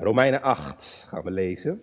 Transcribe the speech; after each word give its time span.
Romeinen 0.00 0.42
8 0.42 1.04
gaan 1.08 1.22
we 1.22 1.30
lezen. 1.30 1.82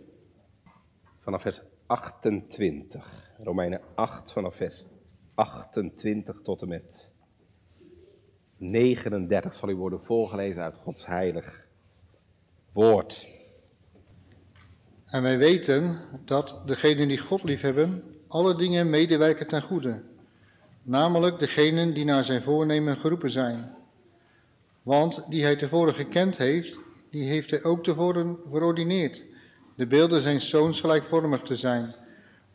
Vanaf 1.19 1.41
vers 1.41 1.61
28. 1.85 3.31
Romeinen 3.37 3.81
8 3.95 4.31
vanaf 4.31 4.55
vers 4.55 4.85
28 5.33 6.39
tot 6.43 6.61
en 6.61 6.67
met 6.67 7.11
39 8.57 9.53
zal 9.53 9.69
u 9.69 9.75
worden 9.75 10.03
voorgelezen 10.03 10.63
uit 10.63 10.77
Gods 10.77 11.05
heilig 11.05 11.67
woord. 12.71 13.27
En 15.05 15.21
wij 15.21 15.37
weten 15.37 15.97
dat 16.25 16.61
degenen 16.65 17.07
die 17.07 17.17
God 17.17 17.43
liefhebben, 17.43 18.03
alle 18.27 18.55
dingen 18.55 18.89
medewerken 18.89 19.47
ten 19.47 19.61
goede. 19.61 20.03
Namelijk 20.81 21.39
degenen 21.39 21.93
die 21.93 22.05
naar 22.05 22.23
zijn 22.23 22.41
voornemen 22.41 22.97
geroepen 22.97 23.31
zijn. 23.31 23.75
Want 24.81 25.25
die 25.29 25.43
hij 25.43 25.55
tevoren 25.55 25.93
gekend 25.93 26.37
heeft, 26.37 26.83
die 27.15 27.23
heeft 27.23 27.49
hij 27.49 27.63
ook 27.63 27.83
tevoren 27.83 28.39
verordineerd. 28.47 29.23
De 29.75 29.87
beelden 29.87 30.21
zijn 30.21 30.41
zoons 30.41 30.79
gelijkvormig 30.79 31.41
te 31.41 31.55
zijn, 31.55 31.93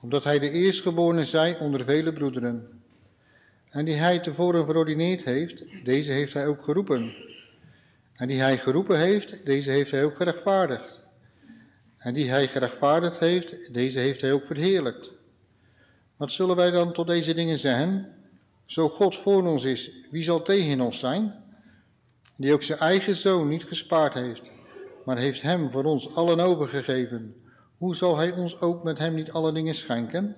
omdat 0.01 0.25
hij 0.25 0.39
de 0.39 0.51
eerstgeborene 0.51 1.25
zij 1.25 1.59
onder 1.59 1.85
vele 1.85 2.13
broederen. 2.13 2.83
En 3.71 3.85
die 3.85 3.95
hij 3.95 4.19
tevoren 4.19 4.67
verordineerd 4.67 5.25
heeft, 5.25 5.65
deze 5.85 6.13
heeft 6.13 6.33
hij 6.33 6.47
ook 6.47 6.63
geroepen. 6.63 7.13
En 8.15 8.29
die 8.29 8.41
hij 8.41 8.59
geroepen 8.59 8.99
heeft, 8.99 9.45
deze 9.47 9.71
heeft 9.71 9.91
hij 9.91 10.05
ook 10.05 10.17
gerechtvaardigd. 10.17 11.03
En 11.97 12.15
die 12.15 12.31
hij 12.31 12.49
gerechtvaardigd 12.49 13.19
heeft, 13.19 13.75
deze 13.75 13.99
heeft 13.99 14.21
hij 14.21 14.33
ook 14.33 14.45
verheerlijkt. 14.45 15.13
Wat 16.17 16.33
zullen 16.33 16.57
wij 16.57 16.71
dan 16.71 16.93
tot 16.93 17.07
deze 17.07 17.35
dingen 17.35 17.59
zeggen? 17.59 18.13
Zo 18.67 18.89
God 18.89 19.17
voor 19.17 19.47
ons 19.47 19.65
is, 19.65 19.91
wie 20.11 20.23
zal 20.23 20.43
tegen 20.43 20.81
ons 20.81 20.99
zijn? 20.99 21.35
Die 22.41 22.53
ook 22.53 22.63
zijn 22.63 22.79
eigen 22.79 23.17
zoon 23.17 23.49
niet 23.49 23.65
gespaard 23.65 24.15
heeft, 24.15 24.43
maar 25.05 25.19
heeft 25.19 25.43
hem 25.43 25.71
voor 25.71 25.85
ons 25.85 26.15
allen 26.15 26.41
overgegeven. 26.41 27.35
Hoe 27.79 27.97
zal 27.97 28.17
hij 28.17 28.33
ons 28.33 28.61
ook 28.61 28.83
met 28.83 28.99
hem 28.99 29.15
niet 29.15 29.31
alle 29.31 29.53
dingen 29.53 29.75
schenken? 29.75 30.37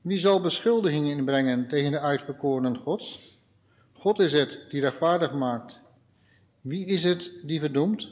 Wie 0.00 0.18
zal 0.18 0.40
beschuldigingen 0.40 1.16
inbrengen 1.16 1.68
tegen 1.68 1.90
de 1.90 2.00
uitverkorenen 2.00 2.76
Gods? 2.76 3.38
God 3.92 4.18
is 4.18 4.32
het 4.32 4.66
die 4.70 4.80
rechtvaardig 4.80 5.32
maakt. 5.32 5.80
Wie 6.60 6.86
is 6.86 7.02
het 7.02 7.30
die 7.42 7.60
verdoemt? 7.60 8.08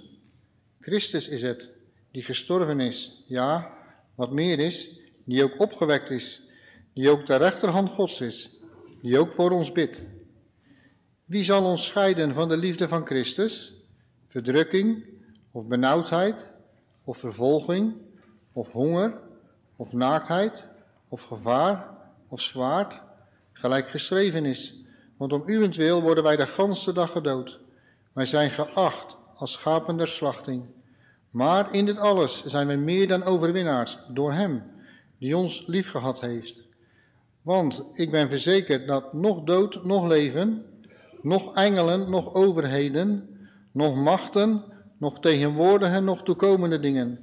Christus 0.80 1.28
is 1.28 1.42
het 1.42 1.70
die 2.10 2.22
gestorven 2.22 2.80
is, 2.80 3.22
ja, 3.26 3.72
wat 4.14 4.32
meer 4.32 4.58
is, 4.58 4.90
die 5.24 5.44
ook 5.44 5.60
opgewekt 5.60 6.10
is, 6.10 6.42
die 6.92 7.10
ook 7.10 7.26
de 7.26 7.36
rechterhand 7.36 7.90
Gods 7.90 8.20
is, 8.20 8.50
die 9.00 9.18
ook 9.18 9.32
voor 9.32 9.50
ons 9.50 9.72
bidt. 9.72 10.04
Wie 11.24 11.44
zal 11.44 11.64
ons 11.64 11.86
scheiden 11.86 12.34
van 12.34 12.48
de 12.48 12.56
liefde 12.56 12.88
van 12.88 13.06
Christus? 13.06 13.74
Verdrukking, 14.26 15.04
of 15.50 15.66
benauwdheid, 15.66 16.48
of 17.04 17.18
vervolging, 17.18 17.94
of 18.52 18.72
honger, 18.72 19.20
of 19.76 19.92
naaktheid, 19.92 20.68
of 21.08 21.22
gevaar, 21.22 21.88
of 22.28 22.40
zwaard, 22.40 23.00
gelijk 23.52 23.88
geschreven 23.88 24.44
is. 24.44 24.74
Want 25.16 25.32
om 25.32 25.42
uwentwil 25.46 26.02
worden 26.02 26.24
wij 26.24 26.36
de 26.36 26.46
ganse 26.46 26.92
dag 26.92 27.10
gedood. 27.10 27.60
Wij 28.12 28.26
zijn 28.26 28.50
geacht 28.50 29.16
als 29.34 29.52
schapen 29.52 29.96
der 29.96 30.08
slachting. 30.08 30.64
Maar 31.30 31.74
in 31.74 31.86
dit 31.86 31.98
alles 31.98 32.44
zijn 32.44 32.66
wij 32.66 32.78
meer 32.78 33.08
dan 33.08 33.24
overwinnaars 33.24 33.98
door 34.08 34.32
Hem, 34.32 34.62
die 35.18 35.36
ons 35.36 35.66
liefgehad 35.66 36.20
heeft. 36.20 36.64
Want 37.42 37.90
ik 37.94 38.10
ben 38.10 38.28
verzekerd 38.28 38.86
dat 38.86 39.12
nog 39.12 39.42
dood, 39.42 39.84
nog 39.84 40.06
leven, 40.06 40.73
nog 41.24 41.54
engelen, 41.54 42.10
nog 42.10 42.34
overheden, 42.34 43.28
nog 43.72 43.94
machten, 43.94 44.64
nog 44.98 45.20
tegenwoordige, 45.20 46.00
nog 46.00 46.22
toekomende 46.22 46.80
dingen, 46.80 47.18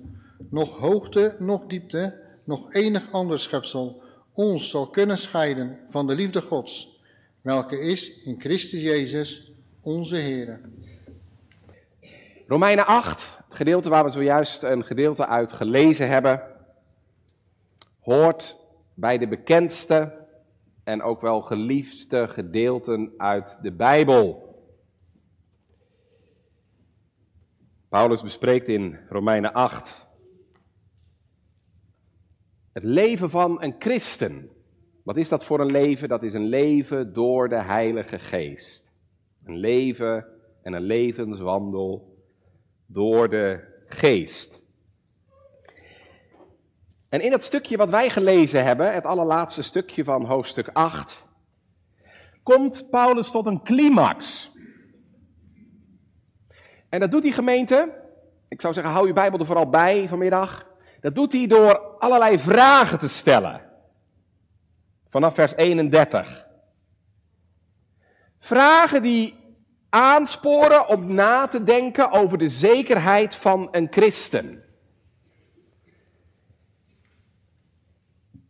nog 0.49 0.77
hoogte, 0.77 1.35
nog 1.39 1.66
diepte, 1.66 2.22
nog 2.44 2.73
enig 2.73 3.11
ander 3.11 3.39
schepsel 3.39 4.02
ons 4.33 4.69
zal 4.69 4.89
kunnen 4.89 5.17
scheiden 5.17 5.79
van 5.85 6.07
de 6.07 6.16
liefde 6.16 6.41
Gods, 6.41 7.01
welke 7.41 7.79
is 7.79 8.23
in 8.23 8.40
Christus 8.40 8.81
Jezus, 8.81 9.51
onze 9.81 10.16
Heer. 10.16 10.61
Romeinen 12.47 12.85
8, 12.85 13.38
het 13.47 13.57
gedeelte 13.57 13.90
waar 13.90 14.03
we 14.03 14.09
zojuist 14.09 14.63
een 14.63 14.85
gedeelte 14.85 15.28
uit 15.28 15.51
gelezen 15.51 16.07
hebben, 16.07 16.41
hoort 18.00 18.57
bij 18.94 19.17
de 19.17 19.28
bekendste 19.28 20.21
en 20.84 21.02
ook 21.02 21.22
wel 21.22 21.42
geliefdste 21.42 22.28
gedeelten 22.28 23.14
uit 23.18 23.59
de 23.62 23.72
Bijbel. 23.72 24.50
Paulus 27.90 28.22
bespreekt 28.22 28.68
in 28.68 29.00
Romeinen 29.09 29.53
8 29.53 30.09
het 32.74 32.84
leven 32.84 33.30
van 33.30 33.62
een 33.62 33.75
christen. 33.80 34.50
Wat 35.03 35.18
is 35.18 35.30
dat 35.30 35.46
voor 35.46 35.59
een 35.59 35.72
leven? 35.72 36.09
Dat 36.09 36.24
is 36.24 36.34
een 36.34 36.47
leven 36.47 37.14
door 37.14 37.50
de 37.50 37.62
Heilige 37.62 38.20
Geest. 38.20 38.94
Een 39.44 39.58
leven 39.58 40.25
en 40.62 40.74
een 40.74 40.81
levenswandel 40.81 42.18
door 42.86 43.30
de 43.30 43.59
Geest. 43.86 44.60
En 47.11 47.22
in 47.22 47.31
dat 47.31 47.44
stukje 47.44 47.77
wat 47.77 47.89
wij 47.89 48.09
gelezen 48.09 48.63
hebben, 48.63 48.94
het 48.94 49.05
allerlaatste 49.05 49.61
stukje 49.61 50.03
van 50.03 50.25
hoofdstuk 50.25 50.69
8, 50.73 51.25
komt 52.44 52.89
Paulus 52.89 53.31
tot 53.31 53.45
een 53.45 53.63
climax. 53.63 54.51
En 56.89 56.99
dat 56.99 57.11
doet 57.11 57.22
die 57.22 57.33
gemeente, 57.33 57.94
ik 58.47 58.61
zou 58.61 58.73
zeggen, 58.73 58.94
hou 58.94 59.07
je 59.07 59.13
Bijbel 59.13 59.39
er 59.39 59.45
vooral 59.45 59.69
bij 59.69 60.07
vanmiddag. 60.07 60.67
Dat 61.01 61.16
doet 61.16 61.33
hij 61.33 61.47
door 61.47 61.79
allerlei 61.99 62.39
vragen 62.39 62.99
te 62.99 63.09
stellen. 63.09 63.61
Vanaf 65.05 65.33
vers 65.33 65.55
31. 65.55 66.47
Vragen 68.39 69.01
die 69.01 69.35
aansporen 69.89 70.88
om 70.88 71.13
na 71.13 71.47
te 71.47 71.63
denken 71.63 72.11
over 72.11 72.38
de 72.38 72.49
zekerheid 72.49 73.35
van 73.35 73.67
een 73.72 73.88
christen. 73.89 74.63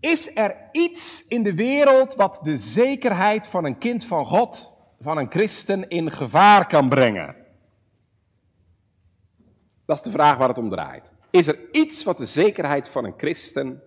Is 0.02 0.36
er 0.36 0.56
iets 0.72 1.26
in 1.28 1.44
de 1.44 1.56
wereld 1.56 2.16
wat 2.16 2.40
de 2.44 2.58
zekerheid 2.58 3.48
van 3.48 3.66
een 3.66 3.78
kind 3.78 4.06
van 4.06 4.26
God, 4.26 4.74
van 5.00 5.18
een 5.18 5.30
christen, 5.30 5.90
in 5.90 6.12
gevaar 6.12 6.68
kan 6.68 6.90
brengen? 6.90 7.36
Dat 9.86 9.98
is 9.98 10.04
de 10.04 10.12
vraag 10.12 10.38
waar 10.38 10.48
het 10.48 10.58
om 10.58 10.70
draait. 10.70 11.12
Is 11.30 11.48
er 11.48 11.60
iets 11.72 12.04
wat 12.04 12.18
de 12.18 12.26
zekerheid 12.26 12.90
van 12.90 13.06
een 13.06 13.14
christen, 13.18 13.82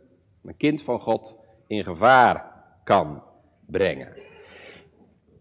een 0.44 0.56
kind 0.56 0.82
van 0.82 1.00
God, 1.00 1.36
in 1.66 1.84
gevaar 1.84 2.52
kan 2.84 3.22
brengen? 3.66 4.12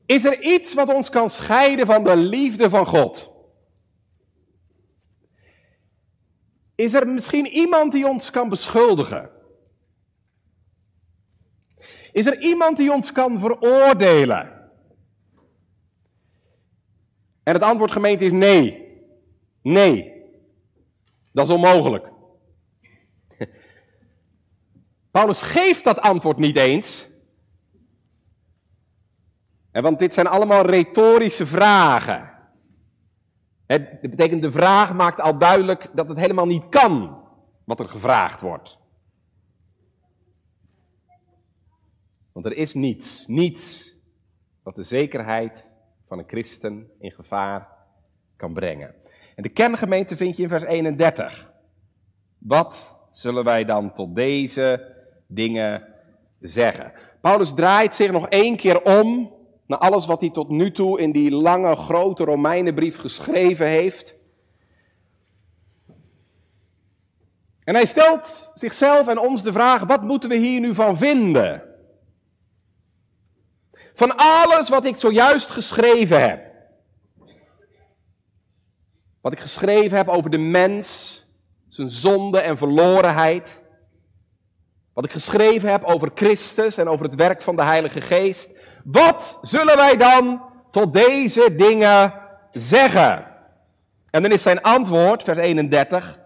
Is 0.06 0.25
er 0.25 0.41
iets 0.41 0.73
wat 0.73 0.94
ons 0.94 1.09
kan 1.09 1.29
scheiden 1.29 1.85
van 1.85 2.03
de 2.03 2.16
liefde 2.16 2.69
van 2.69 2.85
God? 2.85 3.31
Is 6.75 6.94
er 6.94 7.07
misschien 7.07 7.47
iemand 7.47 7.91
die 7.91 8.07
ons 8.07 8.29
kan 8.29 8.50
beschuldigen? 8.50 9.29
Is 12.13 12.25
er 12.25 12.40
iemand 12.40 12.78
die 12.78 12.91
ons 12.91 13.12
kan 13.12 13.40
veroordelen? 13.40 14.72
En 17.44 17.53
het 17.53 17.63
antwoord 17.63 17.91
gemeente 17.91 18.25
is 18.25 18.31
nee. 18.31 18.97
Nee. 19.62 20.13
Dat 21.31 21.47
is 21.47 21.53
onmogelijk. 21.53 22.12
Paulus 25.12 25.41
geeft 25.41 25.84
dat 25.84 26.01
antwoord 26.01 26.38
niet 26.38 26.57
eens. 26.57 27.07
Want 29.72 30.00
dit 30.00 30.13
zijn 30.13 30.28
allemaal 30.28 30.66
retorische 30.66 31.45
vragen. 31.45 32.31
Het 33.66 34.01
betekent, 34.01 34.41
de 34.41 34.51
vraag 34.51 34.94
maakt 34.94 35.22
al 35.22 35.38
duidelijk 35.38 35.90
dat 35.94 36.09
het 36.09 36.18
helemaal 36.18 36.45
niet 36.45 36.69
kan 36.69 37.24
wat 37.63 37.80
er 37.80 37.89
gevraagd 37.89 38.42
wordt. 38.42 38.77
Want 42.33 42.45
er 42.45 42.57
is 42.57 42.74
niets, 42.74 43.27
niets 43.27 43.94
wat 44.63 44.75
de 44.75 44.83
zekerheid 44.83 45.71
van 46.07 46.18
een 46.18 46.27
christen 46.27 46.91
in 47.00 47.12
gevaar 47.12 47.68
kan 48.38 48.53
brengen. 48.53 48.95
En 49.35 49.44
de 49.44 49.50
kerngemeente 49.50 50.15
vind 50.15 50.38
je 50.38 50.44
in 50.44 50.50
vers 50.50 50.63
31. 50.63 51.51
Wat 52.38 52.95
zullen 53.12 53.44
wij 53.44 53.65
dan 53.65 53.94
tot 53.94 54.15
deze 54.15 54.95
dingen 55.27 55.88
zeggen? 56.39 56.91
Paulus 57.21 57.53
draait 57.53 57.95
zich 57.95 58.12
nog 58.12 58.27
één 58.27 58.56
keer 58.56 58.81
om 58.81 59.33
naar 59.65 59.77
alles 59.77 60.06
wat 60.06 60.21
hij 60.21 60.29
tot 60.29 60.50
nu 60.50 60.71
toe 60.71 61.00
in 61.00 61.12
die 61.12 61.31
lange, 61.31 61.75
grote 61.75 62.24
Romeinenbrief 62.24 62.97
geschreven 62.97 63.68
heeft. 63.68 64.15
En 67.63 67.74
hij 67.74 67.86
stelt 67.86 68.51
zichzelf 68.53 69.07
en 69.07 69.18
ons 69.18 69.44
de 69.44 69.51
vraag: 69.51 69.83
wat 69.83 70.01
moeten 70.01 70.29
we 70.29 70.38
hier 70.38 70.59
nu 70.59 70.74
van 70.74 70.97
vinden? 70.97 71.73
Van 73.94 74.16
alles 74.16 74.69
wat 74.69 74.86
ik 74.86 74.95
zojuist 74.95 75.50
geschreven 75.50 76.22
heb. 76.22 76.51
Wat 79.22 79.34
ik 79.34 79.40
geschreven 79.40 79.98
heb 79.98 80.07
over 80.07 80.30
de 80.30 80.38
mens, 80.38 81.18
zijn 81.69 81.90
zonde 81.90 82.40
en 82.40 82.57
verlorenheid. 82.57 83.63
Wat 84.94 85.06
ik 85.06 85.12
geschreven 85.12 85.69
heb 85.69 85.84
over 85.84 86.12
Christus 86.16 86.78
en 86.78 86.88
over 86.88 87.06
het 87.06 87.16
werk 87.16 87.42
van 87.42 87.56
de 87.56 87.63
Heilige 87.63 88.01
Geest. 88.01 88.57
Wat 88.84 89.40
zullen 89.42 89.75
wij 89.75 89.98
dan 89.98 90.42
tot 90.72 90.94
deze 90.94 91.56
dingen 91.56 92.13
zeggen? 92.51 93.28
En 94.10 94.22
dan 94.22 94.31
is 94.31 94.42
zijn 94.42 94.62
antwoord, 94.62 95.24
vers 95.24 95.38
31. 95.38 96.19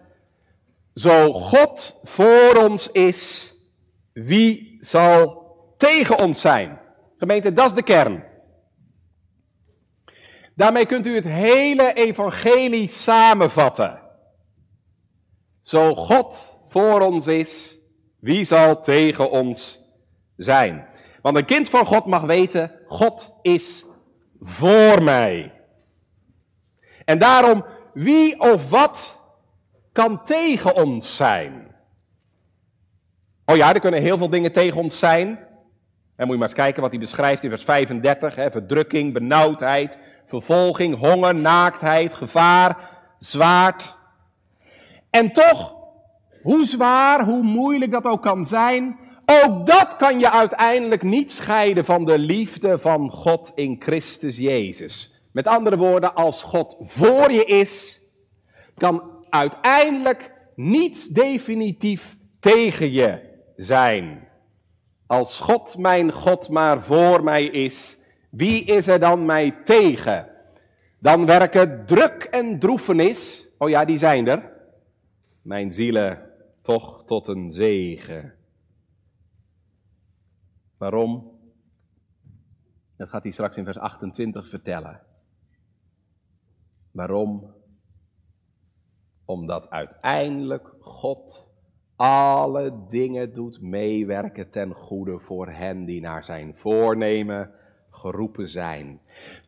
Zo 0.94 1.32
God 1.32 2.00
voor 2.02 2.54
ons 2.56 2.90
is, 2.90 3.52
wie 4.12 4.76
zal 4.80 5.42
tegen 5.76 6.18
ons 6.18 6.40
zijn? 6.40 6.78
Gemeente, 7.18 7.52
dat 7.52 7.66
is 7.66 7.74
de 7.74 7.82
kern. 7.82 8.24
Daarmee 10.54 10.86
kunt 10.86 11.06
u 11.06 11.14
het 11.14 11.24
hele 11.24 11.92
evangelie 11.92 12.88
samenvatten. 12.88 14.02
Zo 15.60 15.94
God 15.94 16.58
voor 16.68 17.00
ons 17.00 17.26
is, 17.26 17.78
wie 18.20 18.44
zal 18.44 18.80
tegen 18.80 19.30
ons 19.30 19.80
zijn? 20.36 20.86
Want 21.22 21.36
een 21.36 21.44
kind 21.44 21.68
van 21.68 21.86
God 21.86 22.06
mag 22.06 22.22
weten, 22.22 22.72
God 22.86 23.38
is 23.42 23.84
voor 24.40 25.02
mij. 25.02 25.52
En 27.04 27.18
daarom, 27.18 27.64
wie 27.92 28.40
of 28.40 28.70
wat 28.70 29.22
kan 29.92 30.24
tegen 30.24 30.74
ons 30.74 31.16
zijn? 31.16 31.74
Oh 33.44 33.56
ja, 33.56 33.74
er 33.74 33.80
kunnen 33.80 34.02
heel 34.02 34.18
veel 34.18 34.30
dingen 34.30 34.52
tegen 34.52 34.80
ons 34.80 34.98
zijn. 34.98 35.47
En 36.18 36.24
moet 36.26 36.32
je 36.32 36.40
maar 36.40 36.48
eens 36.48 36.58
kijken 36.58 36.82
wat 36.82 36.90
hij 36.90 37.00
beschrijft 37.00 37.44
in 37.44 37.50
vers 37.50 37.64
35. 37.64 38.34
Hè, 38.34 38.50
verdrukking, 38.50 39.12
benauwdheid, 39.12 39.98
vervolging, 40.26 40.98
honger, 40.98 41.34
naaktheid, 41.34 42.14
gevaar, 42.14 42.76
zwaard. 43.18 43.96
En 45.10 45.32
toch, 45.32 45.74
hoe 46.42 46.64
zwaar, 46.64 47.24
hoe 47.24 47.42
moeilijk 47.42 47.92
dat 47.92 48.04
ook 48.04 48.22
kan 48.22 48.44
zijn, 48.44 48.98
ook 49.26 49.66
dat 49.66 49.96
kan 49.96 50.18
je 50.18 50.30
uiteindelijk 50.30 51.02
niet 51.02 51.32
scheiden 51.32 51.84
van 51.84 52.04
de 52.04 52.18
liefde 52.18 52.78
van 52.78 53.10
God 53.10 53.52
in 53.54 53.76
Christus 53.78 54.36
Jezus. 54.36 55.12
Met 55.32 55.48
andere 55.48 55.76
woorden, 55.76 56.14
als 56.14 56.42
God 56.42 56.76
voor 56.80 57.32
je 57.32 57.44
is, 57.44 58.00
kan 58.74 59.02
uiteindelijk 59.30 60.32
niets 60.54 61.06
definitief 61.06 62.16
tegen 62.40 62.92
je 62.92 63.20
zijn. 63.56 64.27
Als 65.08 65.40
God 65.40 65.78
mijn 65.78 66.12
God 66.12 66.48
maar 66.48 66.82
voor 66.82 67.24
mij 67.24 67.44
is, 67.44 67.98
wie 68.30 68.64
is 68.64 68.86
er 68.86 69.00
dan 69.00 69.26
mij 69.26 69.50
tegen? 69.64 70.28
Dan 70.98 71.26
werken 71.26 71.86
druk 71.86 72.22
en 72.22 72.58
droefenis, 72.58 73.48
oh 73.58 73.68
ja, 73.68 73.84
die 73.84 73.98
zijn 73.98 74.26
er, 74.26 74.52
mijn 75.42 75.70
zielen 75.70 76.30
toch 76.62 77.04
tot 77.04 77.28
een 77.28 77.50
zegen. 77.50 78.34
Waarom? 80.76 81.38
Dat 82.96 83.08
gaat 83.08 83.22
hij 83.22 83.32
straks 83.32 83.56
in 83.56 83.64
vers 83.64 83.78
28 83.78 84.48
vertellen. 84.48 85.00
Waarom? 86.90 87.54
Omdat 89.24 89.70
uiteindelijk 89.70 90.74
God 90.80 91.47
alle 91.98 92.72
dingen 92.88 93.34
doet 93.34 93.60
meewerken 93.60 94.50
ten 94.50 94.72
goede 94.72 95.18
voor 95.18 95.48
hen 95.48 95.84
die 95.84 96.00
naar 96.00 96.24
zijn 96.24 96.54
voornemen 96.56 97.50
geroepen 97.90 98.48
zijn. 98.48 99.00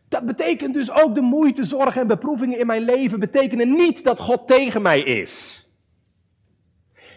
Dat 0.09 0.25
betekent 0.25 0.75
dus 0.75 0.91
ook 0.91 1.15
de 1.15 1.21
moeite, 1.21 1.65
zorg 1.65 1.97
en 1.97 2.07
beproevingen 2.07 2.59
in 2.59 2.67
mijn 2.67 2.83
leven 2.83 3.21
betekenen 3.21 3.71
niet 3.71 4.05
dat 4.05 4.21
God 4.21 4.47
tegen 4.47 4.83
mij 4.83 5.01
is. 5.01 5.65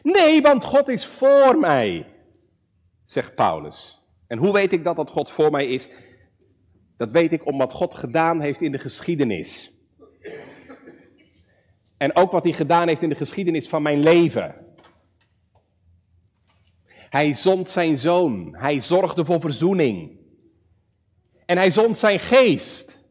Nee, 0.04 0.42
want 0.42 0.64
God 0.64 0.88
is 0.88 1.06
voor 1.06 1.58
mij, 1.58 2.06
zegt 3.06 3.36
Paulus. 3.36 4.02
En 4.28 4.38
hoe 4.38 4.54
weet 4.54 4.72
ik 4.72 4.84
dat 4.84 4.96
dat 4.96 5.10
God 5.10 5.32
voor 5.32 5.52
mij 5.52 5.68
is? 5.68 5.90
Dat 6.98 7.12
weet 7.12 7.32
ik 7.32 7.46
omdat 7.46 7.74
God 7.74 7.94
gedaan 7.94 8.40
heeft 8.40 8.62
in 8.62 8.72
de 8.72 8.80
geschiedenis. 8.80 9.72
En 11.98 12.16
ook 12.16 12.32
wat 12.32 12.44
hij 12.44 12.54
gedaan 12.54 12.88
heeft 12.88 13.02
in 13.02 13.10
de 13.10 13.16
geschiedenis 13.16 13.70
van 13.70 13.82
mijn 13.82 14.00
leven. 14.00 14.56
Hij 17.14 17.34
zond 17.34 17.70
zijn 17.70 17.98
zoon. 17.98 18.56
Hij 18.56 18.80
zorgde 18.80 19.26
voor 19.26 19.42
verzoening. 19.42 20.18
En 21.46 21.58
hij 21.58 21.70
zond 21.70 21.98
zijn 21.98 22.20
geest. 22.20 23.04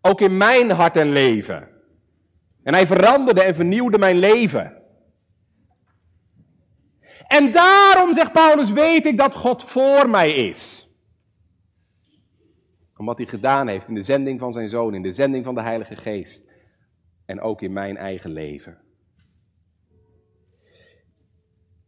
Ook 0.00 0.20
in 0.20 0.36
mijn 0.36 0.70
hart 0.70 0.96
en 0.96 1.10
leven. 1.10 1.68
En 2.62 2.74
hij 2.74 2.86
veranderde 2.86 3.42
en 3.42 3.54
vernieuwde 3.54 3.98
mijn 3.98 4.18
leven. 4.18 4.82
En 7.26 7.52
daarom, 7.52 8.14
zegt 8.14 8.32
Paulus, 8.32 8.72
weet 8.72 9.06
ik 9.06 9.18
dat 9.18 9.34
God 9.34 9.64
voor 9.64 10.10
mij 10.10 10.30
is. 10.32 10.88
Om 12.96 13.06
wat 13.06 13.18
hij 13.18 13.26
gedaan 13.26 13.68
heeft 13.68 13.88
in 13.88 13.94
de 13.94 14.02
zending 14.02 14.40
van 14.40 14.52
zijn 14.52 14.68
zoon, 14.68 14.94
in 14.94 15.02
de 15.02 15.12
zending 15.12 15.44
van 15.44 15.54
de 15.54 15.62
Heilige 15.62 15.96
Geest. 15.96 16.44
En 17.26 17.40
ook 17.40 17.62
in 17.62 17.72
mijn 17.72 17.96
eigen 17.96 18.30
leven. 18.30 18.85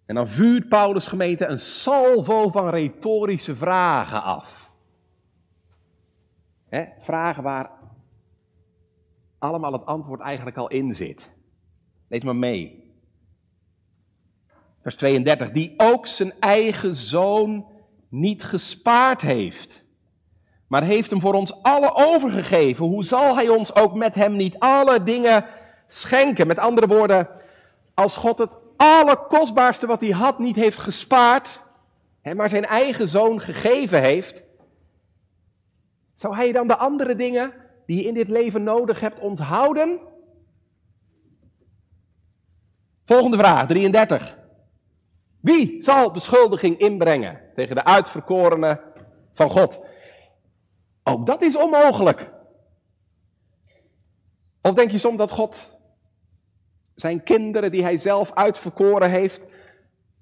En 0.09 0.15
dan 0.15 0.29
vuurt 0.29 0.69
Paulus 0.69 1.07
gemeente 1.07 1.47
een 1.47 1.59
salvo 1.59 2.49
van 2.49 2.69
retorische 2.69 3.57
vragen 3.57 4.23
af. 4.23 4.73
vragen 6.99 7.43
waar 7.43 7.71
allemaal 9.39 9.73
het 9.73 9.87
antwoord 9.87 10.21
eigenlijk 10.21 10.57
al 10.57 10.69
in 10.69 10.93
zit. 10.93 11.31
Lees 12.09 12.23
maar 12.23 12.37
mee. 12.37 12.93
Vers 14.83 14.97
32, 14.97 15.51
die 15.51 15.75
ook 15.77 16.07
zijn 16.07 16.33
eigen 16.41 16.95
zoon 16.95 17.67
niet 18.09 18.45
gespaard 18.45 19.21
heeft, 19.21 19.85
maar 20.67 20.83
heeft 20.83 21.11
hem 21.11 21.21
voor 21.21 21.35
ons 21.35 21.63
alle 21.63 21.95
overgegeven. 21.95 22.87
Hoe 22.87 23.05
zal 23.05 23.35
hij 23.35 23.49
ons 23.49 23.75
ook 23.75 23.95
met 23.95 24.15
hem 24.15 24.37
niet 24.37 24.59
alle 24.59 25.03
dingen 25.03 25.45
schenken? 25.87 26.47
Met 26.47 26.59
andere 26.59 26.87
woorden, 26.87 27.29
als 27.95 28.17
God 28.17 28.39
het 28.39 28.58
allerkostbaarste 28.79 29.87
wat 29.87 30.01
hij 30.01 30.11
had 30.11 30.39
niet 30.39 30.57
heeft 30.57 30.79
gespaard, 30.79 31.63
maar 32.35 32.49
zijn 32.49 32.65
eigen 32.65 33.09
zoon 33.09 33.41
gegeven 33.41 34.01
heeft, 34.01 34.43
zou 36.15 36.35
hij 36.35 36.53
dan 36.53 36.67
de 36.67 36.77
andere 36.77 37.15
dingen 37.15 37.53
die 37.87 37.97
je 37.97 38.09
in 38.09 38.15
dit 38.15 38.29
leven 38.29 38.63
nodig 38.63 39.01
hebt 39.01 39.21
onthouden? 39.21 39.99
Volgende 43.05 43.37
vraag, 43.37 43.67
33. 43.67 44.39
Wie 45.41 45.83
zal 45.83 46.11
beschuldiging 46.11 46.79
inbrengen 46.79 47.41
tegen 47.55 47.75
de 47.75 47.85
uitverkorenen 47.85 48.81
van 49.33 49.51
God? 49.51 49.81
Ook 51.03 51.27
dat 51.27 51.43
is 51.43 51.57
onmogelijk. 51.57 52.33
Of 54.63 54.75
denk 54.75 54.91
je 54.91 54.99
soms 54.99 55.17
dat 55.17 55.31
God 55.31 55.78
zijn 57.01 57.23
kinderen 57.23 57.71
die 57.71 57.83
hij 57.83 57.97
zelf 57.97 58.33
uitverkoren 58.33 59.11
heeft, 59.11 59.43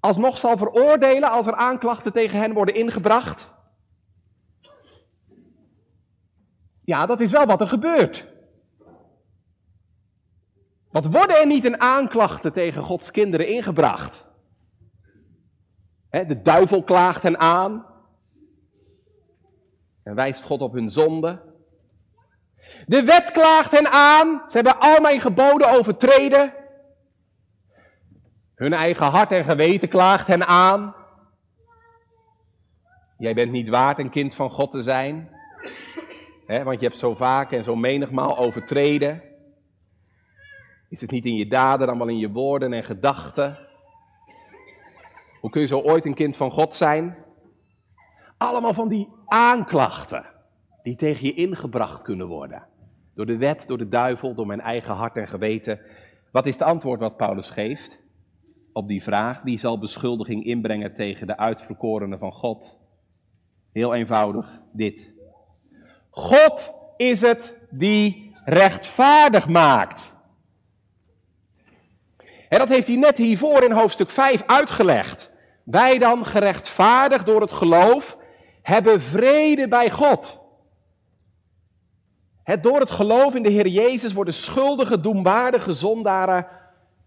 alsnog 0.01 0.39
zal 0.39 0.57
veroordelen 0.57 1.31
als 1.31 1.47
er 1.47 1.55
aanklachten 1.55 2.13
tegen 2.13 2.39
hen 2.39 2.53
worden 2.53 2.75
ingebracht? 2.75 3.55
Ja, 6.85 7.07
dat 7.07 7.21
is 7.21 7.31
wel 7.31 7.47
wat 7.47 7.61
er 7.61 7.69
gebeurt. 7.69 8.27
Wat 10.91 11.07
worden 11.07 11.37
er 11.37 11.47
niet 11.47 11.65
een 11.65 11.81
aanklachten 11.81 12.53
tegen 12.53 12.83
Gods 12.83 13.11
kinderen 13.11 13.49
ingebracht? 13.49 14.25
De 16.11 16.43
duivel 16.43 16.83
klaagt 16.83 17.23
hen 17.23 17.39
aan 17.39 17.87
en 20.03 20.15
wijst 20.15 20.43
God 20.43 20.61
op 20.61 20.73
hun 20.73 20.89
zonde. 20.89 21.43
De 22.87 23.03
wet 23.03 23.31
klaagt 23.31 23.71
hen 23.71 23.91
aan, 23.91 24.43
ze 24.49 24.57
hebben 24.57 24.79
al 24.79 25.01
mijn 25.01 25.21
geboden 25.21 25.71
overtreden. 25.71 26.55
Hun 28.57 28.73
eigen 28.73 29.07
hart 29.07 29.33
en 29.33 29.45
geweten 29.45 29.89
klaagt 29.89 30.27
hen 30.27 30.47
aan. 30.47 30.95
Jij 33.19 33.35
bent 33.35 33.51
niet 33.53 33.69
waard 33.69 33.99
een 33.99 34.11
kind 34.11 34.35
van 34.35 34.51
God 34.51 34.71
te 34.71 34.83
zijn, 34.83 35.31
want 36.47 36.81
je 36.81 36.87
hebt 36.87 36.99
zo 36.99 37.15
vaak 37.15 37.53
en 37.53 37.65
zo 37.65 37.77
menigmaal 37.77 38.39
overtreden. 38.39 39.23
Is 40.89 41.01
het 41.01 41.11
niet 41.11 41.25
in 41.25 41.35
je 41.35 41.47
daden, 41.47 41.87
dan 41.87 41.99
wel 41.99 42.09
in 42.09 42.19
je 42.19 42.31
woorden 42.31 42.73
en 42.73 42.85
gedachten? 42.85 43.59
Hoe 45.41 45.51
kun 45.51 45.61
je 45.61 45.67
zo 45.67 45.81
ooit 45.81 46.05
een 46.05 46.15
kind 46.15 46.37
van 46.37 46.51
God 46.51 46.75
zijn? 46.75 47.17
Allemaal 48.37 48.75
van 48.75 48.89
die 48.89 49.09
aanklachten 49.27 50.25
die 50.83 50.97
tegen 50.97 51.27
je 51.27 51.35
ingebracht 51.35 52.03
kunnen 52.03 52.27
worden. 52.27 52.67
Door 53.15 53.27
de 53.27 53.37
wet, 53.37 53.67
door 53.67 53.79
de 53.79 53.89
duivel, 53.89 54.35
door 54.35 54.47
mijn 54.47 54.61
eigen 54.61 54.95
hart 54.95 55.17
en 55.17 55.29
geweten. 55.29 55.81
Wat 56.33 56.47
is 56.47 56.55
het 56.55 56.63
antwoord 56.63 57.01
wat 57.01 57.17
Paulus 57.17 57.51
geeft 57.51 58.05
op 58.77 58.89
die 58.89 59.03
vraag? 59.03 59.43
Wie 59.43 59.59
zal 59.59 59.79
beschuldiging 59.79 60.45
inbrengen 60.45 60.95
tegen 60.95 61.27
de 61.27 61.37
uitverkorenen 61.37 62.19
van 62.19 62.33
God? 62.33 62.81
Heel 63.73 63.95
eenvoudig 63.95 64.61
dit. 64.73 65.13
God 66.11 66.75
is 66.97 67.21
het 67.21 67.57
die 67.71 68.33
rechtvaardig 68.45 69.49
maakt. 69.49 70.17
En 72.49 72.59
dat 72.59 72.69
heeft 72.69 72.87
hij 72.87 72.97
net 72.97 73.17
hiervoor 73.17 73.63
in 73.63 73.73
hoofdstuk 73.73 74.11
5 74.11 74.43
uitgelegd. 74.47 75.31
Wij 75.63 75.99
dan, 75.99 76.27
gerechtvaardigd 76.27 77.27
door 77.27 77.41
het 77.41 77.53
geloof, 77.53 78.19
hebben 78.63 79.01
vrede 79.01 79.69
bij 79.69 79.91
God. 79.91 80.45
Het, 82.43 82.63
door 82.63 82.81
het 82.81 82.91
geloof 82.91 83.35
in 83.35 83.43
de 83.43 83.51
Heer 83.51 83.67
Jezus 83.67 84.13
worden 84.13 84.35
schuldige, 84.35 85.01
doemwaardige 85.01 85.73
zondaren 85.73 86.47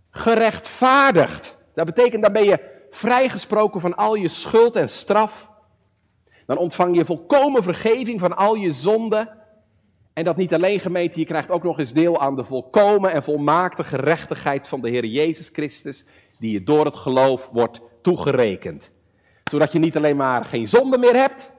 gerechtvaardigd. 0.10 1.59
Dat 1.86 1.96
betekent, 1.96 2.24
dan 2.24 2.34
ben 2.34 2.44
je 2.44 2.60
vrijgesproken 2.90 3.82
van 3.82 3.96
al 3.96 4.16
je 4.16 4.28
schuld 4.28 4.76
en 4.76 4.90
straf. 4.90 5.52
Dan 6.46 6.58
ontvang 6.58 6.96
je 6.96 7.06
volkomen 7.06 7.64
vergeving 7.64 8.20
van 8.20 8.38
al 8.38 8.56
je 8.56 8.72
zonden. 8.72 9.30
En 10.14 10.24
dat 10.24 10.38
niet 10.38 10.54
alleen 10.54 10.80
gemeente, 10.80 11.20
je 11.20 11.26
krijgt 11.26 11.52
ook 11.52 11.64
nog 11.64 11.80
eens 11.80 11.94
deel 11.94 12.20
aan 12.20 12.36
de 12.36 12.44
volkomen 12.44 13.12
en 13.12 13.24
volmaakte 13.24 13.84
gerechtigheid 13.84 14.68
van 14.68 14.82
de 14.82 14.90
Heer 14.90 15.06
Jezus 15.06 15.50
Christus, 15.50 16.06
die 16.40 16.52
je 16.52 16.64
door 16.64 16.86
het 16.86 16.96
geloof 16.96 17.50
wordt 17.52 17.82
toegerekend. 18.02 18.92
Zodat 19.44 19.72
je 19.72 19.80
niet 19.80 19.98
alleen 19.98 20.18
maar 20.18 20.46
geen 20.46 20.68
zonde 20.68 20.98
meer 20.98 21.16
hebt, 21.16 21.52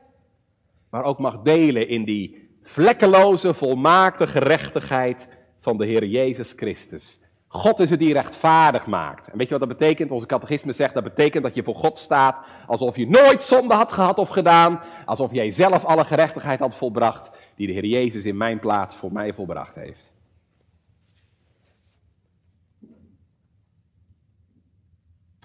maar 0.90 1.04
ook 1.04 1.18
mag 1.18 1.42
delen 1.42 1.88
in 1.88 2.04
die 2.04 2.48
vlekkeloze, 2.62 3.54
volmaakte 3.54 4.26
gerechtigheid 4.26 5.28
van 5.60 5.76
de 5.76 5.86
Heer 5.86 6.04
Jezus 6.04 6.52
Christus. 6.52 7.20
God 7.52 7.80
is 7.80 7.90
het 7.90 7.98
die 7.98 8.12
rechtvaardig 8.12 8.86
maakt. 8.86 9.28
En 9.28 9.38
weet 9.38 9.48
je 9.48 9.58
wat 9.58 9.68
dat 9.68 9.78
betekent? 9.78 10.10
Onze 10.10 10.26
catechisme 10.26 10.72
zegt 10.72 10.94
dat 10.94 11.02
betekent 11.02 11.42
dat 11.42 11.54
je 11.54 11.62
voor 11.62 11.74
God 11.74 11.98
staat 11.98 12.40
alsof 12.66 12.96
je 12.96 13.08
nooit 13.08 13.42
zonde 13.42 13.74
had 13.74 13.92
gehad 13.92 14.18
of 14.18 14.28
gedaan, 14.28 14.80
alsof 15.04 15.32
jij 15.32 15.50
zelf 15.50 15.84
alle 15.84 16.04
gerechtigheid 16.04 16.58
had 16.58 16.74
volbracht 16.74 17.30
die 17.56 17.66
de 17.66 17.72
Heer 17.72 17.84
Jezus 17.84 18.24
in 18.24 18.36
mijn 18.36 18.58
plaats 18.58 18.96
voor 18.96 19.12
mij 19.12 19.34
volbracht 19.34 19.74
heeft. 19.74 20.12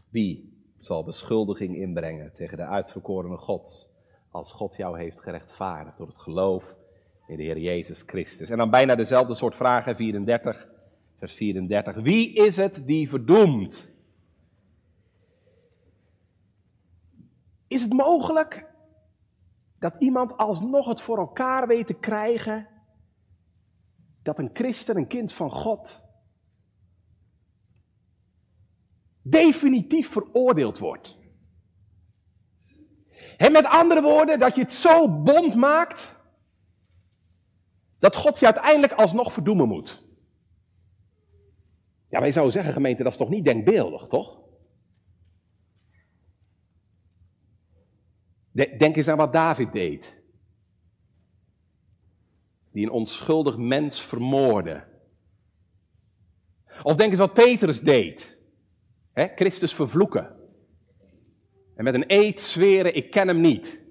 Wie 0.10 0.64
zal 0.78 1.04
beschuldiging 1.04 1.76
inbrengen 1.76 2.34
tegen 2.34 2.58
de 2.58 2.66
uitverkorene 2.66 3.38
God, 3.38 3.90
als 4.30 4.52
God 4.52 4.76
jou 4.76 5.00
heeft 5.00 5.22
gerechtvaardigd 5.22 5.98
door 5.98 6.08
het 6.08 6.20
geloof 6.20 6.76
in 7.28 7.38
de 7.38 7.44
Heer 7.44 7.60
Jezus 7.60 8.04
Christus? 8.06 8.50
En 8.50 8.58
dan 8.58 8.70
bijna 8.70 8.96
dezelfde 8.96 9.36
soort 9.36 9.56
vragen, 9.56 9.96
34, 9.96 10.74
vers 11.18 11.34
34. 11.34 11.96
Wie 11.96 12.34
is 12.34 12.56
het 12.56 12.88
die 12.88 13.10
verdoemt? 13.10 13.94
Is 17.68 17.82
het 17.82 17.94
mogelijk 17.94 18.66
dat 19.80 19.96
iemand 20.00 20.38
alsnog 20.38 20.88
het 20.88 21.02
voor 21.02 21.18
elkaar 21.18 21.68
weet 21.68 21.88
te 21.88 21.94
krijgen 21.94 22.68
dat 24.22 24.40
een 24.40 24.50
christen, 24.54 24.98
een 24.98 25.08
kind 25.08 25.34
van 25.34 25.52
God, 25.52 26.04
definitief 29.22 30.10
veroordeeld 30.10 30.78
wordt. 30.78 31.18
En 33.38 33.52
met 33.52 33.66
andere 33.66 34.02
woorden, 34.02 34.40
dat 34.40 34.56
je 34.56 34.62
het 34.62 34.74
zo 34.74 35.22
bond 35.22 35.56
maakt, 35.56 36.16
dat 38.00 38.16
God 38.16 38.40
je 38.40 38.46
uiteindelijk 38.46 38.94
alsnog 38.94 39.34
verdoemen 39.34 39.68
moet. 39.68 40.05
Ja, 42.16 42.22
wij 42.22 42.32
zouden 42.32 42.54
zeggen, 42.54 42.74
gemeente, 42.74 43.04
dat 43.04 43.12
is 43.12 43.18
toch 43.18 43.30
niet 43.30 43.46
denkbeeldig, 43.46 44.08
toch? 44.08 44.40
Denk 48.52 48.96
eens 48.96 49.08
aan 49.08 49.18
wat 49.18 49.34
David 49.34 49.74
deed. 49.74 50.24
Die 52.72 52.86
een 52.86 52.92
onschuldig 52.92 53.58
mens 53.58 54.02
vermoordde. 54.02 54.88
Of 56.84 56.96
denk 56.96 57.12
eens 57.12 57.20
wat 57.20 57.34
Petrus 57.34 57.82
deed. 57.82 58.42
Christus 59.14 59.74
vervloeken. 59.74 60.36
En 61.76 61.84
met 61.84 61.94
een 61.94 62.06
eed 62.08 62.42
zweren, 62.42 62.96
ik 62.96 63.12
ken 63.12 63.28
hem 63.28 63.40
niet. 63.40 63.84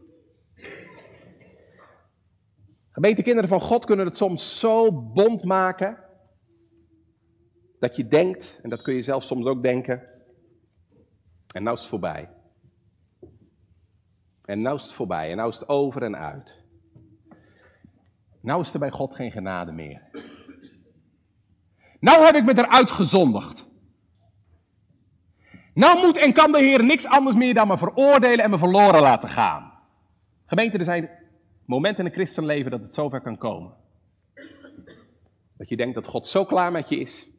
Gemeente 2.91 3.23
kinderen 3.23 3.49
van 3.49 3.61
God 3.61 3.85
kunnen 3.85 4.07
het 4.07 4.17
soms 4.17 4.59
zo 4.59 4.93
bond 4.93 5.45
maken. 5.45 6.05
Dat 7.85 7.97
je 7.97 8.09
denkt, 8.09 8.59
en 8.63 8.71
dat 8.71 8.83
kun 8.83 8.95
je 8.95 9.03
zelf 9.03 9.23
soms 9.23 9.47
ook 9.47 9.63
denken. 9.63 10.03
En 11.55 11.63
nou 11.63 11.75
is 11.75 11.81
het 11.81 11.91
voorbij. 11.91 12.29
En 14.45 14.63
nou 14.63 14.77
is 14.77 14.83
het 14.83 14.93
voorbij 14.93 15.31
en 15.31 15.37
nou 15.37 15.49
is 15.49 15.59
het 15.59 15.69
over 15.69 16.03
en 16.03 16.17
uit. 16.17 16.65
Nou 18.41 18.61
is 18.61 18.73
er 18.73 18.79
bij 18.79 18.91
God 18.91 19.15
geen 19.15 19.31
genade 19.31 19.73
meer. 19.73 20.03
Nou 22.01 22.25
heb 22.25 22.35
ik 22.35 22.45
me 22.45 22.59
eruit 22.59 22.91
gezondigd. 22.91 23.71
Nou 25.75 26.07
moet 26.07 26.17
en 26.17 26.33
kan 26.33 26.53
de 26.53 26.59
Heer 26.59 26.85
niks 26.85 27.07
anders 27.07 27.37
meer 27.37 27.55
dan 27.55 27.69
me 27.69 27.79
veroordelen 27.79 28.45
en 28.45 28.51
me 28.51 28.59
verloren 28.59 29.01
laten 29.01 29.29
gaan. 29.29 29.73
Gemeente, 30.47 30.79
er 30.79 30.85
zijn 30.85 31.11
momenten 31.65 32.05
in 32.05 32.11
een 32.11 32.17
christenleven 32.17 32.71
dat 32.71 32.81
het 32.81 32.95
zover 32.95 33.21
kan 33.21 33.39
komen. 33.39 33.75
Dat 35.57 35.69
je 35.69 35.77
denkt 35.77 35.95
dat 35.95 36.07
God 36.07 36.27
zo 36.27 36.45
klaar 36.45 36.73
met 36.73 36.89
je 36.89 36.97
is, 36.97 37.33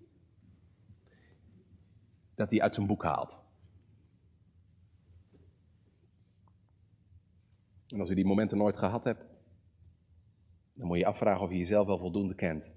dat 2.36 2.50
hij 2.50 2.62
uit 2.62 2.74
zijn 2.74 2.88
boek 2.88 3.04
haalt. 3.04 3.40
En 7.88 8.00
als 8.00 8.10
u 8.10 8.16
die 8.16 8.26
momenten 8.26 8.58
nooit 8.58 8.78
gehad 8.78 9.04
hebt, 9.04 9.26
dan 10.74 10.88
moet 10.88 10.98
je 10.98 11.06
afvragen 11.06 11.44
of 11.44 11.50
je 11.50 11.58
jezelf 11.58 11.88
wel 11.88 11.98
voldoende 11.98 12.36
kent. 12.36 12.72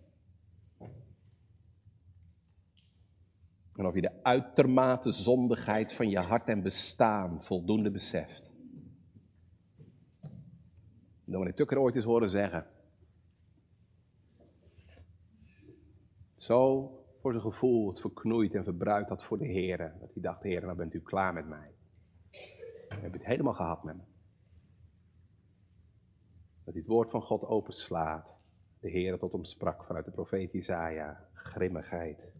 En 3.74 3.86
of 3.86 3.94
je 3.94 4.00
de 4.00 4.22
uitermate 4.22 5.12
zondigheid 5.12 5.92
van 5.92 6.10
je 6.10 6.18
hart 6.18 6.48
en 6.48 6.62
bestaan 6.62 7.42
voldoende 7.42 7.90
beseft. 7.90 8.52
Dan 11.24 11.46
ik 11.46 11.56
Tukker 11.56 11.78
ooit 11.78 11.96
eens 11.96 12.04
horen 12.04 12.30
zeggen. 12.30 12.66
Zo 16.34 16.92
voor 17.20 17.32
zijn 17.32 17.44
gevoel 17.44 17.88
het 17.88 18.00
verknoeid 18.00 18.54
en 18.54 18.64
verbruikt 18.64 19.08
had 19.08 19.24
voor 19.24 19.38
de 19.38 19.46
Heer. 19.46 19.78
Dat 20.00 20.12
hij 20.12 20.22
dacht, 20.22 20.42
Heer, 20.42 20.62
nou 20.62 20.76
bent 20.76 20.94
u 20.94 21.00
klaar 21.00 21.32
met 21.32 21.48
mij. 21.48 21.74
Dan 22.88 22.98
heb 22.98 23.12
je 23.12 23.18
het 23.18 23.26
helemaal 23.26 23.54
gehad 23.54 23.84
met 23.84 23.96
me. 23.96 24.02
Dat 26.64 26.74
hij 26.74 26.82
het 26.82 26.86
woord 26.86 27.10
van 27.10 27.22
God 27.22 27.44
openslaat. 27.44 28.36
De 28.80 28.90
Heer 28.90 29.18
tot 29.18 29.32
hem 29.32 29.44
sprak 29.44 29.84
vanuit 29.84 30.04
de 30.04 30.10
profeet 30.10 30.52
Isaiah. 30.52 31.16
Grimmigheid 31.32 32.32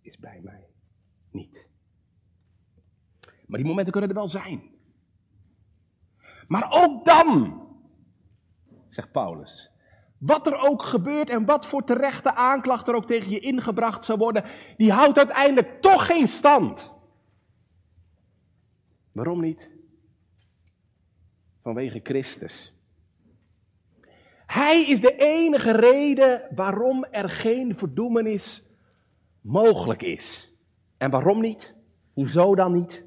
is 0.00 0.18
bij 0.18 0.40
mij 0.42 0.66
niet. 1.30 1.68
Maar 3.46 3.58
die 3.58 3.68
momenten 3.68 3.92
kunnen 3.92 4.10
er 4.10 4.16
wel 4.16 4.28
zijn. 4.28 4.72
Maar 6.46 6.66
ook 6.70 7.04
dan, 7.04 7.60
zegt 8.88 9.12
Paulus, 9.12 9.73
wat 10.26 10.46
er 10.46 10.58
ook 10.58 10.82
gebeurt 10.82 11.30
en 11.30 11.44
wat 11.44 11.66
voor 11.66 11.84
terechte 11.84 12.34
aanklacht 12.34 12.88
er 12.88 12.94
ook 12.94 13.06
tegen 13.06 13.30
je 13.30 13.38
ingebracht 13.38 14.04
zou 14.04 14.18
worden, 14.18 14.44
die 14.76 14.92
houdt 14.92 15.18
uiteindelijk 15.18 15.80
toch 15.80 16.06
geen 16.06 16.28
stand. 16.28 16.94
Waarom 19.12 19.40
niet? 19.40 19.70
Vanwege 21.62 22.00
Christus. 22.02 22.74
Hij 24.46 24.84
is 24.84 25.00
de 25.00 25.16
enige 25.16 25.72
reden 25.72 26.42
waarom 26.54 27.04
er 27.04 27.30
geen 27.30 27.76
verdoemenis 27.76 28.76
mogelijk 29.40 30.02
is. 30.02 30.54
En 30.96 31.10
waarom 31.10 31.40
niet? 31.40 31.74
Hoezo 32.12 32.54
dan 32.54 32.72
niet? 32.72 33.04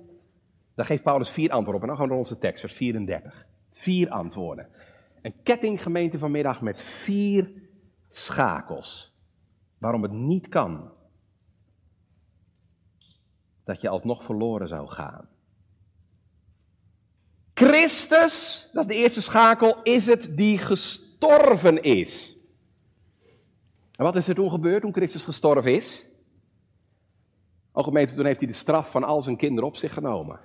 Daar 0.75 0.85
geeft 0.85 1.03
Paulus 1.03 1.29
vier 1.29 1.49
antwoorden 1.51 1.75
op. 1.75 1.81
En 1.81 1.87
dan 1.87 1.97
gaan 1.97 2.05
we 2.05 2.11
naar 2.11 2.21
onze 2.21 2.37
tekst, 2.37 2.59
vers 2.59 2.73
34. 2.73 3.47
Vier 3.71 4.09
antwoorden. 4.09 4.69
Een 5.21 5.43
kettinggemeente 5.43 6.17
vanmiddag 6.17 6.61
met 6.61 6.81
vier 6.81 7.51
schakels. 8.07 9.15
Waarom 9.77 10.01
het 10.01 10.11
niet 10.11 10.47
kan 10.47 10.91
dat 13.63 13.81
je 13.81 13.89
alsnog 13.89 14.23
verloren 14.23 14.67
zou 14.67 14.87
gaan. 14.87 15.29
Christus, 17.53 18.69
dat 18.73 18.83
is 18.83 18.95
de 18.95 19.01
eerste 19.01 19.21
schakel, 19.21 19.81
is 19.83 20.05
het 20.05 20.37
die 20.37 20.57
gestorven 20.57 21.83
is. 21.83 22.37
En 23.95 24.03
wat 24.03 24.15
is 24.15 24.27
er 24.27 24.35
toen 24.35 24.51
gebeurd 24.51 24.81
toen 24.81 24.93
Christus 24.93 25.23
gestorven 25.23 25.73
is? 25.73 26.09
Gemeente, 27.73 28.15
toen 28.15 28.25
heeft 28.25 28.39
hij 28.39 28.49
de 28.49 28.55
straf 28.55 28.91
van 28.91 29.03
al 29.03 29.21
zijn 29.21 29.37
kinderen 29.37 29.69
op 29.69 29.75
zich 29.75 29.93
genomen. 29.93 30.39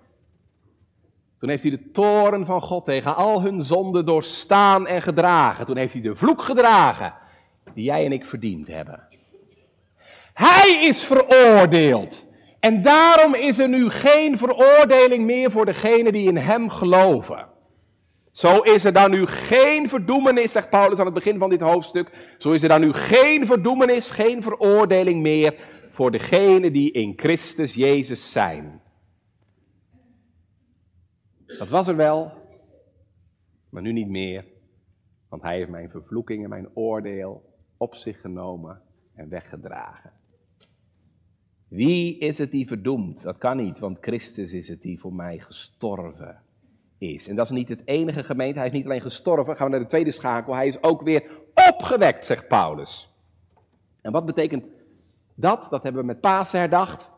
Toen 1.43 1.51
heeft 1.51 1.63
hij 1.63 1.73
de 1.73 1.91
toren 1.91 2.47
van 2.47 2.61
God 2.61 2.85
tegen 2.85 3.17
al 3.17 3.43
hun 3.43 3.63
zonden 3.63 4.05
doorstaan 4.05 4.87
en 4.87 5.03
gedragen. 5.03 5.67
Toen 5.67 5.77
heeft 5.77 5.93
hij 5.93 6.03
de 6.03 6.17
vloek 6.17 6.43
gedragen 6.43 7.15
die 7.75 7.85
jij 7.85 8.05
en 8.05 8.13
ik 8.13 8.25
verdiend 8.25 8.67
hebben. 8.67 9.09
Hij 10.35 10.79
is 10.81 11.05
veroordeeld. 11.05 12.27
En 12.61 12.83
daarom 12.83 13.35
is 13.35 13.59
er 13.59 13.69
nu 13.69 13.91
geen 13.91 14.39
veroordeling 14.39 15.25
meer 15.25 15.51
voor 15.51 15.65
degenen 15.65 16.13
die 16.13 16.29
in 16.29 16.37
hem 16.37 16.69
geloven. 16.69 17.47
Zo 18.33 18.59
is 18.59 18.85
er 18.85 18.93
dan 18.93 19.11
nu 19.11 19.27
geen 19.27 19.89
verdoemenis, 19.89 20.53
zegt 20.53 20.71
Paulus 20.71 20.99
aan 20.99 21.05
het 21.05 21.15
begin 21.15 21.39
van 21.39 21.51
dit 21.51 21.61
hoofdstuk. 21.61 22.11
Zo 22.39 22.51
is 22.51 22.63
er 22.63 22.69
dan 22.69 22.81
nu 22.81 22.93
geen 22.93 23.47
verdoemenis, 23.47 24.11
geen 24.11 24.43
veroordeling 24.43 25.23
meer 25.23 25.55
voor 25.91 26.11
degenen 26.11 26.73
die 26.73 26.93
in 26.93 27.13
Christus 27.17 27.75
Jezus 27.75 28.33
zijn. 28.33 28.82
Dat 31.59 31.69
was 31.69 31.89
er 31.89 31.97
wel, 31.97 32.33
maar 33.69 33.83
nu 33.83 33.93
niet 33.93 34.09
meer, 34.09 34.45
want 35.29 35.43
hij 35.43 35.57
heeft 35.57 35.71
mijn 35.71 35.91
vervloeking 35.91 36.43
en 36.43 36.49
mijn 36.49 36.69
oordeel 36.75 37.43
op 37.77 37.95
zich 37.95 38.21
genomen 38.21 38.83
en 39.15 39.29
weggedragen. 39.29 40.13
Wie 41.69 42.19
is 42.19 42.39
het 42.39 42.51
die 42.51 42.67
verdoemt? 42.67 43.23
Dat 43.23 43.39
kan 43.39 43.57
niet, 43.57 43.79
want 43.79 43.99
Christus 44.01 44.53
is 44.53 44.69
het 44.69 44.83
die 44.83 45.01
voor 45.01 45.15
mij 45.15 45.39
gestorven 45.39 46.43
is. 46.99 47.29
En 47.29 47.37
dat 47.37 47.45
is 47.45 47.51
niet 47.51 47.69
het 47.69 47.83
enige 47.85 48.25
gemeente. 48.25 48.59
Hij 48.59 48.67
is 48.67 48.75
niet 48.75 48.85
alleen 48.85 49.01
gestorven. 49.01 49.57
Gaan 49.57 49.67
we 49.67 49.73
naar 49.73 49.83
de 49.83 49.87
tweede 49.87 50.11
schakel. 50.11 50.55
Hij 50.55 50.67
is 50.67 50.83
ook 50.83 51.03
weer 51.03 51.31
opgewekt, 51.71 52.27
zegt 52.27 52.49
Paulus. 52.49 53.15
En 54.01 54.13
wat 54.13 54.27
betekent 54.27 54.71
dat? 55.35 55.67
Dat 55.71 55.83
hebben 55.83 56.01
we 56.01 56.07
met 56.07 56.21
Pasen 56.21 56.59
herdacht. 56.59 57.12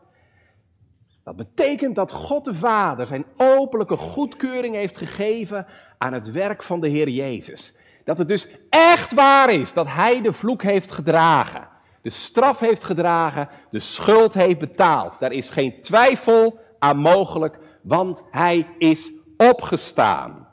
Dat 1.25 1.35
betekent 1.35 1.95
dat 1.95 2.11
God 2.11 2.45
de 2.45 2.55
Vader 2.55 3.07
zijn 3.07 3.25
openlijke 3.37 3.97
goedkeuring 3.97 4.75
heeft 4.75 4.97
gegeven 4.97 5.65
aan 5.97 6.13
het 6.13 6.31
werk 6.31 6.63
van 6.63 6.79
de 6.79 6.87
Heer 6.87 7.09
Jezus. 7.09 7.75
Dat 8.03 8.17
het 8.17 8.27
dus 8.27 8.47
echt 8.69 9.13
waar 9.13 9.49
is 9.49 9.73
dat 9.73 9.87
Hij 9.87 10.21
de 10.21 10.33
vloek 10.33 10.63
heeft 10.63 10.91
gedragen, 10.91 11.67
de 12.01 12.09
straf 12.09 12.59
heeft 12.59 12.83
gedragen, 12.83 13.49
de 13.69 13.79
schuld 13.79 14.33
heeft 14.33 14.59
betaald. 14.59 15.19
Daar 15.19 15.31
is 15.31 15.49
geen 15.49 15.81
twijfel 15.81 16.59
aan 16.79 16.97
mogelijk, 16.97 17.57
want 17.81 18.23
Hij 18.31 18.67
is 18.77 19.11
opgestaan. 19.37 20.47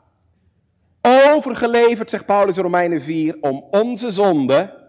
Overgeleverd, 1.02 2.10
zegt 2.10 2.26
Paulus 2.26 2.56
in 2.56 2.62
Romeinen 2.62 3.02
4, 3.02 3.36
om 3.40 3.64
onze 3.70 4.10
zonde 4.10 4.80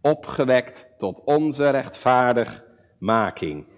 opgewekt 0.00 0.86
tot 0.98 1.24
onze 1.24 1.70
rechtvaardigmaking. 1.70 3.72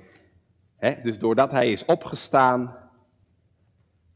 Dus 0.79 1.19
doordat 1.19 1.51
hij 1.51 1.71
is 1.71 1.85
opgestaan, 1.85 2.77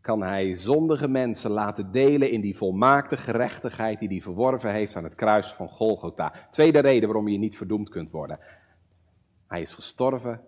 kan 0.01 0.23
hij 0.23 0.55
zondige 0.55 1.09
mensen 1.09 1.51
laten 1.51 1.93
delen 1.93 2.31
in 2.31 2.41
die 2.41 2.57
volmaakte 2.57 3.17
gerechtigheid 3.17 3.99
die 3.99 4.09
hij 4.09 4.21
verworven 4.21 4.73
heeft 4.73 4.97
aan 4.97 5.05
het 5.05 5.15
kruis 5.15 5.53
van 5.53 5.69
Golgotha. 5.69 6.33
Tweede 6.51 6.79
reden 6.79 7.09
waarom 7.09 7.29
je 7.29 7.39
niet 7.39 7.57
verdoemd 7.57 7.89
kunt 7.89 8.11
worden. 8.11 8.39
Hij 9.47 9.61
is 9.61 9.75
gestorven, 9.75 10.41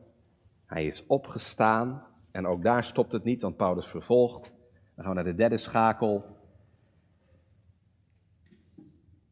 hij 0.66 0.86
is 0.86 1.06
opgestaan 1.06 2.02
en 2.30 2.46
ook 2.46 2.62
daar 2.62 2.84
stopt 2.84 3.12
het 3.12 3.24
niet, 3.24 3.42
want 3.42 3.56
Paulus 3.56 3.86
vervolgt. 3.86 4.54
Dan 4.94 5.04
gaan 5.04 5.14
we 5.14 5.22
naar 5.22 5.32
de 5.32 5.34
derde 5.34 5.56
schakel. 5.56 6.24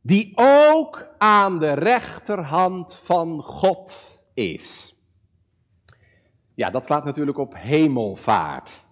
Die 0.00 0.32
ook 0.34 1.08
aan 1.18 1.58
de 1.58 1.72
rechterhand 1.72 2.96
van 2.96 3.42
God 3.42 4.22
is. 4.34 4.94
Ja, 6.60 6.70
dat 6.70 6.84
slaat 6.84 7.04
natuurlijk 7.04 7.38
op 7.38 7.54
hemelvaart. 7.56 8.86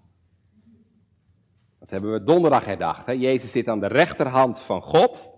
Dat 1.79 1.91
hebben 1.91 2.13
we 2.13 2.23
donderdag 2.23 2.65
herdacht. 2.65 3.07
Hè? 3.07 3.13
Jezus 3.13 3.51
zit 3.51 3.69
aan 3.69 3.81
de 3.81 3.87
rechterhand 3.87 4.61
van 4.61 4.83
God. 4.83 5.31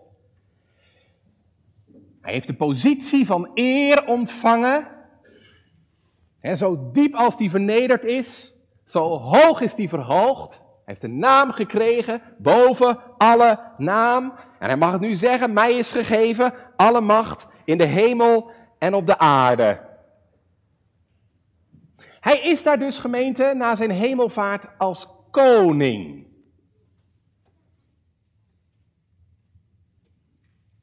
Hij 2.20 2.32
heeft 2.32 2.46
de 2.46 2.54
positie 2.54 3.26
van 3.26 3.50
eer 3.54 4.06
ontvangen. 4.06 4.88
Hè, 6.38 6.54
zo 6.54 6.90
diep 6.92 7.14
als 7.14 7.36
die 7.36 7.50
vernederd 7.50 8.04
is, 8.04 8.60
zo 8.84 9.18
hoog 9.18 9.60
is 9.60 9.74
die 9.74 9.88
verhoogd. 9.88 10.54
Hij 10.54 10.82
heeft 10.84 11.02
een 11.02 11.18
naam 11.18 11.50
gekregen 11.50 12.22
boven 12.38 12.98
alle 13.18 13.60
naam. 13.76 14.32
En 14.58 14.66
hij 14.66 14.76
mag 14.76 14.92
het 14.92 15.00
nu 15.00 15.14
zeggen, 15.14 15.52
mij 15.52 15.72
is 15.72 15.92
gegeven 15.92 16.52
alle 16.76 17.00
macht 17.00 17.46
in 17.64 17.78
de 17.78 17.86
hemel 17.86 18.50
en 18.78 18.94
op 18.94 19.06
de 19.06 19.18
aarde. 19.18 19.89
Hij 22.20 22.40
is 22.40 22.62
daar 22.62 22.78
dus 22.78 22.98
gemeente 22.98 23.52
na 23.56 23.74
zijn 23.74 23.90
hemelvaart 23.90 24.66
als 24.78 25.08
koning. 25.30 26.26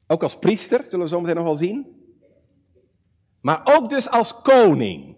Ook 0.06 0.22
als 0.22 0.38
priester, 0.38 0.84
zullen 0.84 1.04
we 1.04 1.10
zo 1.10 1.20
meteen 1.20 1.34
nog 1.36 1.44
wel 1.44 1.54
zien. 1.54 1.86
Maar 3.40 3.60
ook 3.64 3.90
dus 3.90 4.10
als 4.10 4.42
koning. 4.42 5.16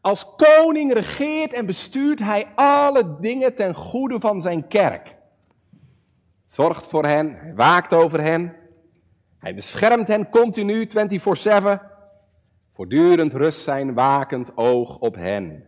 Als 0.00 0.26
koning 0.36 0.92
regeert 0.92 1.52
en 1.52 1.66
bestuurt 1.66 2.18
hij 2.18 2.46
alle 2.54 3.16
dingen 3.20 3.54
ten 3.54 3.74
goede 3.74 4.20
van 4.20 4.40
zijn 4.40 4.68
kerk. 4.68 5.16
Zorgt 6.46 6.86
voor 6.86 7.06
hen, 7.06 7.34
hij 7.34 7.54
waakt 7.54 7.92
over 7.92 8.20
hen. 8.20 8.56
Hij 9.38 9.54
beschermt 9.54 10.08
hen 10.08 10.30
continu, 10.30 10.86
24-7. 10.86 11.91
Voortdurend 12.72 13.34
rust 13.34 13.60
zijn 13.60 13.94
wakend 13.94 14.56
oog 14.56 14.98
op 14.98 15.14
hen. 15.14 15.66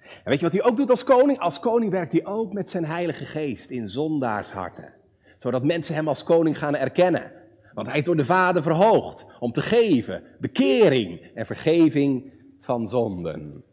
En 0.00 0.32
weet 0.32 0.38
je 0.38 0.44
wat 0.44 0.52
hij 0.52 0.64
ook 0.64 0.76
doet 0.76 0.90
als 0.90 1.04
koning? 1.04 1.38
Als 1.38 1.60
koning 1.60 1.90
werkt 1.90 2.12
hij 2.12 2.26
ook 2.26 2.52
met 2.52 2.70
zijn 2.70 2.84
heilige 2.84 3.24
geest 3.24 3.70
in 3.70 3.88
zondaarsharten. 3.88 4.92
Zodat 5.36 5.64
mensen 5.64 5.94
hem 5.94 6.08
als 6.08 6.24
koning 6.24 6.58
gaan 6.58 6.74
erkennen. 6.74 7.32
Want 7.74 7.88
hij 7.88 7.96
is 7.96 8.04
door 8.04 8.16
de 8.16 8.24
Vader 8.24 8.62
verhoogd 8.62 9.26
om 9.40 9.52
te 9.52 9.60
geven 9.60 10.22
bekering 10.38 11.30
en 11.34 11.46
vergeving 11.46 12.32
van 12.60 12.86
zonden. 12.86 13.64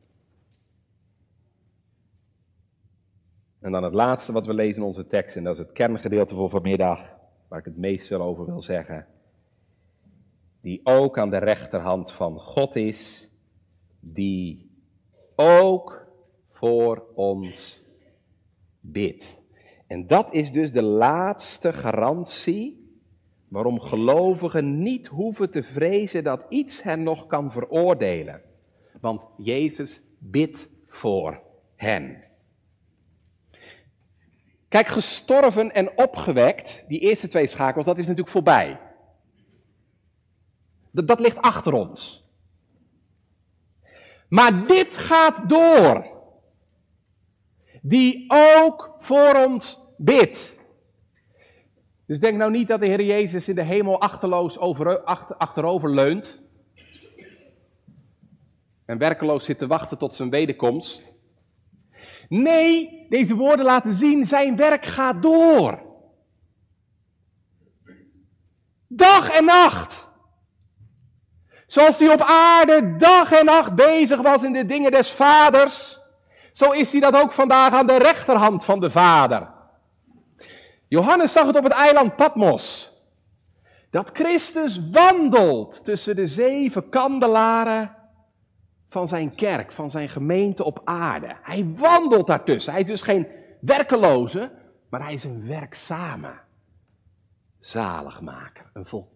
En 3.59 3.71
dan 3.71 3.83
het 3.83 3.93
laatste 3.93 4.31
wat 4.31 4.45
we 4.45 4.53
lezen 4.53 4.81
in 4.81 4.87
onze 4.87 5.07
tekst, 5.07 5.35
en 5.35 5.43
dat 5.43 5.53
is 5.53 5.59
het 5.59 5.71
kerngedeelte 5.71 6.35
voor 6.35 6.49
vanmiddag, 6.49 7.15
waar 7.47 7.59
ik 7.59 7.65
het 7.65 7.77
meest 7.77 8.07
veel 8.07 8.21
over 8.21 8.45
wil 8.45 8.61
zeggen. 8.61 9.05
Die 10.63 10.81
ook 10.83 11.17
aan 11.17 11.29
de 11.29 11.37
rechterhand 11.37 12.11
van 12.11 12.39
God 12.39 12.75
is, 12.75 13.31
die 13.99 14.71
ook 15.35 16.07
voor 16.49 17.03
ons 17.15 17.83
bidt. 18.79 19.41
En 19.87 20.07
dat 20.07 20.33
is 20.33 20.51
dus 20.51 20.71
de 20.71 20.81
laatste 20.81 21.73
garantie 21.73 22.81
waarom 23.47 23.79
gelovigen 23.79 24.79
niet 24.79 25.07
hoeven 25.07 25.51
te 25.51 25.63
vrezen 25.63 26.23
dat 26.23 26.45
iets 26.49 26.83
hen 26.83 27.03
nog 27.03 27.27
kan 27.27 27.51
veroordelen 27.51 28.41
want 29.03 29.27
Jezus 29.37 30.01
bidt 30.17 30.69
voor 30.87 31.41
hen. 31.75 32.23
Kijk, 34.67 34.87
gestorven 34.87 35.73
en 35.73 35.97
opgewekt, 35.97 36.85
die 36.87 36.99
eerste 36.99 37.27
twee 37.27 37.47
schakels, 37.47 37.85
dat 37.85 37.97
is 37.97 38.03
natuurlijk 38.03 38.31
voorbij. 38.31 38.79
Dat, 40.93 41.19
ligt 41.19 41.41
achter 41.41 41.73
ons. 41.73 42.27
Maar 44.27 44.67
dit 44.67 44.97
gaat 44.97 45.49
door. 45.49 46.11
Die 47.81 48.25
ook 48.27 48.95
voor 48.97 49.35
ons 49.47 49.79
bidt. 49.97 50.55
Dus 52.05 52.19
denk 52.19 52.37
nou 52.37 52.51
niet 52.51 52.67
dat 52.67 52.79
de 52.79 52.85
Heer 52.85 53.01
Jezus 53.03 53.49
in 53.49 53.55
de 53.55 53.63
hemel 53.63 54.01
achterloos 54.01 54.57
over, 54.57 55.03
achter, 55.03 55.35
achterover 55.35 55.93
leunt 55.93 56.41
en 58.85 58.97
werkeloos 58.97 59.45
zit 59.45 59.57
te 59.57 59.67
wachten 59.67 59.97
tot 59.97 60.13
zijn 60.13 60.29
wederkomst. 60.29 61.13
Nee, 62.29 63.05
deze 63.09 63.35
woorden 63.35 63.65
laten 63.65 63.93
zien, 63.93 64.25
zijn 64.25 64.55
werk 64.55 64.85
gaat 64.85 65.21
door. 65.21 65.81
Dag 68.87 69.29
en 69.29 69.45
nacht. 69.45 70.02
Zoals 71.73 71.99
hij 71.99 72.13
op 72.13 72.21
aarde 72.21 72.95
dag 72.95 73.31
en 73.31 73.45
nacht 73.45 73.75
bezig 73.75 74.21
was 74.21 74.43
in 74.43 74.53
de 74.53 74.65
dingen 74.65 74.91
des 74.91 75.11
vaders, 75.11 75.99
zo 76.51 76.71
is 76.71 76.91
hij 76.91 77.01
dat 77.01 77.15
ook 77.15 77.31
vandaag 77.31 77.73
aan 77.73 77.87
de 77.87 77.97
rechterhand 77.97 78.65
van 78.65 78.79
de 78.79 78.89
vader. 78.89 79.49
Johannes 80.87 81.31
zag 81.31 81.45
het 81.45 81.55
op 81.55 81.63
het 81.63 81.73
eiland 81.73 82.15
Patmos. 82.15 82.93
Dat 83.89 84.09
Christus 84.13 84.89
wandelt 84.91 85.85
tussen 85.85 86.15
de 86.15 86.27
zeven 86.27 86.89
kandelaren 86.89 87.95
van 88.89 89.07
zijn 89.07 89.35
kerk, 89.35 89.71
van 89.71 89.89
zijn 89.89 90.09
gemeente 90.09 90.63
op 90.63 90.81
aarde. 90.83 91.35
Hij 91.41 91.73
wandelt 91.75 92.27
daartussen. 92.27 92.73
Hij 92.73 92.81
is 92.81 92.87
dus 92.87 93.01
geen 93.01 93.27
werkeloze, 93.61 94.51
maar 94.89 95.01
hij 95.01 95.13
is 95.13 95.23
een 95.23 95.47
werkzame 95.47 96.33
zaligmaker. 97.59 98.69
Een 98.73 98.85
volkomen 98.85 99.12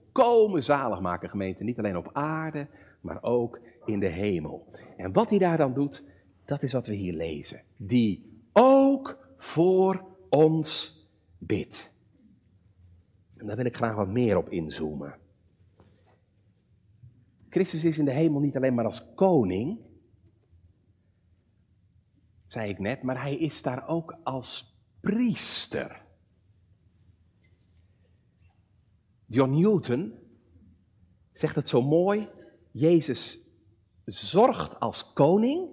zaligmaker 0.61 1.29
gemeente, 1.29 1.63
niet 1.63 1.77
alleen 1.77 1.97
op 1.97 2.09
aarde, 2.13 2.67
maar 3.01 3.23
ook 3.23 3.59
in 3.85 3.99
de 3.99 4.07
hemel. 4.07 4.71
En 4.97 5.13
wat 5.13 5.29
hij 5.29 5.39
daar 5.39 5.57
dan 5.57 5.73
doet, 5.73 6.03
dat 6.45 6.63
is 6.63 6.73
wat 6.73 6.87
we 6.87 6.93
hier 6.93 7.13
lezen. 7.13 7.61
Die 7.77 8.41
ook 8.53 9.17
voor 9.37 10.05
ons 10.29 11.01
bidt. 11.37 11.91
En 13.37 13.47
daar 13.47 13.55
wil 13.55 13.65
ik 13.65 13.75
graag 13.75 13.95
wat 13.95 14.07
meer 14.07 14.37
op 14.37 14.49
inzoomen. 14.49 15.15
Christus 17.49 17.83
is 17.83 17.97
in 17.97 18.05
de 18.05 18.11
hemel 18.11 18.39
niet 18.39 18.55
alleen 18.55 18.73
maar 18.73 18.85
als 18.85 19.13
koning, 19.15 19.79
zei 22.47 22.69
ik 22.69 22.79
net, 22.79 23.03
maar 23.03 23.21
hij 23.21 23.35
is 23.35 23.61
daar 23.61 23.87
ook 23.87 24.17
als 24.23 24.77
priester. 24.99 26.05
John 29.27 29.51
Newton 29.51 30.13
zegt 31.33 31.55
het 31.55 31.67
zo 31.67 31.81
mooi. 31.81 32.29
Jezus 32.71 33.45
zorgt 34.05 34.79
als 34.79 35.13
koning 35.13 35.69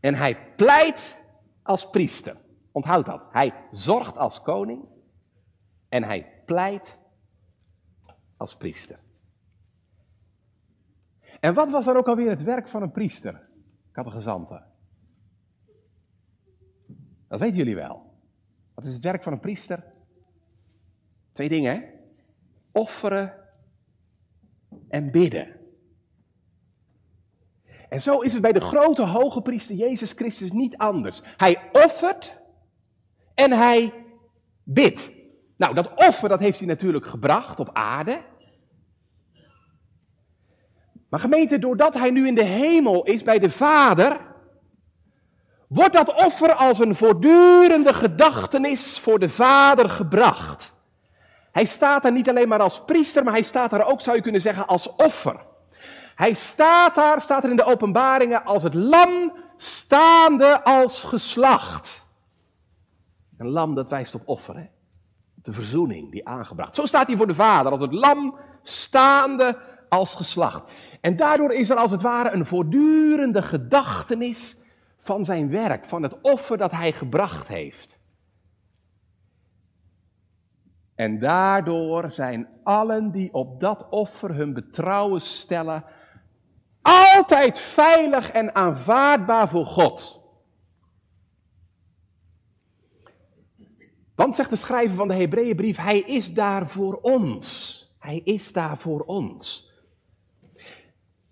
en 0.00 0.14
hij 0.14 0.54
pleit 0.56 1.24
als 1.62 1.90
priester. 1.90 2.36
Onthoud 2.70 3.06
dat. 3.06 3.26
Hij 3.30 3.54
zorgt 3.70 4.16
als 4.16 4.42
koning 4.42 4.88
en 5.88 6.02
hij 6.02 6.42
pleit 6.46 6.98
als 8.36 8.56
priester. 8.56 8.98
En 11.40 11.54
wat 11.54 11.70
was 11.70 11.84
dan 11.84 11.96
ook 11.96 12.08
alweer 12.08 12.30
het 12.30 12.42
werk 12.42 12.68
van 12.68 12.82
een 12.82 12.92
priester, 12.92 13.48
gezanten? 13.92 14.66
Dat 17.28 17.40
weten 17.40 17.56
jullie 17.56 17.74
wel. 17.74 18.12
Wat 18.74 18.84
is 18.84 18.94
het 18.94 19.02
werk 19.02 19.22
van 19.22 19.32
een 19.32 19.40
priester? 19.40 19.92
Twee 21.32 21.48
dingen, 21.48 21.72
hè? 21.72 22.01
Offeren 22.72 23.34
en 24.88 25.10
bidden. 25.10 25.60
En 27.88 28.00
zo 28.00 28.20
is 28.20 28.32
het 28.32 28.42
bij 28.42 28.52
de 28.52 28.60
grote 28.60 29.02
hoge 29.02 29.42
priester 29.42 29.76
Jezus 29.76 30.12
Christus 30.12 30.52
niet 30.52 30.76
anders. 30.76 31.22
Hij 31.36 31.70
offert 31.72 32.36
en 33.34 33.52
hij 33.52 33.92
bidt. 34.62 35.10
Nou, 35.56 35.74
dat 35.74 35.90
offer 35.94 36.28
dat 36.28 36.40
heeft 36.40 36.58
hij 36.58 36.68
natuurlijk 36.68 37.06
gebracht 37.06 37.60
op 37.60 37.70
aarde. 37.72 38.20
Maar 41.08 41.20
gemeente, 41.20 41.58
doordat 41.58 41.94
hij 41.94 42.10
nu 42.10 42.26
in 42.26 42.34
de 42.34 42.44
hemel 42.44 43.04
is 43.04 43.22
bij 43.22 43.38
de 43.38 43.50
Vader, 43.50 44.20
wordt 45.68 45.92
dat 45.92 46.14
offer 46.14 46.52
als 46.52 46.78
een 46.78 46.94
voortdurende 46.94 47.94
gedachtenis 47.94 48.98
voor 48.98 49.18
de 49.18 49.28
Vader 49.28 49.88
gebracht. 49.88 50.74
Hij 51.52 51.64
staat 51.64 52.02
daar 52.02 52.12
niet 52.12 52.28
alleen 52.28 52.48
maar 52.48 52.60
als 52.60 52.84
priester, 52.84 53.24
maar 53.24 53.32
hij 53.32 53.42
staat 53.42 53.70
daar 53.70 53.86
ook, 53.86 54.00
zou 54.00 54.16
je 54.16 54.22
kunnen 54.22 54.40
zeggen, 54.40 54.66
als 54.66 54.94
offer. 54.96 55.36
Hij 56.14 56.32
staat 56.32 56.94
daar, 56.94 57.20
staat 57.20 57.44
er 57.44 57.50
in 57.50 57.56
de 57.56 57.64
openbaringen, 57.64 58.44
als 58.44 58.62
het 58.62 58.74
lam 58.74 59.32
staande 59.56 60.64
als 60.64 61.02
geslacht. 61.02 62.06
Een 63.38 63.48
lam 63.48 63.74
dat 63.74 63.88
wijst 63.88 64.14
op 64.14 64.22
offer, 64.24 64.56
hè? 64.56 64.66
de 65.34 65.52
verzoening 65.52 66.10
die 66.10 66.28
aangebracht. 66.28 66.74
Zo 66.74 66.86
staat 66.86 67.06
hij 67.06 67.16
voor 67.16 67.26
de 67.26 67.34
Vader, 67.34 67.72
als 67.72 67.80
het 67.80 67.92
lam 67.92 68.36
staande 68.62 69.58
als 69.88 70.14
geslacht. 70.14 70.62
En 71.00 71.16
daardoor 71.16 71.52
is 71.52 71.70
er 71.70 71.76
als 71.76 71.90
het 71.90 72.02
ware 72.02 72.30
een 72.30 72.46
voortdurende 72.46 73.42
gedachtenis 73.42 74.56
van 74.98 75.24
zijn 75.24 75.50
werk, 75.50 75.84
van 75.84 76.02
het 76.02 76.20
offer 76.20 76.58
dat 76.58 76.70
hij 76.70 76.92
gebracht 76.92 77.48
heeft. 77.48 77.98
En 81.02 81.18
daardoor 81.18 82.10
zijn 82.10 82.48
allen 82.62 83.10
die 83.10 83.34
op 83.34 83.60
dat 83.60 83.88
offer 83.88 84.34
hun 84.34 84.52
betrouwen 84.52 85.20
stellen, 85.20 85.84
altijd 86.82 87.58
veilig 87.58 88.30
en 88.30 88.54
aanvaardbaar 88.54 89.48
voor 89.48 89.66
God. 89.66 90.20
Want 94.14 94.36
zegt 94.36 94.50
de 94.50 94.56
schrijver 94.56 94.96
van 94.96 95.08
de 95.08 95.14
Hebreeënbrief, 95.14 95.76
hij 95.76 96.00
is 96.00 96.34
daar 96.34 96.68
voor 96.68 96.98
ons. 97.00 97.96
Hij 97.98 98.20
is 98.24 98.52
daar 98.52 98.78
voor 98.78 99.00
ons. 99.00 99.72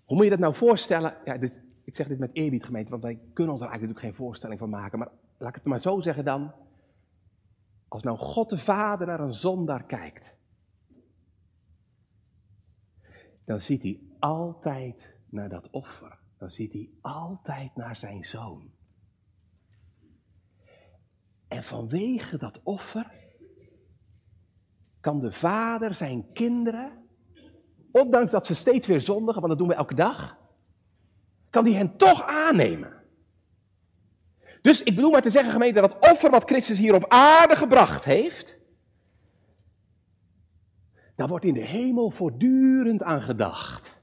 Hoe 0.05 0.15
moet 0.15 0.23
je 0.23 0.29
dat 0.29 0.39
nou 0.39 0.53
voorstellen? 0.53 1.15
Ja, 1.25 1.37
dit, 1.37 1.61
ik 1.83 1.95
zeg 1.95 2.07
dit 2.07 2.19
met 2.19 2.29
eerbied 2.33 2.63
gemeente, 2.63 2.91
want 2.91 3.03
wij 3.03 3.19
kunnen 3.33 3.53
ons 3.53 3.61
er 3.61 3.69
eigenlijk 3.69 3.81
natuurlijk 3.81 4.15
geen 4.15 4.25
voorstelling 4.25 4.59
van 4.59 4.69
maken. 4.69 4.99
Maar 4.99 5.09
laat 5.37 5.49
ik 5.49 5.55
het 5.55 5.63
maar 5.63 5.79
zo 5.79 5.99
zeggen 5.99 6.25
dan. 6.25 6.51
Als 7.91 8.03
nou 8.03 8.17
God 8.17 8.49
de 8.49 8.57
Vader 8.57 9.07
naar 9.07 9.19
een 9.19 9.33
zondaar 9.33 9.83
kijkt, 9.83 10.35
dan 13.45 13.61
ziet 13.61 13.81
hij 13.81 13.99
altijd 14.19 15.17
naar 15.29 15.49
dat 15.49 15.69
offer. 15.69 16.19
Dan 16.37 16.49
ziet 16.49 16.73
hij 16.73 16.89
altijd 17.01 17.75
naar 17.75 17.95
zijn 17.95 18.23
zoon. 18.23 18.71
En 21.47 21.63
vanwege 21.63 22.37
dat 22.37 22.59
offer 22.63 23.11
kan 24.99 25.19
de 25.19 25.31
vader 25.31 25.95
zijn 25.95 26.31
kinderen 26.33 27.07
ondanks 27.91 28.31
dat 28.31 28.45
ze 28.45 28.55
steeds 28.55 28.87
weer 28.87 29.01
zondigen, 29.01 29.41
want 29.41 29.47
dat 29.47 29.57
doen 29.57 29.67
we 29.67 29.73
elke 29.73 29.95
dag, 29.95 30.37
kan 31.49 31.63
die 31.63 31.75
hen 31.75 31.97
toch 31.97 32.23
aannemen. 32.23 33.00
Dus 34.61 34.83
ik 34.83 34.95
bedoel 34.95 35.11
maar 35.11 35.21
te 35.21 35.29
zeggen, 35.29 35.51
gemeente, 35.51 35.81
dat 35.81 36.11
offer 36.11 36.29
wat 36.29 36.43
Christus 36.43 36.77
hier 36.77 36.95
op 36.95 37.05
aarde 37.07 37.55
gebracht 37.55 38.03
heeft, 38.03 38.57
daar 41.15 41.27
wordt 41.27 41.45
in 41.45 41.53
de 41.53 41.65
hemel 41.65 42.09
voortdurend 42.09 43.03
aan 43.03 43.21
gedacht. 43.21 44.01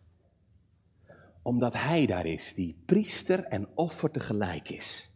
Omdat 1.42 1.72
Hij 1.72 2.06
daar 2.06 2.26
is, 2.26 2.54
die 2.54 2.82
priester 2.86 3.44
en 3.44 3.68
offer 3.74 4.10
tegelijk 4.10 4.68
is. 4.68 5.12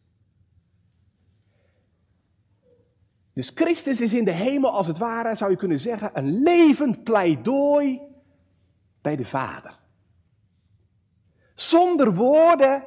Dus 3.32 3.50
Christus 3.54 4.00
is 4.00 4.14
in 4.14 4.24
de 4.24 4.32
hemel 4.32 4.70
als 4.70 4.86
het 4.86 4.98
ware, 4.98 5.34
zou 5.34 5.50
je 5.50 5.56
kunnen 5.56 5.80
zeggen, 5.80 6.10
een 6.14 6.42
levend 6.42 7.04
pleidooi 7.04 8.00
bij 9.00 9.16
de 9.16 9.24
Vader. 9.24 9.78
Zonder 11.54 12.14
woorden 12.14 12.84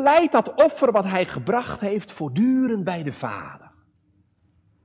pleit 0.00 0.32
dat 0.32 0.54
offer 0.54 0.92
wat 0.92 1.04
hij 1.04 1.26
gebracht 1.26 1.80
heeft 1.80 2.12
voortdurend 2.12 2.84
bij 2.84 3.02
de 3.02 3.12
Vader. 3.12 3.70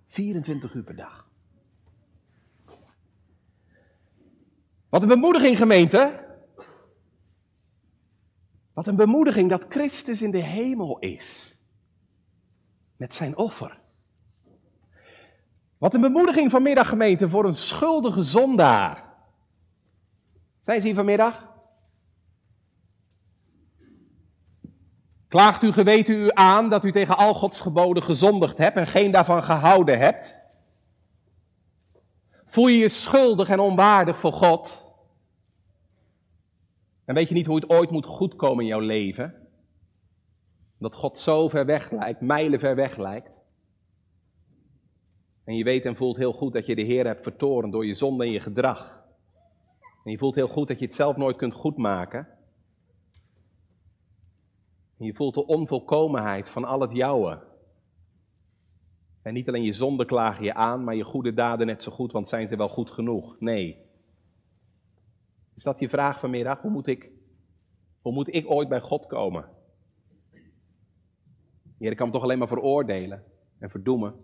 24 0.08 0.74
uur 0.74 0.84
per 0.84 0.96
dag. 0.96 1.28
Wat 4.90 5.02
een 5.02 5.08
bemoediging, 5.08 5.58
gemeente. 5.58 6.24
Wat 8.74 8.88
een 8.88 8.96
bemoediging 8.96 9.50
dat 9.50 9.66
Christus 9.70 10.22
in 10.22 10.32
de 10.32 10.44
hemel 10.44 11.00
is. 11.00 11.60
Met 12.96 13.14
zijn 13.14 13.38
offer. 13.38 13.80
Wat 15.78 15.94
een 15.94 16.02
bemoediging 16.02 16.52
vanmiddag, 16.52 16.90
gemeente, 16.90 17.30
voor 17.30 17.46
een 17.46 17.56
schuldige 17.56 18.24
zondaar. 18.24 19.04
Zijn 20.62 20.82
ze 20.82 20.86
hier 20.86 20.96
vanmiddag? 20.96 21.55
Klaagt 25.36 25.64
uw 25.64 25.72
geweten 25.72 26.16
u 26.16 26.30
aan 26.34 26.70
dat 26.70 26.86
u 26.86 26.92
tegen 26.92 27.18
al 27.18 27.34
Gods 27.34 27.60
geboden 27.60 28.04
gezondigd 28.04 28.58
hebt 28.58 28.78
en 28.78 28.88
geen 28.88 29.12
daarvan 29.12 29.44
gehouden 29.44 30.00
hebt? 30.00 30.40
Voel 32.46 32.68
je 32.68 32.78
je 32.78 32.90
schuldig 32.90 33.50
en 33.50 33.60
onwaardig 33.60 34.20
voor 34.20 34.34
God? 34.34 34.94
En 37.06 37.16
weet 37.16 37.28
je 37.28 37.34
niet 37.34 37.46
hoe 37.46 37.56
het 37.56 37.70
ooit 37.70 37.90
moet 37.90 38.06
goedkomen 38.06 38.64
in 38.64 38.70
jouw 38.70 38.80
leven? 38.80 39.48
Dat 40.80 40.96
God 40.96 41.18
zo 41.18 41.50
ver 41.50 41.66
weg 41.66 41.92
lijkt, 41.92 42.22
mijlen 42.22 42.60
ver 42.60 42.76
weg 42.76 42.98
lijkt. 42.98 43.40
En 45.44 45.56
je 45.56 45.64
weet 45.64 45.86
en 45.86 45.96
voelt 45.96 46.18
heel 46.18 46.34
goed 46.34 46.54
dat 46.54 46.66
je 46.66 46.76
de 46.76 46.82
Heer 46.82 47.06
hebt 47.06 47.24
vertoren 47.24 47.72
door 47.72 47.86
je 47.86 47.94
zonde 47.94 48.24
en 48.24 48.32
je 48.32 48.40
gedrag. 48.40 49.04
En 50.04 50.12
je 50.12 50.18
voelt 50.18 50.36
heel 50.36 50.48
goed 50.48 50.68
dat 50.68 50.80
je 50.80 50.86
het 50.86 50.96
zelf 50.96 51.16
nooit 51.16 51.38
kunt 51.38 51.54
goedmaken. 51.54 52.35
Je 55.06 55.14
voelt 55.14 55.34
de 55.34 55.46
onvolkomenheid 55.46 56.50
van 56.50 56.66
al 56.66 56.82
het 56.82 56.92
jouwe. 56.92 57.44
En 59.22 59.34
niet 59.34 59.48
alleen 59.48 59.64
je 59.64 59.74
zonde 59.74 60.06
klaag 60.06 60.40
je 60.40 60.54
aan, 60.54 60.84
maar 60.84 60.96
je 60.96 61.04
goede 61.04 61.34
daden 61.34 61.68
net 61.68 61.84
zo 61.84 61.92
goed, 61.92 62.12
want 62.12 62.28
zijn 62.28 62.48
ze 62.48 62.56
wel 62.56 62.70
goed 62.70 62.92
genoeg? 62.92 63.40
Nee. 63.40 63.86
Is 65.56 65.64
dat 65.64 65.80
je 65.80 65.90
vraag 65.90 66.20
vanmiddag? 66.20 66.62
Hoe 66.62 66.72
moet 66.72 66.88
ik, 66.88 67.12
hoe 68.02 68.14
moet 68.14 68.34
ik 68.34 68.50
ooit 68.50 68.70
bij 68.70 68.82
God 68.82 69.06
komen? 69.06 69.50
Heer, 71.78 71.96
kan 71.96 72.08
me 72.08 72.14
toch 72.14 72.24
alleen 72.24 72.38
maar 72.38 72.48
veroordelen 72.48 73.24
en 73.60 73.70
verdoemen. 73.70 74.16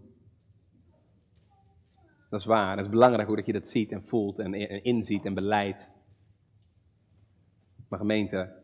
Dat 2.29 2.39
is 2.39 2.45
waar. 2.45 2.75
Dat 2.75 2.85
is 2.85 2.91
belangrijk 2.91 3.27
hoe 3.27 3.35
dat 3.35 3.45
je 3.45 3.53
dat 3.53 3.67
ziet 3.67 3.91
en 3.91 4.03
voelt 4.03 4.39
en, 4.39 4.53
inziet 4.83 5.25
en 5.25 5.33
beleidt. 5.33 5.89
Maar 7.87 7.99
gemeente, 7.99 8.60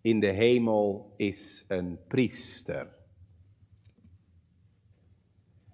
in 0.00 0.20
de 0.20 0.30
hemel 0.30 1.14
is 1.16 1.64
een 1.68 1.98
priester. 2.08 2.98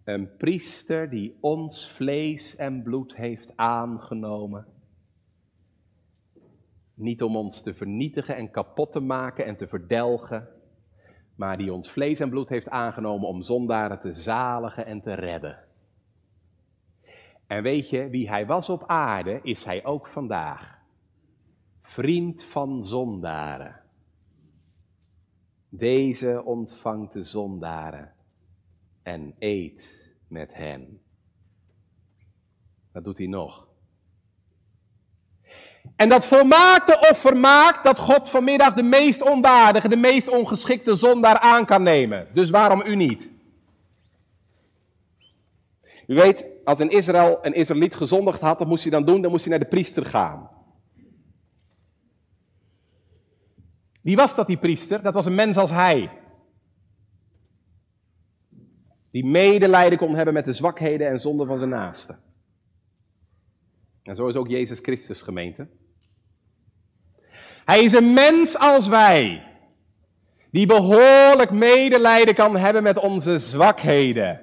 Een 0.05 0.37
priester 0.37 1.11
die 1.11 1.37
ons 1.41 1.91
vlees 1.91 2.57
en 2.57 2.83
bloed 2.83 3.17
heeft 3.17 3.57
aangenomen. 3.57 4.67
Niet 6.95 7.23
om 7.23 7.37
ons 7.37 7.63
te 7.63 7.75
vernietigen 7.75 8.37
en 8.37 8.51
kapot 8.51 8.93
te 8.93 9.01
maken 9.01 9.45
en 9.45 9.57
te 9.57 9.69
verdelgen, 9.69 10.49
maar 11.35 11.57
die 11.57 11.73
ons 11.73 11.91
vlees 11.91 12.21
en 12.21 12.31
bloed 12.31 12.49
heeft 12.49 12.69
aangenomen 12.69 13.29
om 13.29 13.43
zondaren 13.43 13.99
te 13.99 14.13
zaligen 14.13 14.87
en 14.87 15.01
te 15.01 15.15
redden. 15.15 15.65
En 17.47 17.63
weet 17.63 17.91
je, 17.91 18.09
wie 18.09 18.29
hij 18.29 18.47
was 18.47 18.69
op 18.69 18.85
aarde, 18.87 19.41
is 19.43 19.65
hij 19.65 19.85
ook 19.85 20.07
vandaag. 20.07 20.79
Vriend 21.81 22.45
van 22.45 22.83
zondaren. 22.83 23.86
Deze 25.79 26.43
ontvangt 26.45 27.13
de 27.13 27.23
zondaren 27.23 28.13
en 29.03 29.35
eet 29.39 30.11
met 30.29 30.55
hen. 30.55 31.01
Dat 32.93 33.05
doet 33.05 33.19
hij 33.19 33.27
nog. 33.27 33.67
En 35.97 36.09
dat 36.09 36.27
volmaakte 36.27 37.07
offer 37.11 37.37
maakt 37.37 37.85
dat 37.85 37.99
God 37.99 38.31
vanmiddag 38.31 38.75
de 38.75 38.83
meest 38.83 39.31
onwaardige, 39.31 39.89
de 39.89 39.97
meest 39.97 40.29
ongeschikte 40.29 40.95
zondaar 40.95 41.39
aan 41.39 41.67
kan 41.67 41.83
nemen. 41.83 42.29
Dus 42.33 42.51
waarom 42.51 42.83
u 42.87 42.95
niet? 42.95 43.31
U 46.07 46.15
weet, 46.15 46.45
als 46.65 46.81
in 46.81 46.91
Israël 46.91 47.39
een 47.43 47.55
Israëliet 47.55 47.95
gezondigd 47.95 48.41
had, 48.41 48.59
wat 48.59 48.69
moest 48.69 48.83
hij 48.83 48.93
dan 48.93 49.05
doen? 49.05 49.21
Dan 49.21 49.31
moest 49.31 49.45
hij 49.45 49.51
naar 49.51 49.63
de 49.63 49.75
priester 49.75 50.07
gaan. 50.07 50.56
Wie 54.07 54.17
was 54.17 54.35
dat, 54.35 54.47
die 54.47 54.57
priester? 54.57 55.03
Dat 55.03 55.15
was 55.15 55.27
een 55.27 55.35
mens 55.35 55.57
als 55.57 55.71
hij. 55.71 56.11
Die 59.11 59.25
medelijden 59.25 59.99
kon 59.99 60.15
hebben 60.15 60.35
met 60.35 60.45
de 60.45 60.53
zwakheden 60.53 61.09
en 61.09 61.19
zonden 61.19 61.47
van 61.47 61.59
zijn 61.59 61.71
naasten. 61.71 62.19
En 64.03 64.17
zo 64.17 64.27
is 64.27 64.35
ook 64.35 64.49
Jezus 64.49 64.79
Christus 64.79 65.23
gemeente. 65.23 65.69
Hij 67.65 67.83
is 67.83 67.93
een 67.93 68.13
mens 68.13 68.59
als 68.59 68.89
wij, 68.89 69.43
die 70.51 70.67
behoorlijk 70.67 71.51
medelijden 71.51 72.35
kan 72.35 72.57
hebben 72.57 72.83
met 72.83 72.99
onze 72.99 73.39
zwakheden. 73.39 74.41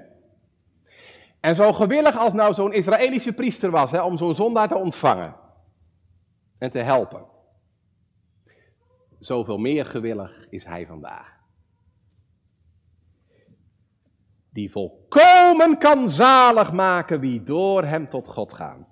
En 1.40 1.56
zo 1.56 1.74
gewillig 1.74 2.18
als 2.18 2.34
nou 2.34 2.54
zo'n 2.54 2.74
Israëlische 2.74 3.34
priester 3.34 3.72
was 3.72 3.92
hè, 3.92 4.02
om 4.02 4.18
zo'n 4.18 4.36
zondaar 4.36 4.68
te 4.68 4.76
ontvangen 4.76 5.36
en 6.58 6.72
te 6.72 6.80
helpen. 6.80 7.32
Zoveel 9.24 9.58
meer 9.58 9.86
gewillig 9.86 10.48
is 10.50 10.66
hij 10.66 10.86
vandaag. 10.86 11.42
Die 14.50 14.72
volkomen 14.72 15.78
kan 15.78 16.10
zalig 16.10 16.72
maken 16.72 17.20
wie 17.20 17.44
door 17.44 17.84
hem 17.84 18.10
tot 18.10 18.28
God 18.28 18.54
gaan. 18.54 18.88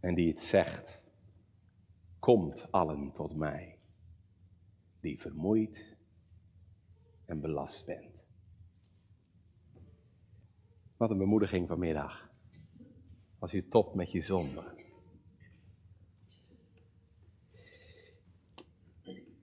En 0.00 0.14
die 0.14 0.28
het 0.28 0.40
zegt, 0.40 1.02
komt 2.18 2.66
allen 2.70 3.12
tot 3.12 3.36
mij, 3.36 3.78
die 5.00 5.20
vermoeid 5.20 5.96
en 7.24 7.40
belast 7.40 7.86
bent. 7.86 8.24
Wat 10.96 11.10
een 11.10 11.18
bemoediging 11.18 11.68
vanmiddag. 11.68 12.30
Als 13.38 13.54
u 13.54 13.68
topt 13.68 13.94
met 13.94 14.12
je 14.12 14.20
zonde. 14.20 14.79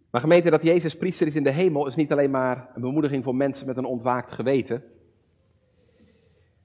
Maar 0.10 0.22
gemeente, 0.22 0.50
dat 0.50 0.64
Jezus 0.64 0.98
priester 0.98 1.28
is 1.28 1.36
in 1.36 1.44
de 1.44 1.52
hemel 1.52 1.88
is 1.88 1.96
niet 1.96 2.12
alleen 2.12 2.32
maar 2.32 2.70
een 2.74 2.82
bemoediging 2.82 3.24
voor 3.24 3.36
mensen 3.36 3.68
met 3.68 3.78
een 3.78 3.86
ontwaakt 3.86 4.32
geweten. 4.32 4.84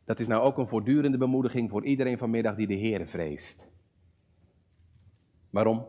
Dat 0.04 0.20
is 0.20 0.26
nou 0.26 0.42
ook 0.42 0.58
een 0.58 0.68
voortdurende 0.68 1.18
bemoediging 1.18 1.70
voor 1.70 1.84
iedereen 1.84 2.18
vanmiddag 2.18 2.54
die 2.54 2.66
de 2.66 2.74
Heer 2.74 3.06
vreest. 3.06 3.66
Waarom? 5.50 5.86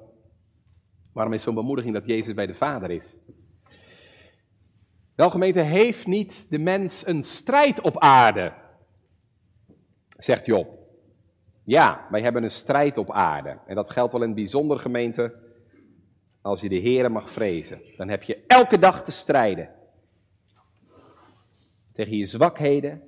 Waarom 1.13 1.33
is 1.33 1.43
zo'n 1.43 1.55
bemoediging 1.55 1.93
dat 1.93 2.05
Jezus 2.05 2.33
bij 2.33 2.45
de 2.45 2.53
Vader 2.53 2.89
is? 2.89 3.17
Wel 5.15 5.29
gemeente, 5.29 5.59
heeft 5.59 6.07
niet 6.07 6.49
de 6.49 6.59
mens 6.59 7.07
een 7.07 7.23
strijd 7.23 7.81
op 7.81 7.99
aarde? 7.99 8.53
Zegt 10.17 10.45
Job. 10.45 10.67
Ja, 11.63 12.07
wij 12.09 12.21
hebben 12.21 12.43
een 12.43 12.49
strijd 12.49 12.97
op 12.97 13.11
aarde. 13.11 13.57
En 13.67 13.75
dat 13.75 13.89
geldt 13.89 14.11
wel 14.11 14.23
in 14.23 14.33
bijzonder 14.33 14.79
gemeente 14.79 15.42
als 16.43 16.62
je 16.62 16.69
de 16.69 16.75
Heer 16.75 17.12
mag 17.12 17.32
vrezen. 17.32 17.82
Dan 17.97 18.10
heb 18.10 18.23
je 18.23 18.43
elke 18.47 18.79
dag 18.79 19.03
te 19.03 19.12
strijden. 19.12 19.69
Tegen 21.91 22.17
je 22.17 22.25
zwakheden, 22.25 23.03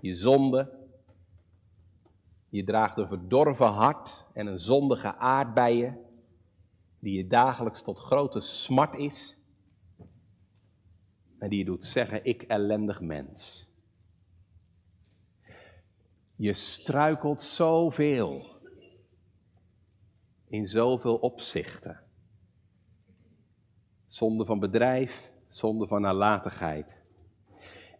je 0.00 0.14
zonde. 0.14 0.74
Je 2.48 2.64
draagt 2.64 2.98
een 2.98 3.08
verdorven 3.08 3.66
hart 3.66 4.24
en 4.32 4.46
een 4.46 4.58
zondige 4.58 5.14
aard 5.14 5.54
bij 5.54 5.76
je, 5.76 5.92
die 6.98 7.16
je 7.16 7.26
dagelijks 7.26 7.82
tot 7.82 7.98
grote 7.98 8.40
smart 8.40 8.94
is. 8.94 9.38
En 11.38 11.48
die 11.48 11.58
je 11.58 11.64
doet 11.64 11.84
zeggen, 11.84 12.24
ik 12.24 12.42
ellendig 12.42 13.00
mens. 13.00 13.70
Je 16.36 16.52
struikelt 16.52 17.42
zoveel. 17.42 18.55
In 20.48 20.66
zoveel 20.66 21.16
opzichten. 21.16 22.00
Zonde 24.06 24.44
van 24.44 24.58
bedrijf, 24.58 25.30
zonde 25.48 25.86
van 25.86 26.00
nalatigheid. 26.00 27.00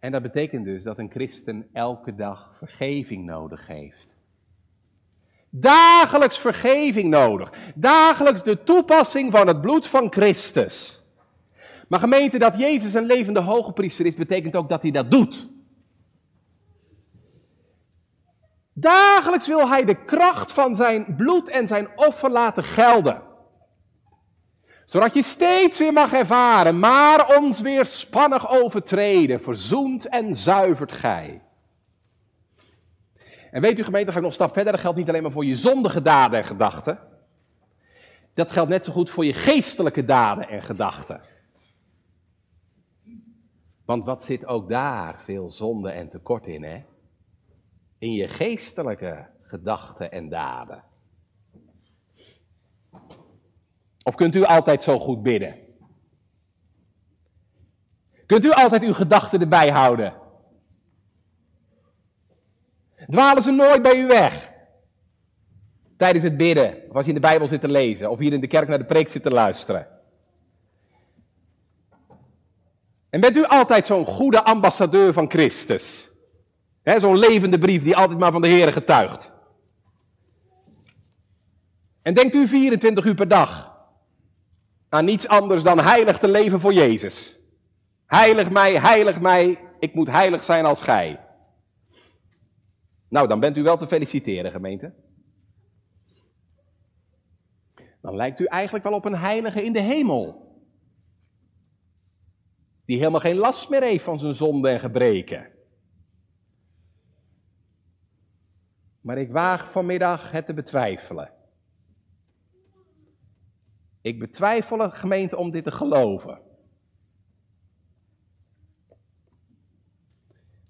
En 0.00 0.12
dat 0.12 0.22
betekent 0.22 0.64
dus 0.64 0.82
dat 0.82 0.98
een 0.98 1.10
christen 1.10 1.68
elke 1.72 2.14
dag 2.14 2.54
vergeving 2.56 3.24
nodig 3.24 3.66
heeft. 3.66 4.16
Dagelijks 5.50 6.38
vergeving 6.38 7.10
nodig. 7.10 7.52
Dagelijks 7.74 8.42
de 8.42 8.62
toepassing 8.64 9.32
van 9.32 9.46
het 9.46 9.60
bloed 9.60 9.86
van 9.86 10.12
Christus. 10.12 11.02
Maar 11.88 12.00
gemeente, 12.00 12.38
dat 12.38 12.58
Jezus 12.58 12.94
een 12.94 13.06
levende 13.06 13.40
hoge 13.40 13.72
priester 13.72 14.06
is, 14.06 14.14
betekent 14.14 14.56
ook 14.56 14.68
dat 14.68 14.82
hij 14.82 14.90
dat 14.90 15.10
doet. 15.10 15.48
Dagelijks 18.78 19.46
wil 19.46 19.68
hij 19.68 19.84
de 19.84 20.04
kracht 20.04 20.52
van 20.52 20.74
zijn 20.74 21.16
bloed 21.16 21.48
en 21.48 21.68
zijn 21.68 21.88
offer 21.94 22.30
laten 22.30 22.64
gelden. 22.64 23.22
Zodat 24.84 25.14
je 25.14 25.22
steeds 25.22 25.78
weer 25.78 25.92
mag 25.92 26.12
ervaren, 26.12 26.78
maar 26.78 27.36
ons 27.36 27.60
weer 27.60 27.86
spannig 27.86 28.50
overtreden, 28.50 29.40
verzoend 29.40 30.08
en 30.08 30.34
zuivert 30.34 30.92
gij. 30.92 31.42
En 33.50 33.60
weet 33.60 33.78
u 33.78 33.84
gemeente, 33.84 34.10
ga 34.10 34.16
ik 34.16 34.22
nog 34.22 34.30
een 34.30 34.36
stap 34.36 34.52
verder, 34.52 34.72
dat 34.72 34.80
geldt 34.80 34.98
niet 34.98 35.08
alleen 35.08 35.22
maar 35.22 35.32
voor 35.32 35.44
je 35.44 35.56
zondige 35.56 36.02
daden 36.02 36.38
en 36.38 36.44
gedachten. 36.44 36.98
Dat 38.34 38.52
geldt 38.52 38.70
net 38.70 38.84
zo 38.84 38.92
goed 38.92 39.10
voor 39.10 39.24
je 39.24 39.32
geestelijke 39.32 40.04
daden 40.04 40.48
en 40.48 40.62
gedachten. 40.62 41.20
Want 43.84 44.04
wat 44.04 44.24
zit 44.24 44.46
ook 44.46 44.68
daar 44.68 45.20
veel 45.22 45.50
zonde 45.50 45.90
en 45.90 46.08
tekort 46.08 46.46
in, 46.46 46.62
hè? 46.62 46.82
In 47.98 48.12
je 48.12 48.28
geestelijke 48.28 49.26
gedachten 49.42 50.10
en 50.10 50.28
daden? 50.28 50.84
Of 54.02 54.14
kunt 54.14 54.34
u 54.34 54.44
altijd 54.44 54.82
zo 54.82 54.98
goed 54.98 55.22
bidden? 55.22 55.56
Kunt 58.26 58.44
u 58.44 58.52
altijd 58.52 58.82
uw 58.82 58.94
gedachten 58.94 59.40
erbij 59.40 59.70
houden? 59.70 60.14
Dwalen 63.08 63.42
ze 63.42 63.50
nooit 63.50 63.82
bij 63.82 63.98
u 63.98 64.06
weg? 64.06 64.52
Tijdens 65.96 66.24
het 66.24 66.36
bidden, 66.36 66.82
of 66.88 66.96
als 66.96 67.04
je 67.04 67.12
in 67.12 67.20
de 67.20 67.26
Bijbel 67.28 67.48
zit 67.48 67.60
te 67.60 67.68
lezen, 67.68 68.10
of 68.10 68.18
hier 68.18 68.32
in 68.32 68.40
de 68.40 68.46
kerk 68.46 68.68
naar 68.68 68.78
de 68.78 68.84
preek 68.84 69.08
zit 69.08 69.22
te 69.22 69.30
luisteren. 69.30 69.86
En 73.10 73.20
bent 73.20 73.36
u 73.36 73.44
altijd 73.44 73.86
zo'n 73.86 74.06
goede 74.06 74.44
ambassadeur 74.44 75.12
van 75.12 75.30
Christus? 75.30 76.10
Zo'n 76.94 77.18
levende 77.18 77.58
brief 77.58 77.82
die 77.82 77.96
altijd 77.96 78.18
maar 78.18 78.32
van 78.32 78.42
de 78.42 78.48
Heer 78.48 78.72
getuigt. 78.72 79.32
En 82.02 82.14
denkt 82.14 82.34
u 82.34 82.48
24 82.48 83.04
uur 83.04 83.14
per 83.14 83.28
dag 83.28 83.76
aan 84.88 85.04
niets 85.04 85.28
anders 85.28 85.62
dan 85.62 85.80
heilig 85.80 86.18
te 86.18 86.28
leven 86.28 86.60
voor 86.60 86.72
Jezus. 86.72 87.40
Heilig 88.06 88.50
mij, 88.50 88.78
heilig 88.78 89.20
mij, 89.20 89.58
ik 89.78 89.94
moet 89.94 90.10
heilig 90.10 90.44
zijn 90.44 90.64
als 90.64 90.82
gij. 90.82 91.20
Nou, 93.08 93.28
dan 93.28 93.40
bent 93.40 93.56
u 93.56 93.62
wel 93.62 93.76
te 93.76 93.86
feliciteren, 93.86 94.50
gemeente. 94.50 94.94
Dan 98.00 98.16
lijkt 98.16 98.40
u 98.40 98.44
eigenlijk 98.44 98.84
wel 98.84 98.94
op 98.94 99.04
een 99.04 99.16
heilige 99.16 99.64
in 99.64 99.72
de 99.72 99.80
hemel. 99.80 100.54
Die 102.84 102.98
helemaal 102.98 103.20
geen 103.20 103.36
last 103.36 103.70
meer 103.70 103.82
heeft 103.82 104.04
van 104.04 104.18
zijn 104.18 104.34
zonde 104.34 104.68
en 104.68 104.80
gebreken. 104.80 105.55
Maar 109.06 109.18
ik 109.18 109.30
waag 109.30 109.70
vanmiddag 109.70 110.30
het 110.30 110.46
te 110.46 110.54
betwijfelen. 110.54 111.32
Ik 114.00 114.18
betwijfel 114.18 114.78
het 114.78 114.94
gemeente 114.94 115.36
om 115.36 115.50
dit 115.50 115.64
te 115.64 115.72
geloven. 115.72 116.40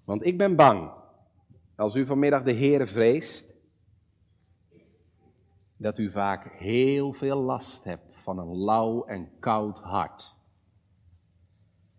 Want 0.04 0.24
ik 0.24 0.38
ben 0.38 0.56
bang, 0.56 0.90
als 1.76 1.94
u 1.94 2.06
vanmiddag 2.06 2.42
de 2.42 2.54
Heere 2.54 2.86
vreest, 2.86 3.54
dat 5.76 5.98
u 5.98 6.10
vaak 6.10 6.52
heel 6.52 7.12
veel 7.12 7.40
last 7.40 7.84
hebt 7.84 8.16
van 8.16 8.38
een 8.38 8.56
lauw 8.56 9.04
en 9.04 9.38
koud 9.38 9.78
hart. 9.78 10.34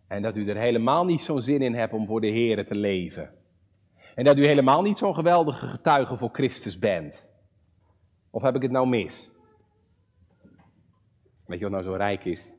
En 0.08 0.22
dat 0.22 0.36
u 0.36 0.50
er 0.50 0.58
helemaal 0.58 1.06
niet 1.06 1.22
zo'n 1.22 1.42
zin 1.42 1.62
in 1.62 1.74
hebt 1.74 1.94
om 1.94 2.08
voor 2.08 2.22
de 2.22 2.32
Heere 2.32 2.64
te 2.64 2.76
leven. 2.76 3.37
En 4.18 4.24
dat 4.24 4.38
u 4.38 4.46
helemaal 4.46 4.82
niet 4.82 4.98
zo'n 4.98 5.14
geweldige 5.14 5.68
getuige 5.68 6.18
voor 6.18 6.30
Christus 6.32 6.80
bent. 6.80 7.30
Of 8.30 8.42
heb 8.42 8.56
ik 8.56 8.62
het 8.62 8.72
nou 8.72 8.88
mis? 8.88 9.32
Weet 11.46 11.60
je 11.60 11.70
wat 11.70 11.74
nou 11.74 11.84
zo 11.84 11.94
rijk 11.94 12.26
is? 12.26 12.54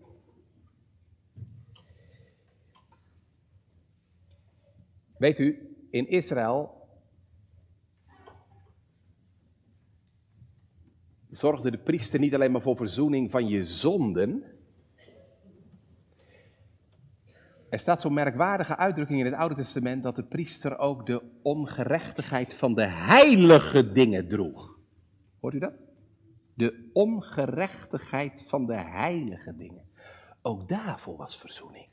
Weet 5.17 5.39
u, 5.39 5.77
in 5.91 6.09
Israël 6.09 6.89
zorgde 11.31 11.71
de 11.71 11.79
priester 11.79 12.21
niet 12.21 12.35
alleen 12.35 12.53
maar 12.53 12.63
voor 12.63 12.77
verzoening 12.77 13.31
van 13.31 13.49
je 13.49 13.65
zonden. 13.65 14.58
Er 17.71 17.79
staat 17.79 18.01
zo'n 18.01 18.15
merkwaardige 18.15 18.77
uitdrukking 18.77 19.21
in 19.21 19.25
het 19.25 19.35
Oude 19.35 19.55
Testament 19.55 20.03
dat 20.03 20.17
de 20.17 20.23
priester 20.23 20.79
ook 20.79 21.07
de 21.07 21.23
ongerechtigheid 21.43 22.55
van 22.55 22.75
de 22.75 22.87
heilige 22.87 23.93
dingen 23.93 24.29
droeg. 24.29 24.79
Hoort 25.41 25.55
u 25.55 25.59
dat? 25.59 25.73
De 26.55 26.91
ongerechtigheid 26.93 28.45
van 28.47 28.67
de 28.67 28.77
heilige 28.77 29.57
dingen. 29.57 29.85
Ook 30.43 30.69
daarvoor 30.69 31.17
was 31.17 31.39
verzoening. 31.39 31.87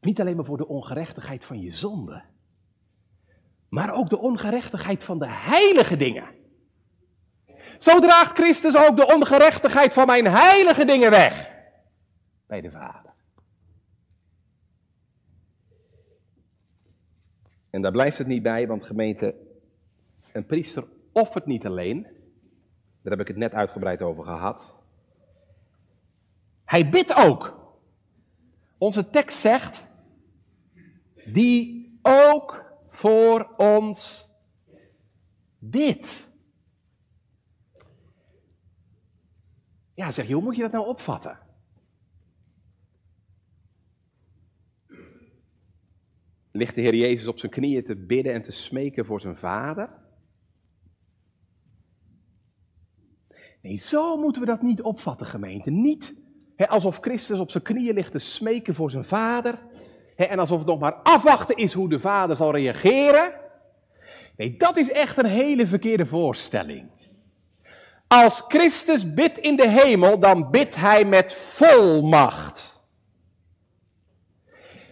Niet 0.00 0.20
alleen 0.20 0.36
maar 0.36 0.44
voor 0.44 0.56
de 0.56 0.68
ongerechtigheid 0.68 1.44
van 1.44 1.60
je 1.60 1.72
zonde, 1.72 2.22
maar 3.68 3.94
ook 3.94 4.08
de 4.08 4.18
ongerechtigheid 4.18 5.04
van 5.04 5.18
de 5.18 5.28
heilige 5.28 5.96
dingen. 5.96 6.28
Zo 7.78 8.00
draagt 8.00 8.36
Christus 8.36 8.76
ook 8.76 8.96
de 8.96 9.14
ongerechtigheid 9.14 9.92
van 9.92 10.06
mijn 10.06 10.26
heilige 10.26 10.84
dingen 10.84 11.10
weg 11.10 11.52
bij 12.46 12.60
de 12.60 12.70
Vader. 12.70 13.03
En 17.74 17.82
daar 17.82 17.92
blijft 17.92 18.18
het 18.18 18.26
niet 18.26 18.42
bij, 18.42 18.66
want 18.66 18.84
gemeente, 18.84 19.34
een 20.32 20.46
priester 20.46 20.84
offert 21.12 21.46
niet 21.46 21.66
alleen, 21.66 22.02
daar 23.02 23.12
heb 23.12 23.20
ik 23.20 23.28
het 23.28 23.36
net 23.36 23.54
uitgebreid 23.54 24.02
over 24.02 24.24
gehad. 24.24 24.76
Hij 26.64 26.88
bidt 26.88 27.14
ook. 27.16 27.72
Onze 28.78 29.10
tekst 29.10 29.38
zegt, 29.38 29.90
die 31.24 31.98
ook 32.02 32.72
voor 32.88 33.54
ons 33.56 34.30
bidt. 35.58 36.28
Ja, 39.94 40.10
zeg 40.10 40.26
je, 40.26 40.34
hoe 40.34 40.42
moet 40.42 40.56
je 40.56 40.62
dat 40.62 40.72
nou 40.72 40.86
opvatten? 40.86 41.38
Ligt 46.56 46.74
de 46.74 46.80
Heer 46.80 46.94
Jezus 46.94 47.26
op 47.26 47.38
zijn 47.38 47.52
knieën 47.52 47.84
te 47.84 47.96
bidden 47.96 48.32
en 48.32 48.42
te 48.42 48.52
smeken 48.52 49.04
voor 49.04 49.20
zijn 49.20 49.36
vader? 49.36 49.88
Nee, 53.62 53.76
zo 53.76 54.16
moeten 54.16 54.42
we 54.42 54.48
dat 54.48 54.62
niet 54.62 54.82
opvatten, 54.82 55.26
gemeente. 55.26 55.70
Niet 55.70 56.14
alsof 56.56 56.98
Christus 57.00 57.38
op 57.38 57.50
zijn 57.50 57.62
knieën 57.62 57.94
ligt 57.94 58.12
te 58.12 58.18
smeken 58.18 58.74
voor 58.74 58.90
zijn 58.90 59.04
vader. 59.04 59.58
en 60.16 60.38
alsof 60.38 60.58
het 60.58 60.66
nog 60.66 60.78
maar 60.78 60.94
afwachten 60.94 61.56
is 61.56 61.72
hoe 61.72 61.88
de 61.88 62.00
vader 62.00 62.36
zal 62.36 62.52
reageren. 62.52 63.32
Nee, 64.36 64.56
dat 64.56 64.76
is 64.76 64.90
echt 64.90 65.16
een 65.16 65.26
hele 65.26 65.66
verkeerde 65.66 66.06
voorstelling. 66.06 66.90
Als 68.06 68.44
Christus 68.48 69.14
bidt 69.14 69.38
in 69.38 69.56
de 69.56 69.68
hemel, 69.68 70.18
dan 70.18 70.50
bidt 70.50 70.76
hij 70.76 71.04
met 71.04 71.34
volmacht. 71.34 72.73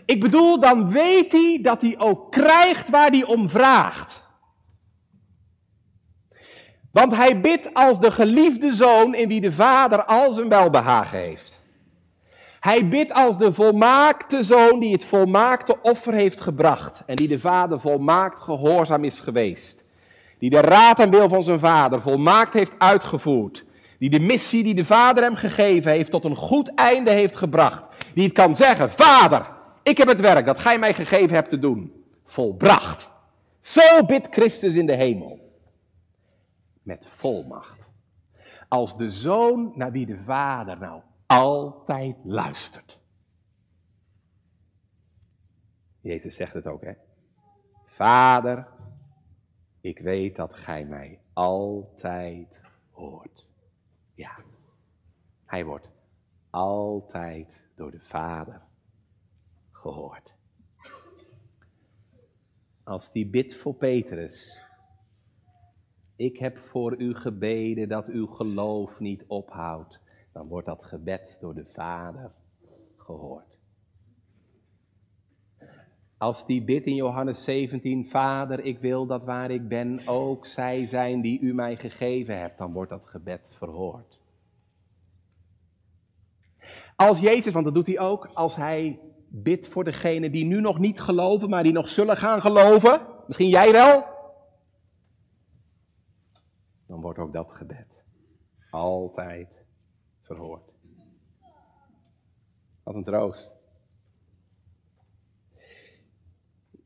Ik 0.04 0.20
bedoel, 0.20 0.60
dan 0.60 0.90
weet 0.90 1.32
hij 1.32 1.58
dat 1.62 1.82
hij 1.82 1.94
ook 1.98 2.30
krijgt 2.30 2.90
waar 2.90 3.10
hij 3.10 3.24
om 3.24 3.50
vraagt. 3.50 4.22
Want 6.92 7.16
hij 7.16 7.40
bidt 7.40 7.74
als 7.74 8.00
de 8.00 8.10
geliefde 8.10 8.72
zoon 8.72 9.14
in 9.14 9.28
wie 9.28 9.40
de 9.40 9.52
vader 9.52 10.04
al 10.04 10.32
zijn 10.32 10.48
welbehagen 10.48 11.18
heeft. 11.18 11.60
Hij 12.60 12.88
bidt 12.88 13.12
als 13.12 13.38
de 13.38 13.52
volmaakte 13.52 14.42
zoon 14.42 14.80
die 14.80 14.92
het 14.92 15.04
volmaakte 15.04 15.80
offer 15.82 16.12
heeft 16.12 16.40
gebracht 16.40 17.02
en 17.06 17.16
die 17.16 17.28
de 17.28 17.38
vader 17.38 17.80
volmaakt 17.80 18.40
gehoorzaam 18.40 19.04
is 19.04 19.20
geweest. 19.20 19.84
Die 20.38 20.50
de 20.50 20.60
raad 20.60 20.98
en 20.98 21.10
wil 21.10 21.28
van 21.28 21.42
zijn 21.42 21.58
vader 21.58 22.00
volmaakt 22.00 22.54
heeft 22.54 22.72
uitgevoerd. 22.78 23.64
Die 23.98 24.10
de 24.10 24.20
missie 24.20 24.62
die 24.62 24.74
de 24.74 24.84
vader 24.84 25.22
hem 25.22 25.34
gegeven 25.36 25.92
heeft 25.92 26.10
tot 26.10 26.24
een 26.24 26.36
goed 26.36 26.74
einde 26.74 27.10
heeft 27.10 27.36
gebracht. 27.36 27.88
Die 28.14 28.24
het 28.24 28.32
kan 28.32 28.56
zeggen, 28.56 28.90
vader, 28.90 29.50
ik 29.82 29.98
heb 29.98 30.08
het 30.08 30.20
werk 30.20 30.46
dat 30.46 30.58
gij 30.58 30.78
mij 30.78 30.94
gegeven 30.94 31.34
hebt 31.36 31.48
te 31.48 31.58
doen, 31.58 32.04
volbracht. 32.24 33.12
Zo 33.60 34.04
bidt 34.04 34.34
Christus 34.34 34.74
in 34.74 34.86
de 34.86 34.96
hemel. 34.96 35.60
Met 36.82 37.08
volmacht. 37.08 37.90
Als 38.68 38.96
de 38.96 39.10
zoon 39.10 39.72
naar 39.74 39.92
wie 39.92 40.06
de 40.06 40.18
vader 40.18 40.78
nou 40.78 41.02
altijd 41.26 42.16
luistert. 42.24 43.00
Jezus 46.00 46.34
zegt 46.34 46.54
het 46.54 46.66
ook, 46.66 46.84
hè? 46.84 46.92
Vader, 47.84 48.68
ik 49.80 49.98
weet 49.98 50.36
dat 50.36 50.56
gij 50.56 50.84
mij 50.84 51.20
altijd 51.32 52.60
hoort. 52.90 53.48
Ja, 54.14 54.36
hij 55.44 55.64
wordt 55.64 55.88
altijd 56.50 57.64
door 57.76 57.90
de 57.90 58.00
Vader 58.00 58.60
gehoord. 59.82 60.34
Als 62.84 63.12
die 63.12 63.26
bid 63.26 63.56
voor 63.56 63.74
Petrus. 63.74 64.62
Ik 66.16 66.38
heb 66.38 66.58
voor 66.58 67.00
u 67.00 67.14
gebeden 67.14 67.88
dat 67.88 68.08
uw 68.08 68.26
geloof 68.26 68.98
niet 69.00 69.24
ophoudt. 69.26 70.00
Dan 70.32 70.48
wordt 70.48 70.66
dat 70.66 70.84
gebed 70.84 71.38
door 71.40 71.54
de 71.54 71.64
Vader 71.64 72.32
gehoord. 72.96 73.58
Als 76.18 76.46
die 76.46 76.62
bid 76.62 76.84
in 76.84 76.94
Johannes 76.94 77.44
17, 77.44 78.08
Vader, 78.08 78.64
ik 78.64 78.78
wil 78.78 79.06
dat 79.06 79.24
waar 79.24 79.50
ik 79.50 79.68
ben 79.68 80.06
ook 80.06 80.46
zij 80.46 80.86
zijn 80.86 81.20
die 81.20 81.40
u 81.40 81.54
mij 81.54 81.76
gegeven 81.76 82.38
hebt, 82.38 82.58
dan 82.58 82.72
wordt 82.72 82.90
dat 82.90 83.06
gebed 83.06 83.54
verhoord. 83.58 84.20
Als 86.96 87.20
Jezus, 87.20 87.52
want 87.52 87.64
dat 87.64 87.74
doet 87.74 87.86
hij 87.86 87.98
ook, 87.98 88.30
als 88.34 88.56
hij 88.56 88.98
bid 89.34 89.68
voor 89.68 89.84
degenen 89.84 90.32
die 90.32 90.44
nu 90.44 90.60
nog 90.60 90.78
niet 90.78 91.00
geloven, 91.00 91.50
maar 91.50 91.62
die 91.62 91.72
nog 91.72 91.88
zullen 91.88 92.16
gaan 92.16 92.40
geloven. 92.40 93.06
Misschien 93.26 93.48
jij 93.48 93.72
wel. 93.72 94.04
Dan 96.86 97.00
wordt 97.00 97.18
ook 97.18 97.32
dat 97.32 97.52
gebed 97.52 97.92
altijd 98.70 99.64
verhoord. 100.20 100.68
Wat 102.82 102.94
een 102.94 103.04
troost. 103.04 103.54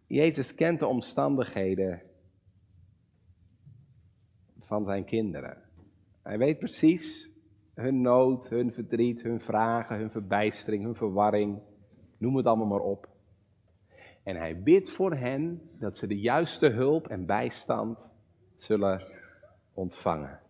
Jezus 0.07 0.55
kent 0.55 0.79
de 0.81 0.87
omstandigheden 0.87 2.03
van 4.59 4.85
zijn 4.85 5.05
kinderen. 5.05 5.63
Hij 6.23 6.39
weet 6.39 6.59
precies 6.59 7.31
hun 7.75 8.01
nood, 8.01 8.49
hun 8.49 8.73
verdriet, 8.73 9.23
hun 9.23 9.41
vragen, 9.41 9.97
hun 9.99 10.11
verbijstering, 10.11 10.85
hun 10.85 10.95
verwarring. 10.95 11.63
Noem 12.19 12.37
het 12.37 12.47
allemaal 12.47 12.67
maar 12.67 12.81
op. 12.81 13.09
En 14.23 14.37
hij 14.37 14.63
bidt 14.63 14.91
voor 14.91 15.15
hen 15.15 15.71
dat 15.79 15.97
ze 15.97 16.07
de 16.07 16.19
juiste 16.19 16.69
hulp 16.69 17.09
en 17.09 17.27
bijstand 17.27 18.13
zullen 18.57 19.03
ontvangen. 19.75 20.41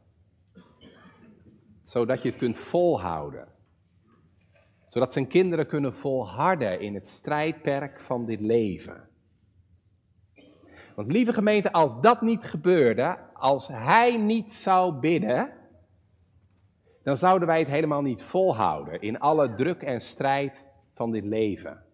Zodat 1.82 2.22
je 2.22 2.28
het 2.28 2.38
kunt 2.38 2.58
volhouden. 2.58 3.48
Zodat 4.86 5.12
zijn 5.12 5.26
kinderen 5.26 5.66
kunnen 5.66 5.94
volharden 5.94 6.80
in 6.80 6.94
het 6.94 7.08
strijdperk 7.08 8.00
van 8.00 8.26
dit 8.26 8.40
leven. 8.40 9.08
Want 10.94 11.12
lieve 11.12 11.32
gemeente, 11.32 11.72
als 11.72 12.00
dat 12.00 12.20
niet 12.22 12.44
gebeurde, 12.44 13.18
als 13.32 13.68
hij 13.68 14.16
niet 14.16 14.52
zou 14.52 14.94
bidden, 14.94 15.52
dan 17.02 17.16
zouden 17.16 17.48
wij 17.48 17.58
het 17.58 17.68
helemaal 17.68 18.02
niet 18.02 18.22
volhouden 18.22 19.00
in 19.00 19.18
alle 19.18 19.54
druk 19.54 19.82
en 19.82 20.00
strijd 20.00 20.65
van 20.96 21.10
dit 21.10 21.24
leven. 21.24 21.84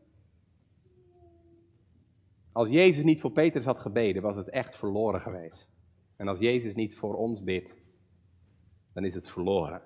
Als 2.53 2.69
Jezus 2.69 3.05
niet 3.05 3.21
voor 3.21 3.33
Petrus 3.33 3.65
had 3.65 3.79
gebeden, 3.79 4.23
was 4.23 4.37
het 4.37 4.49
echt 4.49 4.77
verloren 4.77 5.21
geweest. 5.21 5.71
En 6.17 6.29
als 6.29 6.39
Jezus 6.39 6.75
niet 6.75 6.95
voor 6.95 7.15
ons 7.15 7.43
bidt, 7.43 7.75
dan 8.93 9.05
is 9.05 9.15
het 9.15 9.29
verloren. 9.29 9.83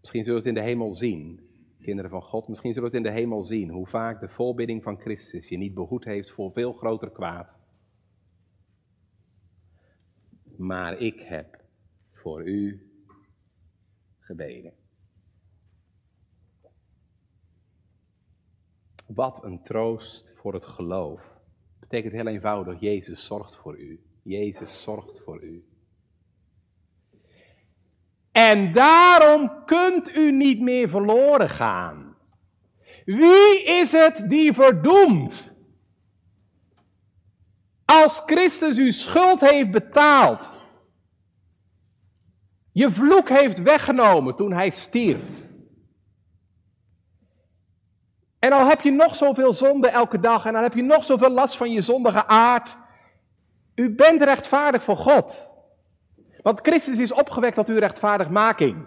Misschien 0.00 0.24
zullen 0.24 0.42
we 0.42 0.48
het 0.48 0.56
in 0.56 0.62
de 0.62 0.68
hemel 0.68 0.92
zien, 0.92 1.40
kinderen 1.80 2.10
van 2.10 2.22
God. 2.22 2.48
Misschien 2.48 2.72
zullen 2.72 2.90
we 2.90 2.96
het 2.96 3.06
in 3.06 3.12
de 3.12 3.20
hemel 3.20 3.42
zien, 3.42 3.70
hoe 3.70 3.86
vaak 3.86 4.20
de 4.20 4.28
voorbidding 4.28 4.82
van 4.82 5.00
Christus 5.00 5.48
je 5.48 5.56
niet 5.56 5.74
behoed 5.74 6.04
heeft 6.04 6.30
voor 6.30 6.52
veel 6.52 6.72
groter 6.72 7.10
kwaad. 7.10 7.56
Maar 10.56 10.98
ik 10.98 11.20
heb 11.20 11.64
voor 12.12 12.46
u 12.46 12.90
gebeden. 14.18 14.77
Wat 19.08 19.44
een 19.44 19.62
troost 19.62 20.34
voor 20.36 20.54
het 20.54 20.64
geloof. 20.64 21.20
Betekent 21.80 22.12
heel 22.12 22.26
eenvoudig, 22.26 22.80
Jezus 22.80 23.24
zorgt 23.24 23.56
voor 23.56 23.78
u. 23.78 24.00
Jezus 24.22 24.82
zorgt 24.82 25.20
voor 25.24 25.42
u. 25.42 25.64
En 28.32 28.72
daarom 28.72 29.64
kunt 29.64 30.14
u 30.14 30.32
niet 30.32 30.60
meer 30.60 30.88
verloren 30.88 31.48
gaan. 31.48 32.16
Wie 33.04 33.64
is 33.64 33.92
het 33.92 34.24
die 34.28 34.52
verdoemt? 34.52 35.52
Als 37.84 38.22
Christus 38.26 38.78
uw 38.78 38.90
schuld 38.90 39.40
heeft 39.40 39.70
betaald, 39.70 40.58
je 42.72 42.90
vloek 42.90 43.28
heeft 43.28 43.62
weggenomen 43.62 44.36
toen 44.36 44.52
hij 44.52 44.70
stierf. 44.70 45.47
En 48.38 48.52
al 48.52 48.66
heb 48.66 48.80
je 48.80 48.90
nog 48.90 49.16
zoveel 49.16 49.52
zonde 49.52 49.88
elke 49.88 50.20
dag 50.20 50.44
en 50.46 50.52
dan 50.52 50.62
heb 50.62 50.74
je 50.74 50.82
nog 50.82 51.04
zoveel 51.04 51.30
last 51.30 51.56
van 51.56 51.72
je 51.72 51.80
zondige 51.80 52.26
aard, 52.26 52.76
u 53.74 53.90
bent 53.94 54.22
rechtvaardig 54.22 54.82
voor 54.82 54.96
God. 54.96 55.54
Want 56.42 56.60
Christus 56.60 56.98
is 56.98 57.12
opgewekt 57.12 57.54
tot 57.54 57.68
uw 57.68 57.78
rechtvaardigmaking. 57.78 58.86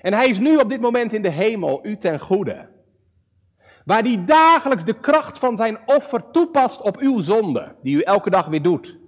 En 0.00 0.12
hij 0.12 0.28
is 0.28 0.38
nu 0.38 0.56
op 0.56 0.68
dit 0.68 0.80
moment 0.80 1.12
in 1.12 1.22
de 1.22 1.30
hemel, 1.30 1.86
u 1.86 1.96
ten 1.96 2.20
goede. 2.20 2.68
Waar 3.84 4.02
hij 4.02 4.24
dagelijks 4.24 4.84
de 4.84 5.00
kracht 5.00 5.38
van 5.38 5.56
zijn 5.56 5.78
offer 5.86 6.30
toepast 6.30 6.80
op 6.80 6.96
uw 6.96 7.20
zonde, 7.20 7.74
die 7.82 7.96
u 7.96 8.00
elke 8.00 8.30
dag 8.30 8.46
weer 8.46 8.62
doet. 8.62 8.98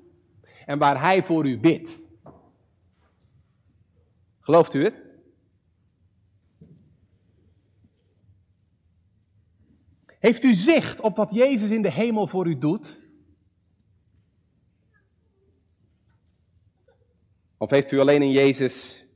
En 0.67 0.79
waar 0.79 1.01
hij 1.01 1.23
voor 1.23 1.47
u 1.47 1.59
bidt. 1.59 1.99
Gelooft 4.41 4.75
u 4.75 4.85
het? 4.85 5.10
Heeft 10.21 10.45
u 10.45 10.55
zicht 10.55 11.01
op 11.01 11.17
wat 11.17 11.35
Jezus 11.35 11.71
in 11.71 11.83
de 11.83 11.91
hemel 11.91 12.27
voor 12.27 12.47
u 12.47 12.59
doet? 12.59 13.09
Of 17.57 17.71
heeft 17.71 17.91
u 17.91 17.99
alleen 17.99 18.23
een 18.23 18.31
Jezus 18.31 19.07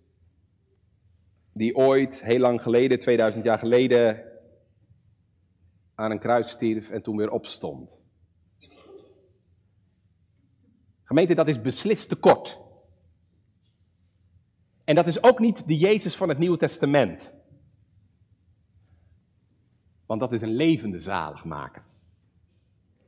die 1.52 1.76
ooit, 1.76 2.22
heel 2.22 2.38
lang 2.38 2.62
geleden, 2.62 2.98
2000 2.98 3.44
jaar 3.44 3.58
geleden, 3.58 4.22
aan 5.94 6.10
een 6.10 6.18
kruis 6.18 6.50
stierf 6.50 6.90
en 6.90 7.02
toen 7.02 7.16
weer 7.16 7.30
opstond? 7.30 8.00
Gemeente, 11.04 11.34
dat 11.34 11.48
is 11.48 11.60
beslist 11.60 12.08
te 12.08 12.16
kort. 12.16 12.58
En 14.84 14.94
dat 14.94 15.06
is 15.06 15.22
ook 15.22 15.38
niet 15.38 15.68
de 15.68 15.78
Jezus 15.78 16.16
van 16.16 16.28
het 16.28 16.38
Nieuwe 16.38 16.56
Testament. 16.56 17.34
Want 20.06 20.20
dat 20.20 20.32
is 20.32 20.42
een 20.42 20.54
levende 20.54 20.98
zaligmaker. 20.98 21.82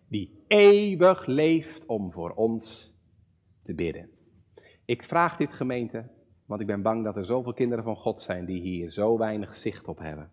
Die 0.09 0.45
eeuwig 0.47 1.27
leeft 1.27 1.87
om 1.87 2.13
voor 2.13 2.31
ons 2.31 2.95
te 3.65 3.75
bidden. 3.75 4.11
Ik 4.85 5.05
vraag 5.05 5.37
dit 5.37 5.55
gemeente, 5.55 6.09
want 6.47 6.61
ik 6.61 6.67
ben 6.67 6.83
bang 6.83 7.05
dat 7.05 7.17
er 7.17 7.25
zoveel 7.25 7.53
kinderen 7.53 7.85
van 7.85 7.97
God 7.97 8.21
zijn 8.21 8.45
die 8.45 8.61
hier 8.61 8.91
zo 8.91 9.19
weinig 9.19 9.57
zicht 9.57 9.89
op 9.89 9.99
hebben. 9.99 10.31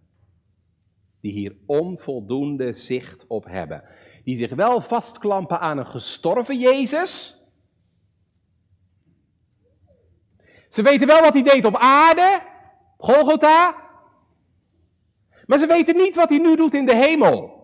Die 1.19 1.31
hier 1.31 1.55
onvoldoende 1.65 2.73
zicht 2.73 3.27
op 3.27 3.45
hebben. 3.45 3.83
Die 4.23 4.35
zich 4.35 4.55
wel 4.55 4.81
vastklampen 4.81 5.59
aan 5.59 5.77
een 5.77 5.87
gestorven 5.87 6.59
Jezus. 6.59 7.41
Ze 10.69 10.81
weten 10.81 11.07
wel 11.07 11.21
wat 11.21 11.33
hij 11.33 11.43
deed 11.43 11.65
op 11.65 11.75
aarde, 11.75 12.41
Golgotha. 12.97 13.82
Maar 15.45 15.57
ze 15.57 15.65
weten 15.65 15.95
niet 15.95 16.15
wat 16.15 16.29
hij 16.29 16.37
nu 16.37 16.55
doet 16.55 16.73
in 16.73 16.85
de 16.85 16.95
hemel. 16.95 17.61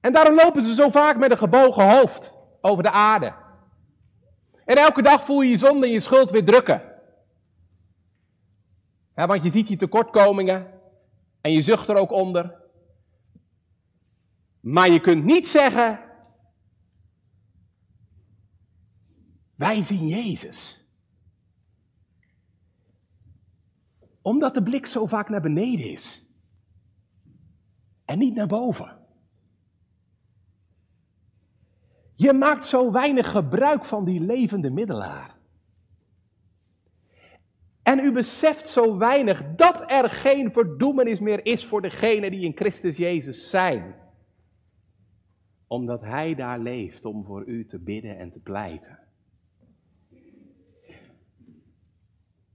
En 0.00 0.12
daarom 0.12 0.34
lopen 0.34 0.62
ze 0.62 0.74
zo 0.74 0.88
vaak 0.88 1.16
met 1.16 1.30
een 1.30 1.38
gebogen 1.38 1.96
hoofd 1.96 2.34
over 2.60 2.82
de 2.82 2.90
aarde. 2.90 3.34
En 4.64 4.76
elke 4.76 5.02
dag 5.02 5.24
voel 5.24 5.40
je 5.40 5.50
je 5.50 5.56
zonde 5.56 5.86
en 5.86 5.92
je 5.92 6.00
schuld 6.00 6.30
weer 6.30 6.44
drukken. 6.44 6.82
Ja, 9.16 9.26
want 9.26 9.42
je 9.42 9.50
ziet 9.50 9.68
je 9.68 9.76
tekortkomingen 9.76 10.80
en 11.40 11.52
je 11.52 11.60
zucht 11.60 11.88
er 11.88 11.96
ook 11.96 12.12
onder. 12.12 12.62
Maar 14.60 14.88
je 14.88 15.00
kunt 15.00 15.24
niet 15.24 15.48
zeggen, 15.48 16.00
wij 19.54 19.84
zien 19.84 20.08
Jezus. 20.08 20.83
Omdat 24.24 24.54
de 24.54 24.62
blik 24.62 24.86
zo 24.86 25.06
vaak 25.06 25.28
naar 25.28 25.40
beneden 25.40 25.90
is. 25.90 26.26
En 28.04 28.18
niet 28.18 28.34
naar 28.34 28.46
boven. 28.46 28.98
Je 32.14 32.32
maakt 32.32 32.66
zo 32.66 32.92
weinig 32.92 33.30
gebruik 33.30 33.84
van 33.84 34.04
die 34.04 34.20
levende 34.20 34.70
middelaar. 34.70 35.36
En 37.82 37.98
u 37.98 38.12
beseft 38.12 38.68
zo 38.68 38.98
weinig 38.98 39.54
dat 39.54 39.90
er 39.90 40.10
geen 40.10 40.52
verdoemenis 40.52 41.20
meer 41.20 41.46
is 41.46 41.64
voor 41.64 41.82
degenen 41.82 42.30
die 42.30 42.44
in 42.44 42.56
Christus 42.56 42.96
Jezus 42.96 43.50
zijn. 43.50 43.94
Omdat 45.66 46.00
Hij 46.00 46.34
daar 46.34 46.58
leeft 46.58 47.04
om 47.04 47.24
voor 47.24 47.44
u 47.46 47.66
te 47.66 47.78
bidden 47.78 48.18
en 48.18 48.30
te 48.30 48.40
pleiten. 48.40 49.03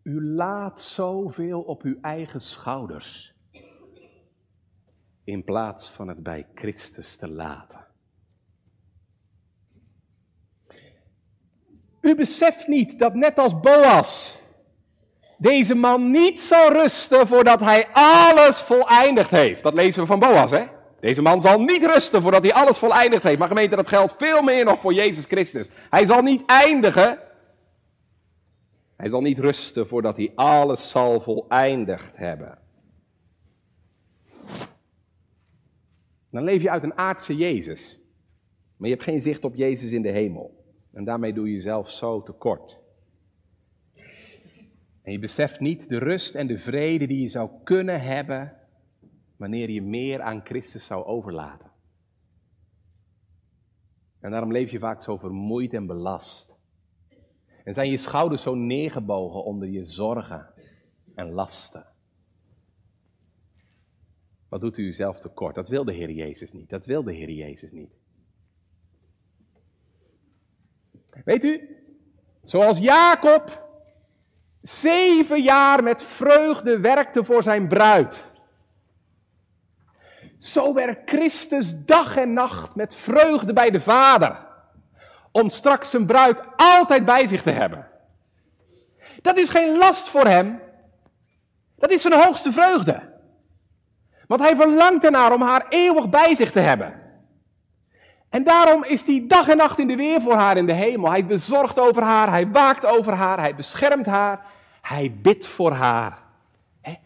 U 0.04 0.24
laat 0.24 0.82
zoveel 0.82 1.62
op 1.62 1.82
uw 1.82 1.98
eigen 2.02 2.42
schouders. 2.42 3.34
In 5.24 5.44
plaats 5.44 5.90
van 5.90 6.08
het 6.08 6.24
bij 6.24 6.48
Christus 6.56 7.16
te 7.16 7.30
laten. 7.30 7.86
U 12.02 12.16
beseft 12.16 12.68
niet 12.68 13.00
dat 13.00 13.14
net 13.14 13.38
als 13.38 13.60
Boas 13.60 14.40
deze 15.42 15.76
man 15.76 16.12
niet 16.12 16.42
zal 16.42 16.72
rusten 16.72 17.28
voordat 17.28 17.60
hij 17.60 17.88
alles 17.94 18.62
voleindigd 18.62 19.32
heeft. 19.32 19.64
Dat 19.64 19.74
lezen 19.74 20.02
we 20.02 20.08
van 20.08 20.20
Boas, 20.20 20.52
hè? 20.52 20.64
Deze 21.00 21.22
man 21.22 21.42
zal 21.42 21.62
niet 21.62 21.86
rusten 21.86 22.22
voordat 22.22 22.44
hij 22.44 22.54
alles 22.54 22.78
voleindigd 22.78 23.24
heeft. 23.24 23.40
Maar 23.40 23.48
gemeente, 23.48 23.76
dat 23.76 23.88
geldt 23.88 24.16
veel 24.18 24.42
meer 24.42 24.66
nog 24.66 24.80
voor 24.80 24.94
Jezus 24.94 25.26
Christus. 25.26 25.70
Hij 25.90 26.06
zal 26.06 26.22
niet 26.22 26.44
eindigen. 26.46 27.18
Hij 29.00 29.10
zal 29.10 29.22
niet 29.22 29.40
rusten 29.40 29.88
voordat 29.88 30.18
hij 30.18 30.32
alles 30.36 30.90
zal 30.90 31.22
voleindigd 31.22 32.18
hebben. 32.18 32.58
Dan 36.30 36.44
leef 36.44 36.62
je 36.62 36.70
uit 36.70 36.84
een 36.84 36.98
aardse 36.98 37.36
Jezus. 37.36 38.00
Maar 38.78 38.90
je 38.90 38.94
hebt 38.94 39.08
geen 39.08 39.22
zicht 39.22 39.44
op 39.44 39.56
Jezus 39.56 39.92
in 39.92 40.02
de 40.02 40.10
hemel. 40.10 40.64
En 40.92 41.04
daarmee 41.04 41.34
doe 41.34 41.48
je 41.48 41.54
jezelf 41.54 41.90
zo 41.90 42.24
tekort. 42.24 42.80
En 45.02 45.12
je 45.12 45.20
beseft 45.20 45.60
niet 45.60 45.90
de 45.90 45.98
rust 45.98 46.36
en 46.36 46.48
de 46.48 46.58
vrede 46.58 47.08
die 47.08 47.22
je 47.22 47.28
zou 47.28 47.50
kunnen 47.64 48.02
hebben 48.02 48.58
wanneer 49.38 49.70
je 49.70 49.82
meer 49.82 50.22
aan 50.22 50.46
Christus 50.46 50.86
zou 50.86 51.06
overlaten. 51.06 51.72
En 54.20 54.32
daarom 54.32 54.52
leef 54.52 54.72
je 54.72 54.80
vaak 54.80 55.02
zo 55.02 55.18
vermoeid 55.18 55.74
en 55.74 55.86
belast. 55.86 56.59
En 57.64 57.74
zijn 57.74 57.90
je 57.90 57.98
schouders 57.98 58.42
zo 58.42 58.56
neergebogen 58.56 59.44
onder 59.44 59.68
je 59.68 59.86
zorgen 59.86 60.54
en 61.16 61.32
lasten. 61.32 61.86
Wat 64.50 64.62
doet 64.62 64.78
u 64.78 64.84
uzelf 64.84 65.20
tekort? 65.20 65.56
Dat 65.56 65.70
wil 65.70 65.86
de 65.86 65.94
Heer 65.94 66.12
Jezus 66.12 66.52
niet. 66.52 66.70
Dat 66.70 66.86
wil 66.86 67.04
de 67.04 67.14
Heer 67.14 67.30
Jezus 67.30 67.72
niet. 67.72 67.98
Weet 71.26 71.44
u, 71.44 71.78
zoals 72.44 72.78
Jacob 72.78 73.68
zeven 74.62 75.42
jaar 75.44 75.84
met 75.84 76.04
vreugde 76.04 76.80
werkte 76.80 77.24
voor 77.24 77.44
zijn 77.44 77.68
bruid. 77.68 78.34
Zo 80.38 80.74
werkt 80.74 81.10
Christus 81.10 81.86
dag 81.86 82.18
en 82.18 82.34
nacht 82.34 82.76
met 82.76 82.96
vreugde 82.96 83.54
bij 83.54 83.72
de 83.72 83.80
Vader. 83.80 84.48
Om 85.32 85.50
straks 85.50 85.90
zijn 85.90 86.06
bruid 86.06 86.42
altijd 86.56 87.06
bij 87.06 87.26
zich 87.26 87.42
te 87.42 87.52
hebben. 87.52 87.88
Dat 89.22 89.38
is 89.38 89.50
geen 89.50 89.78
last 89.78 90.10
voor 90.10 90.26
hem. 90.26 90.60
Dat 91.76 91.92
is 91.92 92.02
zijn 92.02 92.22
hoogste 92.22 92.52
vreugde. 92.52 93.02
Want 94.28 94.42
hij 94.42 94.56
verlangt 94.56 95.06
ernaar 95.06 95.34
om 95.34 95.42
haar 95.42 95.66
eeuwig 95.70 96.10
bij 96.10 96.36
zich 96.36 96.52
te 96.52 96.60
hebben. 96.60 96.94
En 98.30 98.44
daarom 98.44 98.84
is 98.84 99.06
hij 99.06 99.26
dag 99.28 99.48
en 99.48 99.58
nacht 99.58 99.80
in 99.80 99.88
de 99.88 99.96
weer 99.96 100.22
voor 100.22 100.36
haar 100.36 100.58
in 100.58 100.66
de 100.66 100.74
hemel. 100.74 101.10
Hij 101.10 101.20
is 101.20 101.26
bezorgd 101.26 101.80
over 101.80 102.04
haar, 102.04 102.30
hij 102.30 102.48
waakt 102.48 102.86
over 102.86 103.14
haar, 103.14 103.40
hij 103.40 103.56
beschermt 103.56 104.06
haar, 104.06 104.46
hij 104.82 105.18
bidt 105.22 105.48
voor 105.48 105.72
haar. 105.72 106.22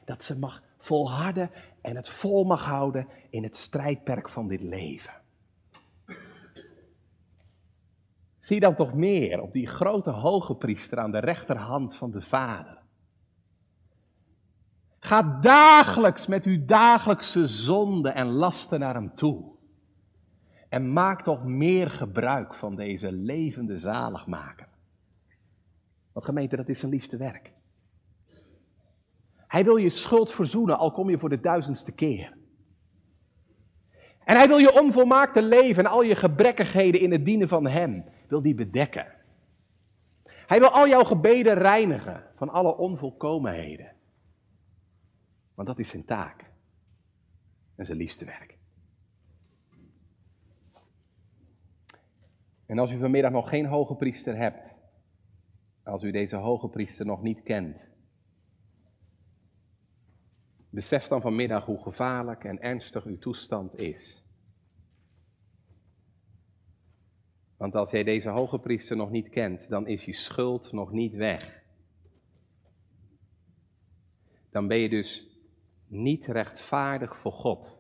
dat 0.06 0.24
ze 0.24 0.38
mag 0.38 0.62
volharden 0.80 1.52
en 1.82 1.96
het 1.96 2.10
vol 2.10 2.44
mag 2.44 2.66
houden 2.66 3.08
in 3.30 3.44
het 3.44 3.58
strijdperk 3.58 4.30
van 4.30 4.48
dit 4.48 4.62
leven. 4.62 5.14
Zie 8.44 8.60
dan 8.60 8.76
toch 8.76 8.94
meer 8.94 9.42
op 9.42 9.54
die 9.54 9.68
grote 9.68 10.10
hoge 10.12 10.56
priester 10.56 11.00
aan 11.00 11.12
de 11.12 11.20
rechterhand 11.20 11.96
van 11.96 12.12
de 12.12 12.22
Vader. 12.22 12.82
Ga 15.00 15.40
dagelijks 15.42 16.28
met 16.28 16.46
uw 16.46 16.66
dagelijkse 16.66 17.48
zonden 17.48 18.16
en 18.16 18.28
lasten 18.28 18.80
naar 18.80 18.94
hem 18.94 19.16
toe. 19.16 19.52
En 20.70 20.94
maak 20.94 21.22
toch 21.22 21.44
meer 21.44 21.90
gebruik 21.90 22.54
van 22.54 22.76
deze 22.76 23.12
levende 23.12 23.78
zaligmaker. 23.78 24.68
Want 26.12 26.26
gemeente, 26.26 26.56
dat 26.56 26.70
is 26.70 26.80
zijn 26.80 26.92
liefste 26.92 27.18
werk. 27.18 27.52
Hij 29.36 29.64
wil 29.64 29.76
je 29.76 29.90
schuld 29.90 30.32
verzoenen, 30.32 30.78
al 30.78 30.92
kom 30.92 31.10
je 31.10 31.20
voor 31.20 31.30
de 31.30 31.40
duizendste 31.40 31.92
keer. 31.92 32.38
En 34.24 34.36
hij 34.36 34.48
wil 34.48 34.58
je 34.58 34.82
onvolmaakte 34.82 35.42
leven 35.42 35.86
en 35.86 35.92
al 35.92 36.02
je 36.02 36.16
gebrekkigheden 36.16 37.02
in 37.02 37.12
het 37.12 37.26
dienen 37.26 37.48
van 37.48 37.68
hem, 37.68 38.04
wil 38.34 38.42
die 38.42 38.56
bedekken. 38.56 39.08
Hij 40.26 40.60
wil 40.60 40.70
al 40.70 40.88
jouw 40.88 41.04
gebeden 41.04 41.54
reinigen 41.54 42.24
van 42.36 42.50
alle 42.50 42.78
onvolkomenheden. 42.78 43.92
Want 45.54 45.68
dat 45.68 45.80
is 45.80 45.90
zijn 45.90 46.06
taak 46.06 46.52
en 47.76 47.86
zijn 47.86 47.98
liefste 47.98 48.26
werk. 48.26 48.58
En 52.66 52.80
als 52.80 52.92
u 52.92 53.00
vanmiddag 53.00 53.32
nog 53.32 53.50
geen 53.50 53.66
hoge 53.66 53.96
priester 53.96 54.36
hebt, 54.36 54.78
als 55.84 56.04
u 56.04 56.12
deze 56.12 56.36
hoge 56.36 56.70
priester 56.70 57.06
nog 57.06 57.22
niet 57.22 57.44
kent, 57.44 57.90
besef 60.70 61.08
dan 61.08 61.22
vanmiddag 61.22 61.66
hoe 61.66 61.82
gevaarlijk 61.82 62.44
en 62.44 62.62
ernstig 62.62 63.06
uw 63.06 63.18
toestand 63.18 63.82
is. 63.82 64.23
Want 67.64 67.76
als 67.76 67.92
jij 67.92 68.04
deze 68.04 68.30
hoge 68.30 68.60
priester 68.60 68.96
nog 68.96 69.12
niet 69.12 69.30
kent, 69.30 69.70
dan 69.70 69.88
is 69.88 70.06
je 70.06 70.14
schuld 70.14 70.72
nog 70.72 70.92
niet 70.92 71.14
weg. 71.14 71.64
Dan 74.52 74.68
ben 74.68 74.78
je 74.78 74.90
dus 74.90 75.28
niet 75.88 76.26
rechtvaardig 76.26 77.18
voor 77.18 77.32
God. 77.32 77.80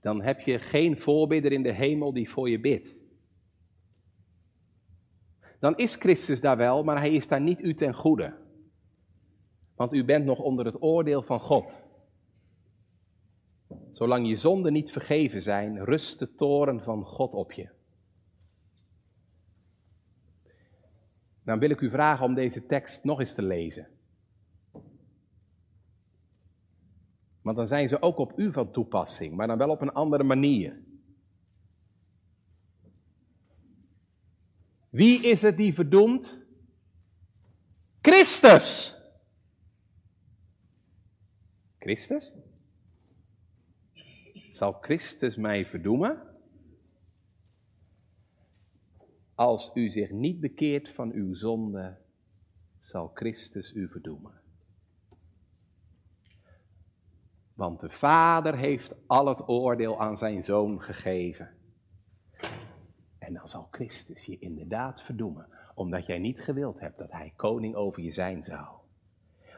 Dan 0.00 0.22
heb 0.22 0.40
je 0.40 0.58
geen 0.58 0.98
voorbidder 0.98 1.52
in 1.52 1.62
de 1.62 1.72
hemel 1.72 2.12
die 2.12 2.30
voor 2.30 2.50
je 2.50 2.60
bidt. 2.60 2.98
Dan 5.58 5.76
is 5.76 5.94
Christus 5.94 6.40
daar 6.40 6.56
wel, 6.56 6.84
maar 6.84 6.98
hij 6.98 7.12
is 7.12 7.28
daar 7.28 7.40
niet 7.40 7.62
u 7.62 7.74
ten 7.74 7.94
goede. 7.94 8.34
Want 9.74 9.92
u 9.92 10.04
bent 10.04 10.24
nog 10.24 10.38
onder 10.38 10.64
het 10.64 10.82
oordeel 10.82 11.22
van 11.22 11.40
God. 11.40 11.84
Zolang 13.92 14.28
je 14.28 14.36
zonden 14.36 14.72
niet 14.72 14.92
vergeven 14.92 15.42
zijn, 15.42 15.84
rust 15.84 16.18
de 16.18 16.34
toren 16.34 16.82
van 16.82 17.04
God 17.04 17.32
op 17.32 17.52
je. 17.52 17.68
Dan 21.44 21.58
wil 21.58 21.70
ik 21.70 21.80
u 21.80 21.90
vragen 21.90 22.24
om 22.24 22.34
deze 22.34 22.66
tekst 22.66 23.04
nog 23.04 23.20
eens 23.20 23.34
te 23.34 23.42
lezen. 23.42 23.88
Want 27.42 27.56
dan 27.56 27.68
zijn 27.68 27.88
ze 27.88 28.02
ook 28.02 28.18
op 28.18 28.38
u 28.38 28.52
van 28.52 28.70
toepassing, 28.70 29.34
maar 29.34 29.46
dan 29.46 29.58
wel 29.58 29.70
op 29.70 29.80
een 29.80 29.92
andere 29.92 30.22
manier. 30.22 30.82
Wie 34.90 35.26
is 35.26 35.42
het 35.42 35.56
die 35.56 35.74
verdoemt? 35.74 36.46
Christus! 38.00 38.96
Christus? 41.78 42.32
Zal 44.52 44.72
Christus 44.72 45.36
mij 45.36 45.66
verdoemen? 45.66 46.22
Als 49.34 49.70
u 49.74 49.90
zich 49.90 50.10
niet 50.10 50.40
bekeert 50.40 50.88
van 50.88 51.12
uw 51.12 51.34
zonde, 51.34 51.96
zal 52.78 53.10
Christus 53.14 53.72
u 53.72 53.88
verdoemen. 53.88 54.40
Want 57.54 57.80
de 57.80 57.90
Vader 57.90 58.56
heeft 58.56 58.94
al 59.06 59.26
het 59.26 59.48
oordeel 59.48 60.00
aan 60.00 60.16
zijn 60.16 60.42
zoon 60.42 60.82
gegeven. 60.82 61.50
En 63.18 63.34
dan 63.34 63.48
zal 63.48 63.68
Christus 63.70 64.24
je 64.24 64.38
inderdaad 64.38 65.02
verdoemen, 65.02 65.48
omdat 65.74 66.06
jij 66.06 66.18
niet 66.18 66.40
gewild 66.40 66.80
hebt 66.80 66.98
dat 66.98 67.12
hij 67.12 67.32
koning 67.36 67.74
over 67.74 68.02
je 68.02 68.10
zijn 68.10 68.42
zou. 68.42 68.66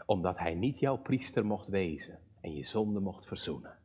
Omdat 0.06 0.38
hij 0.38 0.54
niet 0.54 0.78
jouw 0.78 0.96
priester 0.96 1.46
mocht 1.46 1.68
wezen 1.68 2.18
en 2.40 2.54
je 2.54 2.64
zonde 2.64 3.00
mocht 3.00 3.26
verzoenen. 3.26 3.82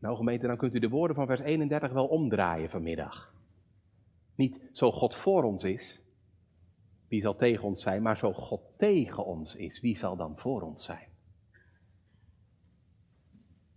Nou 0.00 0.16
gemeente, 0.16 0.46
dan 0.46 0.56
kunt 0.56 0.74
u 0.74 0.78
de 0.78 0.88
woorden 0.88 1.16
van 1.16 1.26
vers 1.26 1.40
31 1.40 1.92
wel 1.92 2.06
omdraaien 2.06 2.70
vanmiddag. 2.70 3.34
Niet 4.34 4.60
zo 4.72 4.92
God 4.92 5.14
voor 5.14 5.42
ons 5.42 5.64
is, 5.64 6.02
wie 7.08 7.20
zal 7.20 7.36
tegen 7.36 7.64
ons 7.64 7.82
zijn, 7.82 8.02
maar 8.02 8.16
zo 8.16 8.32
God 8.32 8.60
tegen 8.76 9.24
ons 9.24 9.56
is, 9.56 9.80
wie 9.80 9.96
zal 9.96 10.16
dan 10.16 10.38
voor 10.38 10.62
ons 10.62 10.84
zijn? 10.84 11.08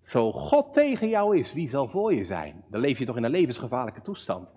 Zo 0.04 0.32
God 0.32 0.74
tegen 0.74 1.10
jou 1.10 1.38
is, 1.38 1.54
wie 1.54 1.70
zal 1.70 1.90
voor 1.90 2.14
je 2.14 2.24
zijn? 2.24 2.64
Dan 2.70 2.80
leef 2.80 3.00
je 3.00 3.06
toch 3.06 3.18
in 3.18 3.24
een 3.24 3.32
levensgevaarlijke 3.32 4.02
toestand. 4.02 4.50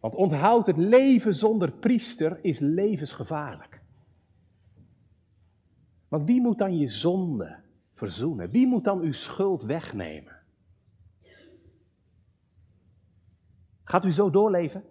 Want 0.00 0.14
onthoud, 0.14 0.66
het 0.66 0.76
leven 0.76 1.34
zonder 1.34 1.72
priester 1.72 2.38
is 2.44 2.58
levensgevaarlijk. 2.58 3.80
Want 6.08 6.26
wie 6.26 6.40
moet 6.40 6.58
dan 6.58 6.78
je 6.78 6.88
zonde 6.88 7.63
verzoenen? 7.94 8.50
Wie 8.50 8.66
moet 8.66 8.84
dan 8.84 9.00
uw 9.00 9.12
schuld 9.12 9.62
wegnemen? 9.62 10.42
Gaat 13.84 14.04
u 14.04 14.12
zo 14.12 14.30
doorleven? 14.30 14.84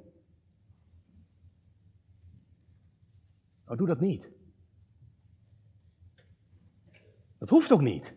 Nou, 3.65 3.77
doe 3.77 3.87
dat 3.87 3.99
niet. 3.99 4.29
Dat 7.39 7.49
hoeft 7.49 7.71
ook 7.71 7.81
niet. 7.81 8.15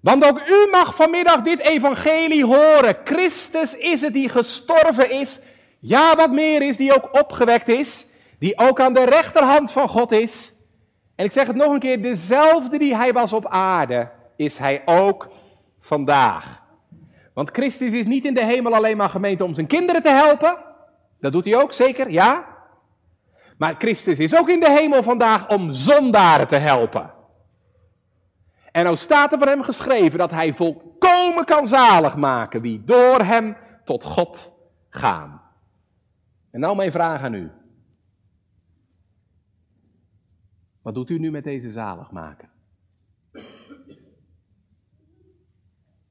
Want 0.00 0.24
ook 0.24 0.40
u 0.48 0.68
mag 0.70 0.94
vanmiddag 0.94 1.42
dit 1.42 1.60
evangelie 1.60 2.44
horen. 2.44 2.96
Christus 3.04 3.76
is 3.76 4.00
het 4.00 4.12
die 4.12 4.28
gestorven 4.28 5.10
is. 5.10 5.40
Ja, 5.78 6.16
wat 6.16 6.32
meer 6.32 6.62
is, 6.62 6.76
die 6.76 6.94
ook 6.94 7.18
opgewekt 7.20 7.68
is. 7.68 8.06
Die 8.38 8.58
ook 8.58 8.80
aan 8.80 8.94
de 8.94 9.04
rechterhand 9.04 9.72
van 9.72 9.88
God 9.88 10.12
is. 10.12 10.54
En 11.20 11.26
ik 11.26 11.32
zeg 11.32 11.46
het 11.46 11.56
nog 11.56 11.72
een 11.72 11.78
keer, 11.78 12.02
dezelfde 12.02 12.78
die 12.78 12.96
hij 12.96 13.12
was 13.12 13.32
op 13.32 13.46
aarde, 13.46 14.08
is 14.36 14.58
hij 14.58 14.82
ook 14.84 15.28
vandaag. 15.80 16.62
Want 17.34 17.50
Christus 17.50 17.92
is 17.92 18.06
niet 18.06 18.24
in 18.24 18.34
de 18.34 18.44
hemel 18.44 18.74
alleen 18.74 18.96
maar 18.96 19.08
gemeente 19.08 19.44
om 19.44 19.54
zijn 19.54 19.66
kinderen 19.66 20.02
te 20.02 20.10
helpen. 20.10 20.56
Dat 21.20 21.32
doet 21.32 21.44
hij 21.44 21.62
ook, 21.62 21.72
zeker, 21.72 22.10
ja. 22.10 22.46
Maar 23.58 23.74
Christus 23.78 24.18
is 24.18 24.38
ook 24.38 24.48
in 24.48 24.60
de 24.60 24.70
hemel 24.70 25.02
vandaag 25.02 25.48
om 25.48 25.72
zondaren 25.72 26.48
te 26.48 26.56
helpen. 26.56 27.10
En 28.72 28.84
nou 28.84 28.96
staat 28.96 29.32
er 29.32 29.38
voor 29.38 29.48
hem 29.48 29.62
geschreven 29.62 30.18
dat 30.18 30.30
hij 30.30 30.54
volkomen 30.54 31.44
kan 31.44 31.66
zalig 31.66 32.16
maken 32.16 32.60
wie 32.60 32.82
door 32.84 33.22
hem 33.22 33.56
tot 33.84 34.04
God 34.04 34.52
gaan. 34.88 35.42
En 36.50 36.60
nou 36.60 36.76
mijn 36.76 36.92
vraag 36.92 37.22
aan 37.22 37.34
u. 37.34 37.50
Wat 40.82 40.94
doet 40.94 41.10
u 41.10 41.18
nu 41.18 41.30
met 41.30 41.44
deze 41.44 41.70
zalig 41.70 42.10
maken? 42.10 42.48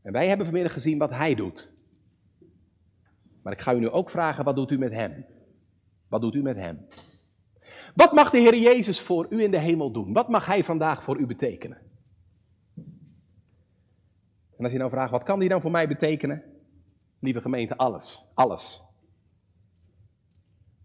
En 0.02 0.12
wij 0.12 0.28
hebben 0.28 0.46
vanmiddag 0.46 0.74
gezien 0.74 0.98
wat 0.98 1.10
hij 1.10 1.36
doet. 1.36 1.72
Maar 3.42 3.54
ik 3.54 3.62
ga 3.62 3.74
u 3.74 3.80
nu 3.80 3.90
ook 3.90 4.10
vragen, 4.10 4.44
wat 4.44 4.56
doet 4.56 4.72
u 4.72 4.78
met 4.78 4.92
hem? 4.92 5.26
Wat 6.08 6.22
doet 6.22 6.36
u 6.36 6.42
met 6.42 6.56
hem? 6.56 6.88
Wat 7.96 8.14
mag 8.14 8.30
de 8.30 8.38
Heer 8.38 8.58
Jezus 8.58 9.02
voor 9.02 9.28
u 9.30 9.44
in 9.44 9.52
de 9.52 9.60
hemel 9.60 9.92
doen? 9.92 10.14
Wat 10.14 10.30
mag 10.30 10.46
hij 10.46 10.64
vandaag 10.64 11.04
voor 11.04 11.20
u 11.20 11.26
betekenen? 11.26 11.78
En 14.58 14.66
als 14.66 14.72
je 14.72 14.78
nou 14.78 14.90
vraagt, 14.90 15.12
wat 15.12 15.24
kan 15.24 15.40
die 15.40 15.50
dan 15.50 15.62
voor 15.62 15.72
mij 15.72 15.88
betekenen? 15.88 16.44
Lieve 17.20 17.42
gemeente, 17.42 17.78
alles. 17.78 18.30
Alles. 18.34 18.84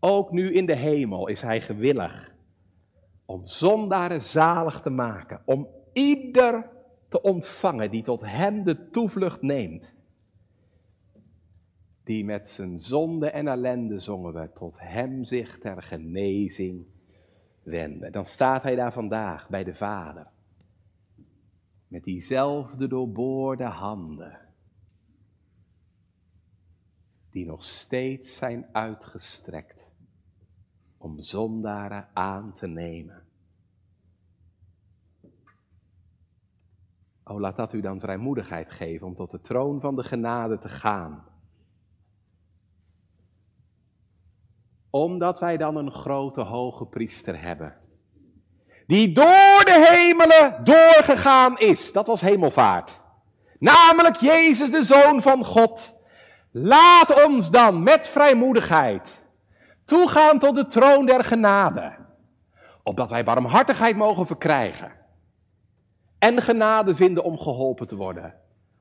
Ook 0.01 0.31
nu 0.33 0.53
in 0.53 0.67
de 0.67 0.77
hemel 0.77 1.29
is 1.29 1.41
hij 1.41 1.61
gewillig 1.61 2.34
om 3.25 3.47
zondaren 3.47 4.21
zalig 4.21 4.81
te 4.81 4.91
maken. 4.91 5.43
Om 5.45 5.69
ieder 5.93 6.71
te 7.09 7.23
ontvangen 7.23 7.91
die 7.91 8.03
tot 8.03 8.21
hem 8.21 8.65
de 8.65 8.91
toevlucht 8.91 9.43
neemt. 9.43 9.95
Die 12.05 12.25
met 12.25 12.49
zijn 12.49 12.79
zonde 12.79 13.31
en 13.31 13.49
ellende, 13.49 13.99
zongen 13.99 14.33
we, 14.35 14.53
tot 14.53 14.81
hem 14.81 15.25
zich 15.25 15.59
ter 15.59 15.83
genezing 15.83 16.87
wenden. 17.63 18.13
Dan 18.13 18.25
staat 18.25 18.63
hij 18.63 18.75
daar 18.75 18.93
vandaag 18.93 19.49
bij 19.49 19.65
de 19.65 19.75
Vader 19.75 20.33
met 21.95 22.05
diezelfde 22.05 22.87
doorboorde 22.87 23.65
handen, 23.65 24.39
die 27.31 27.47
nog 27.47 27.65
steeds 27.65 28.37
zijn 28.37 28.67
uitgestrekt 28.73 29.84
om 31.05 31.21
zondaren 31.21 32.09
aan 32.13 32.53
te 32.53 32.67
nemen. 32.67 33.23
O, 37.25 37.41
laat 37.41 37.57
dat 37.57 37.73
u 37.73 37.81
dan 37.81 38.01
vrijmoedigheid 38.01 38.71
geven 38.71 39.07
om 39.07 39.15
tot 39.15 39.31
de 39.31 39.41
troon 39.41 39.81
van 39.81 39.97
de 39.97 40.03
genade 40.03 40.59
te 40.59 40.69
gaan. 40.69 41.25
Omdat 44.91 45.41
wij 45.41 45.57
dan 45.57 45.77
een 45.77 45.91
grote 45.91 46.41
hoge 46.41 46.87
priester 46.87 47.41
hebben 47.41 47.75
die 48.87 49.13
door 49.13 49.63
de 49.65 49.87
hemelen 49.91 50.65
doorgegaan 50.65 51.59
is. 51.59 51.93
Dat 51.93 52.07
was 52.07 52.21
hemelvaart. 52.21 53.01
Namelijk 53.59 54.17
Jezus, 54.17 54.71
de 54.71 54.83
Zoon 54.83 55.23
van 55.23 55.45
God. 55.45 55.95
Laat 56.51 57.25
ons 57.25 57.51
dan 57.51 57.83
met 57.83 58.09
vrijmoedigheid 58.09 59.24
toegaan 59.85 60.39
tot 60.39 60.55
de 60.55 60.67
troon 60.67 61.07
der 61.07 61.25
genade, 61.25 61.97
opdat 62.83 63.11
wij 63.11 63.25
barmhartigheid 63.25 63.97
mogen 63.97 64.27
verkrijgen 64.27 64.93
en 66.19 66.43
genade 66.43 66.97
vinden 66.97 67.25
om 67.25 67.39
geholpen 67.39 67.87
te 67.87 67.97
worden 67.97 68.35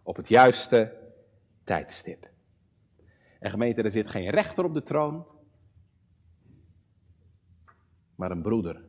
op 0.04 0.16
het 0.16 0.30
juiste 0.30 0.98
tijdstip. 1.64 2.30
En 3.40 3.50
gemeente, 3.50 3.82
er 3.82 3.92
zit 3.92 4.10
geen 4.10 4.30
rechter 4.30 4.64
op 4.64 4.74
de 4.74 4.84
troon, 4.84 5.26
maar 8.16 8.32
een 8.32 8.42
broeder. 8.42 8.82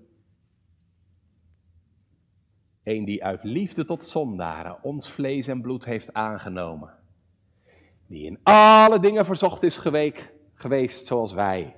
Een 2.82 3.04
die 3.04 3.24
uit 3.24 3.44
liefde 3.44 3.84
tot 3.84 4.04
zondaren 4.04 4.82
ons 4.82 5.10
vlees 5.10 5.46
en 5.46 5.60
bloed 5.60 5.84
heeft 5.84 6.12
aangenomen. 6.12 6.94
Die 8.06 8.26
in 8.26 8.38
alle 8.42 9.00
dingen 9.00 9.24
verzocht 9.24 9.62
is 9.62 9.76
geweest 10.54 11.06
zoals 11.06 11.32
wij. 11.32 11.76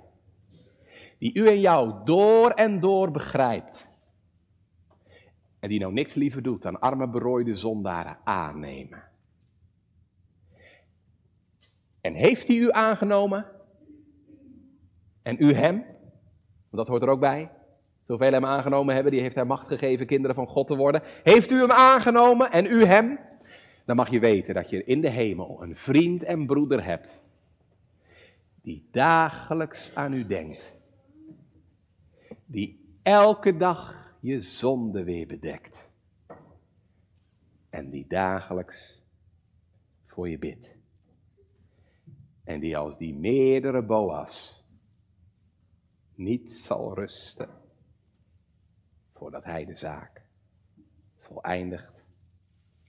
Die 1.19 1.35
u 1.35 1.49
en 1.49 1.61
jou 1.61 2.05
door 2.05 2.51
en 2.51 2.81
door 2.81 3.11
begrijpt. 3.11 3.89
En 5.59 5.69
die 5.69 5.81
nou 5.81 5.93
niks 5.93 6.15
liever 6.15 6.43
doet 6.43 6.63
dan 6.63 6.81
arme 6.81 7.09
berooide 7.09 7.55
zondaren 7.55 8.19
aannemen. 8.25 9.03
En 12.01 12.15
heeft 12.15 12.49
hij 12.49 12.57
u 12.57 12.73
aangenomen? 12.73 13.47
En 15.23 15.37
u 15.39 15.53
hem? 15.53 15.75
Want 16.71 16.77
dat 16.77 16.89
hoort 16.89 17.03
er 17.03 17.09
ook 17.09 17.21
bij. 17.21 17.51
Zoveel 18.07 18.33
hem 18.33 18.45
aangenomen 18.45 18.95
hebben, 18.95 19.13
die 19.13 19.21
heeft 19.21 19.35
hij 19.35 19.45
macht 19.45 19.69
gegeven 19.69 20.07
kinderen 20.07 20.37
van 20.37 20.47
God 20.47 20.67
te 20.67 20.77
worden. 20.77 21.03
Heeft 21.23 21.51
u 21.51 21.61
hem 21.61 21.71
aangenomen 21.71 22.51
en 22.51 22.67
u 22.67 22.85
hem? 22.85 23.19
Dan 23.85 23.97
mag 23.97 24.11
je 24.11 24.19
weten 24.19 24.55
dat 24.55 24.71
je 24.71 24.85
in 24.85 25.01
de 25.01 25.11
hemel 25.11 25.63
een 25.63 25.77
vriend 25.77 26.23
en 26.23 26.47
broeder 26.47 26.85
hebt. 26.85 27.23
Die 28.63 28.89
dagelijks 28.91 29.95
aan 29.95 30.13
u 30.13 30.27
denkt. 30.27 30.76
Die 32.47 32.99
elke 33.03 33.57
dag 33.57 34.15
je 34.21 34.41
zonde 34.41 35.05
weer 35.05 35.27
bedekt. 35.27 35.91
En 37.71 37.91
die 37.91 38.07
dagelijks 38.09 39.03
voor 40.07 40.29
je 40.29 40.39
bidt. 40.39 40.77
En 42.45 42.61
die 42.61 42.77
als 42.77 42.99
die 42.99 43.15
meerdere 43.15 43.83
boas 43.83 44.65
niet 46.15 46.53
zal 46.53 46.95
rusten 46.95 47.49
voordat 49.13 49.45
hij 49.45 49.65
de 49.65 49.77
zaak 49.77 50.23
voleindigd 51.17 52.05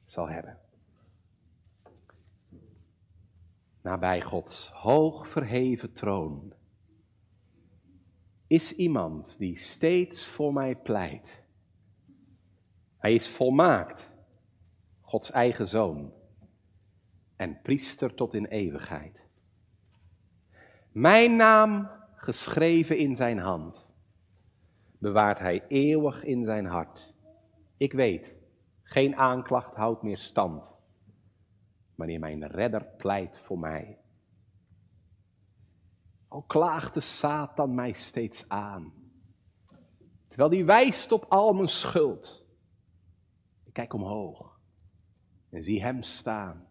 zal 0.03 0.29
hebben. 0.29 0.57
Nabij 3.81 4.21
Gods 4.21 4.69
hoog 4.69 5.27
verheven 5.27 5.93
troon 5.93 6.53
is 8.47 8.75
iemand 8.75 9.37
die 9.37 9.57
steeds 9.57 10.27
voor 10.27 10.53
mij 10.53 10.75
pleit. 10.75 11.45
Hij 12.97 13.13
is 13.13 13.29
volmaakt, 13.29 14.11
Gods 15.01 15.31
eigen 15.31 15.67
zoon 15.67 16.13
en 17.35 17.61
priester 17.61 18.13
tot 18.13 18.33
in 18.33 18.45
eeuwigheid. 18.45 19.27
Mijn 20.91 21.35
naam 21.35 21.89
geschreven 22.15 22.97
in 22.97 23.15
zijn 23.15 23.37
hand, 23.37 23.89
bewaart 24.97 25.39
hij 25.39 25.63
eeuwig 25.67 26.23
in 26.23 26.43
zijn 26.43 26.65
hart. 26.65 27.13
Ik 27.77 27.93
weet, 27.93 28.35
geen 28.83 29.15
aanklacht 29.15 29.75
houdt 29.75 30.01
meer 30.01 30.17
stand, 30.17 30.75
wanneer 31.95 32.19
mijn 32.19 32.47
redder 32.47 32.85
pleit 32.97 33.39
voor 33.39 33.59
mij. 33.59 33.97
Al 36.27 36.41
klaagt 36.41 36.93
de 36.93 36.99
Satan 36.99 37.75
mij 37.75 37.93
steeds 37.93 38.49
aan, 38.49 38.93
terwijl 40.27 40.49
die 40.49 40.65
wijst 40.65 41.11
op 41.11 41.25
al 41.29 41.53
mijn 41.53 41.67
schuld. 41.67 42.45
Ik 43.63 43.73
kijk 43.73 43.93
omhoog 43.93 44.59
en 45.49 45.63
zie 45.63 45.81
hem 45.81 46.03
staan, 46.03 46.67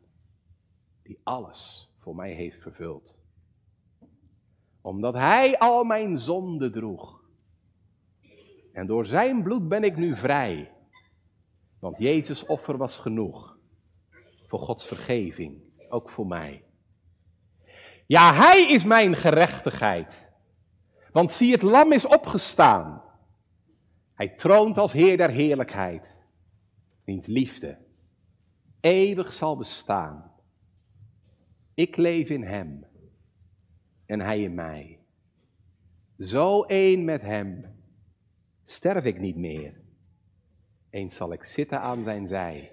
die 1.02 1.20
alles 1.22 1.90
voor 1.98 2.14
mij 2.14 2.32
heeft 2.32 2.62
vervuld 2.62 3.24
omdat 4.86 5.14
Hij 5.14 5.58
al 5.58 5.84
mijn 5.84 6.18
zonde 6.18 6.70
droeg. 6.70 7.20
En 8.72 8.86
door 8.86 9.06
Zijn 9.06 9.42
bloed 9.42 9.68
ben 9.68 9.84
ik 9.84 9.96
nu 9.96 10.16
vrij. 10.16 10.72
Want 11.78 11.98
Jezus' 11.98 12.46
offer 12.46 12.76
was 12.76 12.98
genoeg. 12.98 13.58
Voor 14.46 14.58
Gods 14.58 14.86
vergeving, 14.86 15.60
ook 15.88 16.10
voor 16.10 16.26
mij. 16.26 16.64
Ja, 18.06 18.34
Hij 18.34 18.66
is 18.68 18.84
mijn 18.84 19.16
gerechtigheid. 19.16 20.28
Want 21.12 21.32
zie, 21.32 21.52
het 21.52 21.62
lam 21.62 21.92
is 21.92 22.06
opgestaan. 22.06 23.02
Hij 24.14 24.28
troont 24.28 24.78
als 24.78 24.92
Heer 24.92 25.16
der 25.16 25.30
heerlijkheid. 25.30 26.18
Wiens 27.04 27.26
liefde 27.26 27.84
eeuwig 28.86 29.32
zal 29.32 29.56
bestaan. 29.56 30.32
Ik 31.74 31.96
leef 31.96 32.28
in 32.28 32.42
Hem 32.42 32.86
en 34.06 34.20
hij 34.20 34.42
in 34.42 34.54
mij. 34.54 34.98
Zo 36.18 36.62
één 36.62 37.04
met 37.04 37.22
hem 37.22 37.80
sterf 38.64 39.04
ik 39.04 39.18
niet 39.18 39.36
meer. 39.36 39.80
Eens 40.90 41.16
zal 41.16 41.32
ik 41.32 41.44
zitten 41.44 41.80
aan 41.80 42.04
zijn 42.04 42.26
zij. 42.26 42.72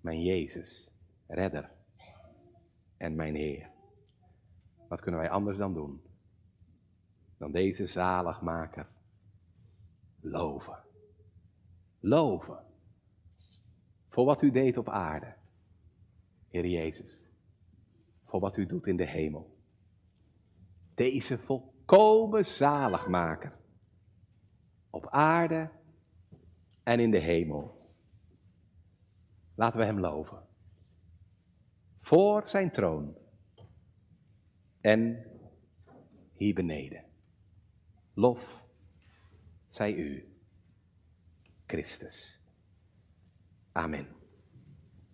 Mijn 0.00 0.22
Jezus, 0.22 0.90
redder 1.26 1.70
en 2.96 3.14
mijn 3.14 3.34
Heer. 3.34 3.73
Wat 4.88 5.00
kunnen 5.00 5.20
wij 5.20 5.30
anders 5.30 5.56
dan 5.56 5.74
doen? 5.74 6.02
Dan 7.38 7.52
deze 7.52 7.86
zaligmaker 7.86 8.86
loven. 10.20 10.78
Loven. 12.00 12.64
Voor 14.08 14.24
wat 14.24 14.42
u 14.42 14.50
deed 14.50 14.78
op 14.78 14.88
aarde, 14.88 15.34
Heer 16.48 16.66
Jezus. 16.66 17.28
Voor 18.24 18.40
wat 18.40 18.56
u 18.56 18.66
doet 18.66 18.86
in 18.86 18.96
de 18.96 19.06
hemel 19.06 19.54
deze 20.94 21.38
volkomen 21.38 22.44
zaligmaker. 22.44 23.52
Op 24.90 25.08
aarde 25.08 25.70
en 26.82 27.00
in 27.00 27.10
de 27.10 27.18
hemel. 27.18 27.92
Laten 29.54 29.78
we 29.80 29.86
hem 29.86 30.00
loven. 30.00 30.42
Voor 32.00 32.48
zijn 32.48 32.70
troon. 32.70 33.16
En 34.84 35.24
hier 36.32 36.54
beneden. 36.54 37.04
Lof 38.14 38.64
zij 39.68 39.94
u, 39.94 40.28
Christus. 41.66 42.40
Amen. 43.72 44.06